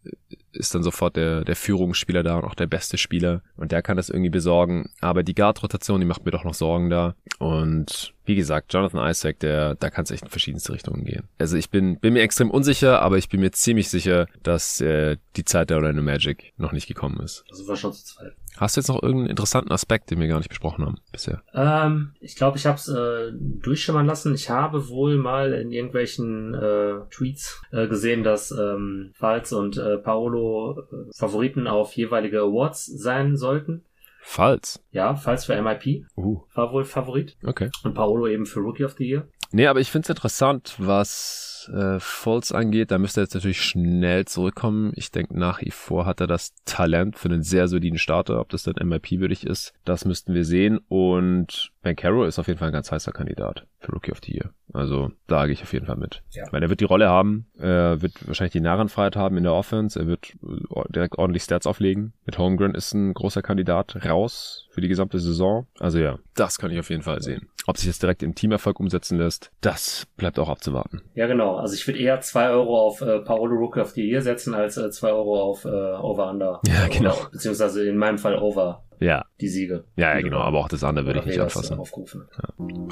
ist 0.55 0.75
dann 0.75 0.83
sofort 0.83 1.17
der, 1.17 1.45
der 1.45 1.57
Führungsspieler 1.57 2.23
da 2.23 2.37
und 2.37 2.45
auch 2.45 2.55
der 2.55 2.67
beste 2.67 2.99
Spieler. 2.99 3.43
Und 3.57 3.73
der 3.73 3.83
kann 3.83 3.97
das 3.97 4.09
irgendwie 4.09 4.31
besorgen. 4.31 4.91
Aber 5.01 5.23
die 5.23 5.35
Guard-Rotation, 5.35 6.01
die 6.01 6.07
macht 6.07 6.25
mir 6.25 6.31
doch 6.31 6.45
noch 6.45 6.55
Sorgen 6.55 6.91
da. 6.91 7.15
Und 7.39 8.15
wie 8.25 8.35
gesagt, 8.35 8.73
Jonathan 8.73 9.09
Isaac, 9.09 9.41
der, 9.41 9.75
da 9.75 9.91
kann 9.91 10.05
es 10.05 10.11
echt 10.11 10.25
in 10.25 10.31
verschiedenste 10.31 10.73
Richtungen 10.73 11.05
gehen. 11.05 11.29
Also 11.39 11.57
ich 11.57 11.71
bin, 11.71 11.99
bin 11.99 12.15
mir 12.15 12.23
extrem 12.23 12.51
unsicher, 12.51 13.03
aber 13.03 13.19
ich 13.19 13.29
bin 13.29 13.41
mir 13.41 13.53
ziemlich 13.53 13.89
sicher, 13.89 14.27
dass 14.43 14.81
äh, 14.81 15.17
die 15.37 15.45
Zeit 15.45 15.71
der 15.71 15.77
Orlando 15.77 16.03
Magic 16.03 16.53
noch 16.57 16.73
nicht 16.73 16.87
gekommen 16.87 17.21
ist. 17.21 17.45
Also 17.51 17.69
war 17.69 17.77
schon 17.77 17.93
zu 17.93 18.05
zweit. 18.05 18.35
Hast 18.57 18.77
du 18.77 18.81
jetzt 18.81 18.89
noch 18.89 19.03
irgendeinen 19.03 19.31
interessanten 19.31 19.73
Aspekt, 19.73 20.11
den 20.11 20.21
wir 20.21 20.29
gar 20.29 20.39
nicht 20.39 20.49
besprochen 20.49 20.85
haben 20.85 20.99
bisher? 21.11 21.43
Ähm, 21.55 22.13
ich 22.21 22.37
glaube, 22.37 22.57
ich 22.57 22.67
habe 22.67 22.77
es 22.77 22.89
äh, 22.89 23.33
durchschimmern 23.35 24.07
lassen. 24.07 24.35
Ich 24.35 24.49
habe 24.51 24.89
wohl 24.89 25.17
mal 25.17 25.53
in 25.55 25.73
irgendwelchen 25.73 26.55
äh, 26.55 27.01
Tweets 27.11 27.61
äh, 27.73 27.89
gesehen, 27.89 28.23
dass 28.23 28.51
ähm, 28.53 29.11
Falz 29.15 29.53
und 29.53 29.77
äh, 29.77 29.99
Paolo 29.99 30.79
äh, 30.81 31.11
Favoriten 31.17 31.67
auf 31.67 31.93
jeweilige 31.95 32.41
Awards 32.41 32.87
sein 32.87 33.37
sollten. 33.37 33.85
Falls. 34.27 34.83
Ja, 34.91 35.17
Falls 35.17 35.45
für 35.45 35.61
MIP 35.61 36.07
Uh, 36.17 36.41
war 36.55 36.73
wohl 36.73 36.85
Favorit. 36.85 37.37
okay. 37.45 37.71
Und 37.83 37.93
Paolo 37.95 38.27
eben 38.27 38.47
für 38.47 38.61
Rookie 38.61 38.85
of 38.85 38.95
the 38.97 39.05
Year. 39.05 39.29
Nee, 39.53 39.67
aber 39.67 39.81
ich 39.81 39.91
finde 39.91 40.07
es 40.07 40.11
interessant, 40.11 40.77
was 40.79 41.54
äh, 41.69 42.01
Fultz 42.01 42.53
angeht. 42.53 42.91
Da 42.91 42.99
müsste 42.99 43.21
er 43.21 43.25
jetzt 43.25 43.35
natürlich 43.35 43.63
schnell 43.63 44.25
zurückkommen. 44.25 44.93
Ich 44.97 45.11
denke, 45.11 45.39
nach 45.39 45.61
wie 45.61 45.71
vor 45.71 46.07
hat 46.07 46.21
er 46.21 46.27
das 46.27 46.55
Talent 46.65 47.19
für 47.19 47.29
einen 47.29 47.43
sehr 47.43 47.69
soliden 47.69 47.99
Starter. 47.99 48.41
Ob 48.41 48.49
das 48.51 48.63
dann 48.63 48.75
MIP-würdig 48.87 49.47
ist, 49.47 49.73
das 49.85 50.05
müssten 50.05 50.35
wir 50.35 50.45
sehen. 50.45 50.79
Und 50.89 51.73
Ben 51.83 51.97
Caro 51.97 52.25
ist 52.25 52.39
auf 52.39 52.49
jeden 52.49 52.59
Fall 52.59 52.69
ein 52.69 52.75
ganz 52.75 52.91
heißer 52.91 53.13
Kandidat 53.13 53.67
für 53.79 53.93
Rookie 53.93 54.13
of 54.13 54.21
the 54.25 54.33
Year. 54.33 54.51
Also 54.73 55.13
da 55.27 55.45
gehe 55.45 55.53
ich 55.53 55.63
auf 55.63 55.73
jeden 55.73 55.87
Fall 55.87 55.97
mit. 55.97 56.23
Ja. 56.31 56.45
Weil 56.51 56.63
er 56.63 56.71
wird 56.71 56.81
die 56.81 56.87
Rolle 56.87 57.09
haben, 57.09 57.47
er 57.59 58.03
wird 58.03 58.27
wahrscheinlich 58.27 58.53
die 58.53 58.61
Narrenfreiheit 58.61 59.15
haben 59.15 59.37
in 59.37 59.45
der 59.45 59.53
Offense, 59.53 59.99
er 59.99 60.07
wird 60.07 60.35
äh, 60.43 60.93
direkt 60.93 61.19
ordentlich 61.19 61.43
Stats 61.43 61.67
auflegen. 61.67 62.15
Mit 62.25 62.39
Holmgren 62.39 62.75
ist 62.75 62.95
ein 62.95 63.15
großer 63.15 63.43
Kandidat 63.43 64.05
raus 64.05 64.67
für 64.71 64.81
die 64.81 64.89
gesamte 64.89 65.19
Saison. 65.19 65.67
Also 65.79 65.99
ja, 65.99 66.19
das 66.35 66.59
kann 66.59 66.71
ich 66.71 66.79
auf 66.79 66.91
jeden 66.91 67.03
Fall 67.03 67.23
sehen. 67.23 67.49
Ob 67.67 67.79
sich 67.79 67.89
das 67.89 67.99
direkt 67.99 68.23
im 68.23 68.35
Teamerfolg 68.35 68.79
umsetzen 68.81 69.19
lässt, 69.19 69.51
das 69.61 70.07
bleibt 70.17 70.39
auch 70.39 70.49
abzuwarten. 70.49 71.03
Ja, 71.15 71.27
genau. 71.27 71.57
Also 71.57 71.75
ich 71.75 71.87
würde 71.87 71.99
eher 71.99 72.21
zwei 72.21 72.51
Euro 72.51 72.79
auf 72.79 73.01
äh, 73.01 73.21
Paolo 73.21 73.55
Rookie 73.57 73.81
of 73.81 73.91
the 73.91 74.03
Year 74.03 74.21
setzen, 74.21 74.55
als 74.55 74.77
äh, 74.77 74.91
zwei 74.91 75.13
Euro 75.13 75.41
auf 75.41 75.65
äh, 75.65 75.69
Over-Under. 75.69 76.61
Ja, 76.67 76.89
genau. 76.89 77.15
Oder, 77.15 77.31
beziehungsweise 77.31 77.89
in 77.89 77.97
meinem 77.97 78.19
Fall 78.19 78.39
Over 78.39 78.85
Ja, 79.01 79.27
die 79.41 79.49
Siege. 79.49 79.85
ja, 79.97 80.15
ja 80.15 80.21
genau, 80.21 80.39
aber 80.39 80.59
auch 80.59 80.69
das 80.69 80.85
andere 80.85 81.07
würde 81.07 81.21
ich 81.21 81.27
nicht 81.27 81.35
Vegas, 81.37 81.57
anfassen. 81.57 81.79
Aufgerufen. 81.79 82.25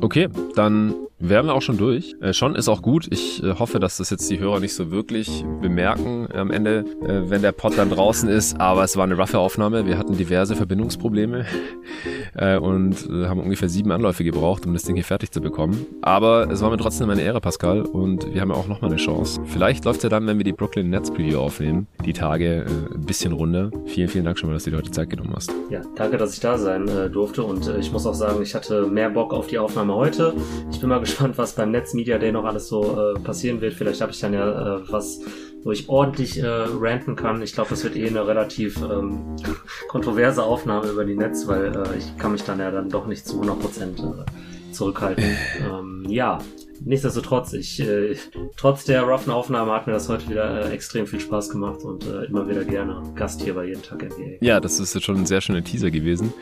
Okay, 0.00 0.28
dann 0.55 0.94
wären 1.22 1.46
wir 1.46 1.55
auch 1.55 1.62
schon 1.62 1.78
durch. 1.78 2.14
Äh, 2.20 2.32
schon 2.32 2.57
ist 2.57 2.68
auch 2.68 2.82
gut. 2.82 3.07
Ich 3.11 3.42
äh, 3.42 3.55
hoffe, 3.55 3.78
dass 3.78 3.98
das 3.98 4.11
jetzt 4.11 4.28
die 4.28 4.38
Hörer 4.38 4.61
nicht 4.61 4.74
so 4.74 4.90
wirklich 4.90 5.44
bemerken 5.61 6.28
am 6.34 6.50
Ende, 6.50 6.84
äh, 7.07 7.30
wenn 7.30 7.42
der 7.42 7.53
Pod 7.53 7.78
dann 7.78 7.90
draußen 7.90 8.28
ist. 8.28 8.61
Aber 8.61 8.82
es 8.82 8.96
war 8.96 9.05
eine 9.05 9.16
roughe 9.16 9.38
Aufnahme. 9.38 9.86
Wir 9.86 9.98
hatten 9.98 10.16
diverse 10.16 10.57
Verbindungsprobleme 10.57 11.46
äh, 12.34 12.57
und 12.57 13.09
äh, 13.09 13.26
haben 13.26 13.40
ungefähr 13.40 13.68
sieben 13.68 13.92
Anläufe 13.92 14.24
gebraucht, 14.24 14.66
um 14.66 14.72
das 14.72 14.82
Ding 14.82 14.96
hier 14.96 15.05
fertig 15.05 15.30
zu 15.30 15.40
bekommen. 15.40 15.86
Aber 16.03 16.50
es 16.50 16.61
war 16.61 16.70
mir 16.70 16.78
trotzdem 16.78 17.09
eine 17.09 17.22
Ehre, 17.22 17.40
Pascal. 17.40 17.82
Und 17.82 18.34
wir 18.34 18.40
haben 18.40 18.50
ja 18.50 18.57
auch 18.57 18.68
nochmal 18.68 18.90
eine 18.90 18.98
Chance. 18.98 19.40
Vielleicht 19.46 19.84
läuft 19.84 20.03
ja 20.03 20.09
dann, 20.09 20.26
wenn 20.26 20.38
wir 20.38 20.44
die 20.44 20.53
Brooklyn 20.53 20.90
Nets 20.90 21.11
Preview 21.11 21.38
aufnehmen, 21.38 21.86
die 22.05 22.12
Tage 22.12 22.64
äh, 22.64 22.94
ein 22.94 23.07
bisschen 23.07 23.32
runter. 23.32 23.70
Vielen, 23.86 24.09
vielen 24.09 24.24
Dank 24.24 24.38
schon 24.38 24.48
mal, 24.48 24.55
dass 24.55 24.64
du 24.64 24.70
dir 24.70 24.78
heute 24.78 24.90
Zeit 24.90 25.09
genommen 25.09 25.32
hast. 25.34 25.53
Ja, 25.70 25.82
danke, 25.95 26.16
dass 26.16 26.34
ich 26.34 26.40
da 26.40 26.59
sein 26.59 26.88
äh, 26.88 27.11
durfte 27.11 27.43
und 27.43 27.66
äh, 27.66 27.78
ich 27.78 27.93
muss 27.93 28.07
auch 28.07 28.14
sagen, 28.14 28.43
ich 28.43 28.55
hatte 28.55 28.86
mehr 28.86 29.11
Bock 29.11 29.32
auf 29.32 29.47
die 29.47 29.59
Aufnahme 29.59 29.95
heute. 29.95 30.34
Ich 30.70 30.80
bin 30.80 30.88
mal 30.88 31.01
gespannt, 31.01 31.38
was 31.38 31.55
beim 31.55 31.70
Netz 31.70 31.95
Media 31.95 32.18
Day 32.18 32.32
noch 32.32 32.45
alles 32.45 32.68
so 32.68 33.14
äh, 33.14 33.20
passieren 33.20 33.61
wird. 33.61 33.74
Vielleicht 33.74 34.01
habe 34.01 34.12
ich 34.12 34.20
dann 34.20 34.32
ja 34.32 34.76
äh, 34.76 34.80
was, 34.90 35.20
wo 35.64 35.72
ich 35.72 35.88
ordentlich 35.88 36.38
äh, 36.38 36.47
ranten 36.47 37.16
kann. 37.16 37.43
Ich 37.43 37.53
glaube, 37.53 37.70
das 37.70 37.84
wird 37.84 37.97
eh 37.97 38.09
eine 38.09 38.26
relativ 38.26 38.80
ähm, 38.82 39.36
kontroverse 39.88 40.43
Aufnahme 40.43 40.88
über 40.88 41.05
die 41.05 41.16
Netz, 41.16 41.47
weil 41.47 41.76
äh, 41.76 41.99
ich 41.99 42.16
kann 42.18 42.32
mich 42.32 42.45
dann 42.45 42.59
ja 42.59 42.70
dann 42.70 42.88
doch 42.88 43.07
nicht 43.07 43.26
zu 43.26 43.40
100% 43.40 43.99
äh, 43.99 44.72
zurückhalten. 44.72 45.24
ähm, 45.61 46.07
ja, 46.09 46.38
nichtsdestotrotz, 46.84 47.52
ich, 47.52 47.80
äh, 47.80 48.16
trotz 48.56 48.84
der 48.84 49.02
roughen 49.02 49.30
Aufnahme 49.30 49.72
hat 49.72 49.86
mir 49.86 49.92
das 49.92 50.08
heute 50.08 50.28
wieder 50.28 50.66
äh, 50.66 50.72
extrem 50.72 51.06
viel 51.06 51.20
Spaß 51.20 51.50
gemacht 51.50 51.82
und 51.82 52.06
äh, 52.06 52.24
immer 52.24 52.48
wieder 52.48 52.64
gerne 52.64 53.02
Gast 53.14 53.42
hier 53.42 53.54
bei 53.54 53.66
jeden 53.66 53.82
Tag 53.82 54.02
NBA. 54.02 54.38
Ja, 54.40 54.60
das 54.60 54.80
ist 54.80 54.94
jetzt 54.94 55.04
schon 55.04 55.16
ein 55.16 55.26
sehr 55.26 55.40
schöner 55.40 55.62
Teaser 55.62 55.90
gewesen. 55.90 56.32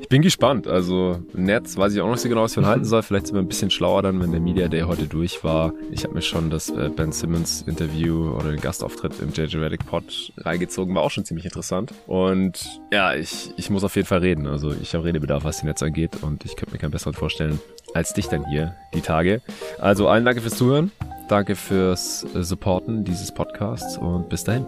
Ich 0.00 0.08
bin 0.08 0.22
gespannt. 0.22 0.66
Also 0.66 1.20
Netz 1.32 1.76
weiß 1.76 1.94
ich 1.94 2.00
auch 2.00 2.06
noch 2.06 2.12
nicht 2.12 2.22
so 2.22 2.28
genau, 2.28 2.42
was 2.42 2.52
ich 2.52 2.56
von 2.56 2.66
halten 2.66 2.84
soll. 2.84 3.02
Vielleicht 3.02 3.26
sind 3.26 3.36
wir 3.36 3.42
ein 3.42 3.48
bisschen 3.48 3.70
schlauer 3.70 4.02
dann, 4.02 4.20
wenn 4.20 4.32
der 4.32 4.40
Media 4.40 4.68
Day 4.68 4.82
heute 4.82 5.06
durch 5.06 5.42
war. 5.44 5.72
Ich 5.90 6.04
habe 6.04 6.14
mir 6.14 6.22
schon 6.22 6.50
das 6.50 6.70
äh, 6.70 6.90
Ben 6.94 7.12
Simmons 7.12 7.62
Interview 7.66 8.30
oder 8.30 8.50
den 8.50 8.60
Gastauftritt 8.60 9.14
im 9.20 9.30
JJ 9.32 9.58
Redick 9.58 9.86
Pod 9.86 10.32
reingezogen. 10.38 10.94
War 10.94 11.02
auch 11.02 11.10
schon 11.10 11.24
ziemlich 11.24 11.44
interessant. 11.44 11.92
Und 12.06 12.80
ja, 12.92 13.14
ich, 13.14 13.52
ich 13.56 13.70
muss 13.70 13.84
auf 13.84 13.96
jeden 13.96 14.06
Fall 14.06 14.20
reden. 14.20 14.46
Also 14.46 14.72
ich 14.72 14.94
habe 14.94 15.04
Redebedarf, 15.04 15.44
was 15.44 15.60
die 15.60 15.66
Netz 15.66 15.82
angeht. 15.82 16.18
Und 16.22 16.44
ich 16.44 16.56
könnte 16.56 16.72
mir 16.72 16.78
keinen 16.78 16.90
besseren 16.92 17.14
vorstellen 17.14 17.60
als 17.94 18.12
dich 18.12 18.28
dann 18.28 18.46
hier 18.46 18.74
die 18.94 19.00
Tage. 19.00 19.40
Also 19.78 20.08
allen 20.08 20.24
danke 20.24 20.40
fürs 20.40 20.56
Zuhören. 20.56 20.92
Danke 21.28 21.54
fürs 21.54 22.24
äh, 22.34 22.42
Supporten 22.42 23.04
dieses 23.04 23.32
Podcasts 23.32 23.96
und 23.96 24.28
bis 24.28 24.44
dahin. 24.44 24.66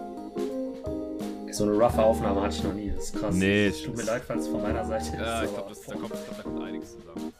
So 1.51 1.65
eine 1.65 1.73
roughe 1.73 2.01
Aufnahme 2.01 2.41
hatte 2.41 2.55
ich 2.55 2.63
noch 2.63 2.73
nie. 2.73 2.91
Das 2.95 3.05
ist 3.05 3.19
krass. 3.19 3.35
Nee, 3.35 3.69
Tut 3.71 3.95
mir 3.97 4.03
leid, 4.03 4.23
falls 4.25 4.43
es 4.43 4.47
von 4.47 4.61
meiner 4.61 4.85
Seite 4.85 5.05
Ja, 5.19 5.41
ist, 5.41 5.49
ich 5.49 5.53
glaube, 5.53 5.71
da 5.87 5.93
kommt, 5.95 6.43
kommt 6.43 6.63
einiges 6.63 6.91
zusammen. 6.97 7.33